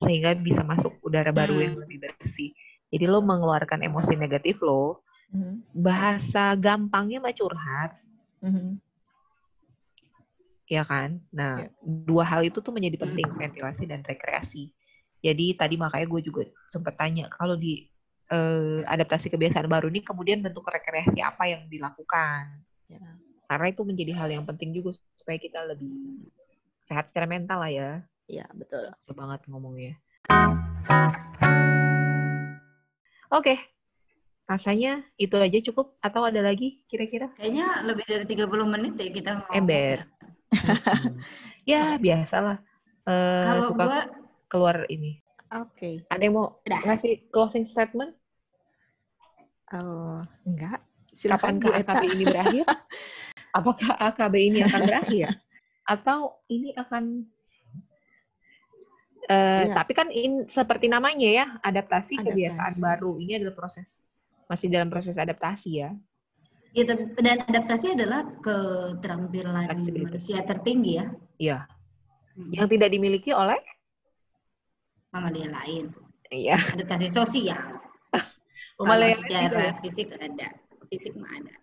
sehingga 0.00 0.32
bisa 0.34 0.64
masuk 0.64 0.96
udara 1.04 1.30
baru 1.30 1.60
yang 1.60 1.76
lebih 1.76 2.00
bersih. 2.00 2.56
Jadi 2.88 3.04
lo 3.06 3.20
mengeluarkan 3.20 3.84
emosi 3.84 4.16
negatif 4.16 4.58
lo. 4.64 5.04
Mhm. 5.32 5.60
Bahasa 5.76 6.56
gampangnya 6.56 7.20
mah 7.20 7.34
curhat, 7.36 7.92
Mhm. 8.40 8.80
ya 10.68 10.82
kan? 10.88 11.20
Nah, 11.28 11.68
Ya. 11.68 11.68
dua 12.08 12.24
hal 12.24 12.48
itu 12.48 12.64
tuh 12.64 12.72
menjadi 12.72 13.04
penting, 13.04 13.28
ventilasi 13.36 13.84
dan 13.84 14.00
rekreasi. 14.00 14.72
Jadi 15.22 15.54
tadi 15.54 15.76
makanya 15.78 16.08
gue 16.08 16.20
juga 16.24 16.42
sempat 16.72 16.96
tanya 16.98 17.28
kalau 17.30 17.54
di 17.54 17.91
eh, 18.32 18.80
adaptasi 18.88 19.28
kebiasaan 19.28 19.68
baru 19.68 19.92
ini 19.92 20.00
kemudian 20.00 20.40
bentuk 20.40 20.64
rekreasi 20.64 21.20
apa 21.20 21.44
yang 21.52 21.68
dilakukan? 21.68 22.64
Ya. 22.88 23.04
Karena 23.46 23.66
itu 23.68 23.82
menjadi 23.84 24.12
hal 24.16 24.28
yang 24.32 24.44
penting 24.48 24.72
juga 24.72 24.96
supaya 25.20 25.36
kita 25.36 25.60
lebih 25.68 25.92
sehat 26.88 27.12
secara 27.12 27.28
mental 27.28 27.60
lah 27.60 27.68
ya. 27.68 27.90
Iya, 28.26 28.48
betul. 28.56 28.88
Susah 29.04 29.14
banget 29.14 29.40
ngomongnya. 29.52 30.00
Oke, 33.32 33.56
rasanya 34.44 35.04
itu 35.16 35.36
aja 35.40 35.58
cukup 35.72 35.96
atau 36.04 36.28
ada 36.28 36.44
lagi 36.44 36.84
kira-kira? 36.88 37.32
Kayaknya 37.36 37.84
lebih 37.88 38.04
dari 38.04 38.24
30 38.28 38.64
menit 38.68 38.92
ya 38.96 39.08
kita 39.12 39.30
ngomong. 39.40 39.56
Ember. 39.56 39.98
Ya 41.62 41.94
biasalah. 41.94 42.58
Eh, 43.06 43.44
Kalau 43.46 43.62
suka 43.70 43.84
gua 43.86 44.00
keluar 44.50 44.76
ini. 44.90 45.22
Oke. 45.54 46.02
Ada 46.10 46.22
yang 46.26 46.34
mau 46.34 46.58
Udah. 46.66 46.80
ngasih 46.82 47.30
closing 47.30 47.70
statement? 47.70 48.18
Oh, 49.72 50.20
enggak. 50.44 50.80
Kapan 50.80 51.16
Silakan 51.16 51.54
Bu 51.60 51.68
Eta. 51.72 51.92
AKB 51.92 52.02
ini 52.08 52.24
berakhir? 52.24 52.64
Apakah 53.58 53.90
AKB 54.00 54.34
ini 54.40 54.58
akan 54.64 54.80
berakhir? 54.88 55.26
Atau 55.84 56.18
ini 56.48 56.72
akan 56.72 57.04
eh, 59.28 59.64
Iya. 59.68 59.74
tapi 59.76 59.92
kan 59.92 60.08
in, 60.08 60.48
seperti 60.48 60.88
namanya 60.88 61.28
ya, 61.28 61.46
adaptasi, 61.60 62.16
kebiasaan 62.20 62.74
Adaptasi. 62.76 62.84
baru. 62.84 63.12
Ini 63.20 63.32
adalah 63.40 63.54
proses 63.56 63.86
masih 64.48 64.68
dalam 64.68 64.88
proses 64.92 65.16
adaptasi 65.16 65.70
ya. 65.80 65.90
ya, 66.72 66.82
dan 66.84 67.40
adaptasi 67.44 67.96
adalah 67.96 68.24
keterampilan 68.40 69.68
manusia 69.72 70.40
tertinggi 70.44 71.00
ya. 71.00 71.06
Iya. 71.38 71.58
Hmm. 72.36 72.50
Yang 72.52 72.66
tidak 72.76 72.88
dimiliki 72.92 73.30
oleh 73.32 73.60
Mamalia 75.12 75.52
lain. 75.52 75.92
iya, 76.32 76.56
Adaptasi 76.72 77.12
sosial. 77.12 77.60
Kalau 78.86 79.06
secara 79.14 79.62
juga. 79.72 79.78
fisik 79.82 80.08
ada. 80.16 80.48
Fisik 80.90 81.12
mah 81.16 81.30
ada. 81.32 81.54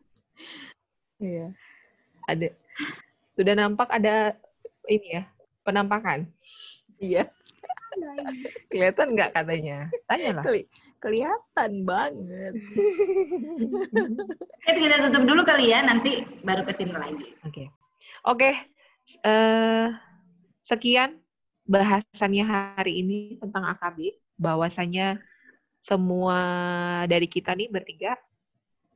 Iya. 1.19 1.47
Ada. 2.25 2.47
Sudah 3.35 3.53
nampak 3.55 3.89
ada 3.91 4.35
ini 4.87 5.19
ya, 5.19 5.23
penampakan. 5.63 6.27
Iya, 6.99 7.27
Kelihatan 8.69 9.15
nggak 9.15 9.31
katanya? 9.33 9.87
Tanyalah. 10.05 10.43
keli- 10.43 10.69
kelihatan 10.99 11.71
banget. 11.87 12.53
Oke, 14.67 14.79
kita 14.79 14.95
tutup 15.07 15.23
dulu 15.25 15.41
kali 15.43 15.71
ya, 15.71 15.79
nanti 15.83 16.23
baru 16.43 16.63
ke 16.67 16.73
sini 16.75 16.93
lagi. 16.93 17.33
Oke. 17.47 17.71
Oke. 18.27 18.51
Eh 19.23 19.87
sekian 20.67 21.17
bahasannya 21.65 22.43
hari 22.45 23.01
ini 23.01 23.17
tentang 23.39 23.65
AKB. 23.73 24.15
Bahwasanya 24.39 25.19
semua 25.81 26.37
dari 27.05 27.25
kita 27.25 27.51
nih 27.51 27.67
bertiga 27.67 28.13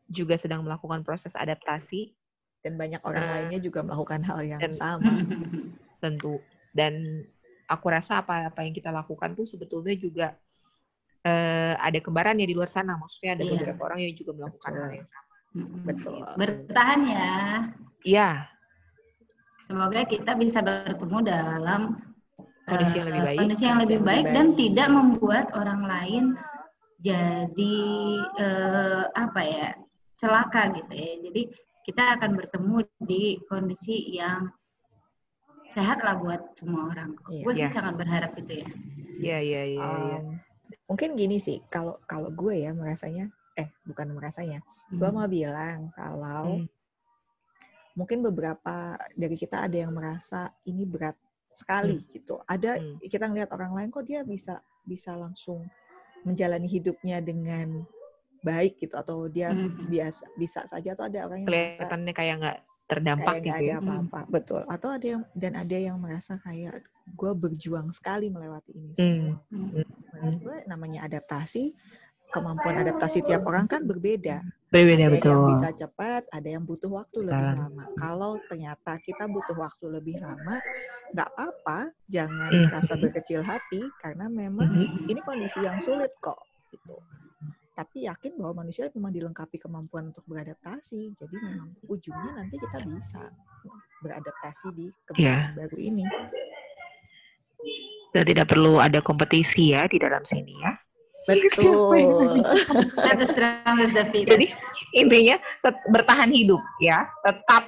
juga 0.05 0.35
sedang 0.35 0.61
melakukan 0.61 1.01
proses 1.01 1.31
adaptasi 1.31 2.11
Dan 2.59 2.79
banyak 2.79 3.03
orang 3.03 3.23
Nah. 3.23 3.31
lainnya 3.35 3.59
juga 3.59 3.83
melakukan 3.83 4.23
hal 4.23 4.39
yang 4.41 4.59
Dan- 4.59 4.71
sama. 4.71 5.03
tentu. 6.03 6.39
Dan 6.71 7.23
aku 7.65 7.85
rasa 7.87 8.19
apa-apa 8.19 8.63
yang 8.63 8.71
kita 8.71 8.87
lakukan 8.87 9.35
tuh 9.35 9.43
sebetulnya 9.43 9.91
juga 9.93 10.27
eh, 11.23 11.75
ada 11.75 11.99
kembarannya 11.99 12.43
di 12.43 12.51
luar 12.51 12.67
sana. 12.67 12.95
Maksudnya 12.95 13.35
ada 13.35 13.43
Iya. 13.43 13.51
beberapa 13.53 13.81
orang 13.83 13.99
yang 14.03 14.15
juga 14.15 14.31
melakukan 14.33 14.71
hal 14.71 14.79
Betul. 14.79 14.95
yang 14.95 15.07
sama. 15.07 15.33
Betul. 15.83 16.17
Bertahan 16.35 16.99
ya. 17.03 17.31
Iya, 18.03 18.29
Semoga 19.63 20.03
kita 20.03 20.35
bisa 20.35 20.59
bertemu 20.59 21.17
dalam 21.23 21.81
Kondisi 22.63 22.95
yang 22.95 23.07
eh, 23.07 23.11
lebih 23.11 23.23
baik. 23.23 23.37
kondisi 23.39 23.63
yang 23.63 23.79
lebih 23.79 23.95
Kondisi 23.95 23.95
yang 23.95 24.07
baik 24.07 24.23
lebih 24.23 24.35
dan 24.35 24.45
baik. 24.45 24.57
tidak 24.59 24.87
membuat 24.89 25.45
orang 25.53 25.81
lain 25.83 26.23
jadi 27.03 27.75
eh, 28.39 29.03
apa 29.11 29.41
ya 29.43 29.69
celaka 30.15 30.71
gitu 30.79 30.93
ya. 30.95 31.13
Jadi 31.19 31.41
kita 31.83 32.15
akan 32.15 32.31
bertemu 32.39 32.75
di 33.03 33.23
kondisi 33.43 34.15
yang 34.15 34.47
sehat 35.67 35.99
lah 35.99 36.15
buat 36.15 36.55
semua 36.55 36.87
orang. 36.95 37.11
Iya. 37.27 37.43
Gue 37.43 37.53
sih 37.53 37.67
Iya. 37.67 37.75
sangat 37.75 37.95
berharap 37.99 38.31
itu 38.39 38.63
ya. 38.63 38.69
iya, 39.19 39.37
iya, 39.43 39.61
iya. 39.67 39.83
iya. 39.83 40.19
Mungkin 40.87 41.19
gini 41.19 41.37
sih, 41.43 41.59
kalau 41.67 41.99
kalau 42.07 42.31
gue 42.31 42.63
ya 42.63 42.71
merasanya, 42.71 43.27
eh 43.59 43.67
bukan 43.83 44.15
merasanya, 44.15 44.63
gue 44.89 45.09
Hmm. 45.09 45.17
mau 45.19 45.27
bilang 45.27 45.91
kalau 45.91 46.63
Hmm. 46.63 46.67
mungkin 47.93 48.23
beberapa 48.25 48.97
dari 49.13 49.35
kita 49.37 49.67
ada 49.69 49.77
yang 49.77 49.93
merasa 49.93 50.49
ini 50.65 50.87
berat 50.87 51.13
sekali 51.53 51.99
gitu. 52.09 52.39
Ada 52.47 52.79
Hmm. 52.79 52.97
kita 53.03 53.27
ngelihat 53.29 53.51
orang 53.53 53.75
lain 53.75 53.89
kok 53.91 54.07
dia 54.07 54.23
bisa 54.25 54.57
bisa 54.83 55.15
langsung 55.15 55.63
menjalani 56.23 56.67
hidupnya 56.67 57.19
dengan 57.19 57.83
baik 58.43 58.75
gitu 58.77 58.95
atau 58.95 59.27
dia 59.27 59.55
Hmm. 59.55 59.87
biasa 59.87 60.27
bisa 60.35 60.67
saja 60.67 60.91
atau 60.91 61.07
ada 61.07 61.23
orang 61.23 61.43
yang 61.43 61.47
merasa 61.47 61.87
Kelihatannya 61.87 62.13
kayak 62.13 62.35
nggak 62.39 62.57
terdampak 62.83 63.25
kayak 63.25 63.43
gitu 63.43 63.55
ada 63.55 63.63
ya. 63.63 63.77
apa-apa 63.79 64.19
betul 64.27 64.61
atau 64.67 64.89
ada 64.91 65.07
yang 65.07 65.23
dan 65.31 65.53
ada 65.55 65.77
yang 65.79 65.95
merasa 65.95 66.35
kayak 66.37 66.83
gue 67.07 67.31
berjuang 67.33 67.87
sekali 67.91 68.27
melewati 68.27 68.71
ini 68.75 68.91
Hmm. 68.91 68.99
semua 68.99 69.35
Hmm. 69.47 69.83
menurut 70.11 70.37
gue 70.41 70.57
namanya 70.67 70.99
adaptasi 71.03 71.71
kemampuan 72.33 72.81
adaptasi 72.81 73.21
tiap 73.21 73.45
orang 73.45 73.69
kan 73.69 73.85
berbeda. 73.85 74.41
Berbeda 74.73 75.05
ada 75.05 75.17
yang 75.21 75.43
bisa 75.53 75.69
cepat 75.77 76.25
ada 76.33 76.49
yang 76.49 76.65
butuh 76.65 76.89
waktu 76.89 77.21
lebih 77.21 77.53
lama. 77.53 77.85
Kalau 77.93 78.41
ternyata 78.49 78.97
kita 78.97 79.29
butuh 79.29 79.53
waktu 79.53 79.85
lebih 79.93 80.17
lama 80.17 80.57
nggak 81.13 81.31
apa 81.37 81.93
jangan 82.09 82.49
Mhm. 82.49 82.65
merasa 82.73 82.97
berkecil 82.97 83.45
hati 83.45 83.93
karena 84.01 84.25
memang 84.25 84.65
Mhm. 84.65 85.13
ini 85.13 85.21
kondisi 85.21 85.61
yang 85.61 85.77
sulit 85.77 86.09
kok 86.17 86.41
gitu. 86.73 86.97
Tapi 87.77 88.05
yakin 88.09 88.33
bahwa 88.37 88.65
manusia 88.65 88.89
memang 88.93 89.13
dilengkapi 89.13 89.61
kemampuan 89.61 90.09
untuk 90.09 90.25
beradaptasi. 90.25 91.13
Jadi 91.13 91.35
memang 91.37 91.73
ujungnya 91.85 92.33
nanti 92.37 92.57
kita 92.57 92.81
bisa 92.81 93.29
beradaptasi 94.01 94.67
di 94.73 94.89
kebiasaan 95.05 95.53
baru 95.57 95.77
ini. 95.77 96.05
Dan 98.13 98.29
tidak 98.29 98.45
perlu 98.45 98.77
ada 98.77 99.01
kompetisi 99.01 99.73
ya 99.73 99.89
di 99.89 99.97
dalam 99.97 100.21
sini 100.29 100.53
ya. 100.61 100.73
Betul 101.27 101.95
Let 102.99 103.17
the 103.19 103.27
strongest. 103.27 103.93
Jadi 104.11 104.45
intinya 104.93 105.35
tet- 105.63 105.85
bertahan 105.89 106.29
hidup 106.29 106.59
ya, 106.83 107.07
tetap 107.23 107.67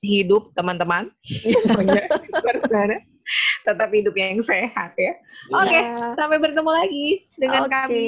hidup 0.00 0.50
teman-teman. 0.56 1.12
Tetap 3.62 3.94
hidup 3.94 4.10
yang 4.18 4.42
sehat 4.42 4.90
ya. 4.98 5.14
Oke, 5.54 5.78
Iya. 5.78 6.18
sampai 6.18 6.42
bertemu 6.42 6.66
lagi 6.66 7.06
dengan 7.38 7.62
Oke. 7.62 7.70
kami 7.70 8.04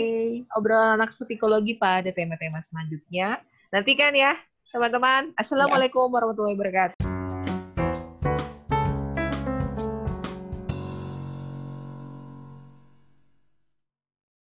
obrolan 0.58 0.98
anak 0.98 1.14
psikologi 1.14 1.78
pada 1.78 2.10
tema-tema 2.10 2.58
selanjutnya. 2.66 3.38
Nantikan 3.70 4.10
ya 4.18 4.34
teman-teman. 4.74 5.30
Assalamualaikum 5.38 6.10
warahmatullahi 6.10 6.58
wabarakatuh. 6.58 7.11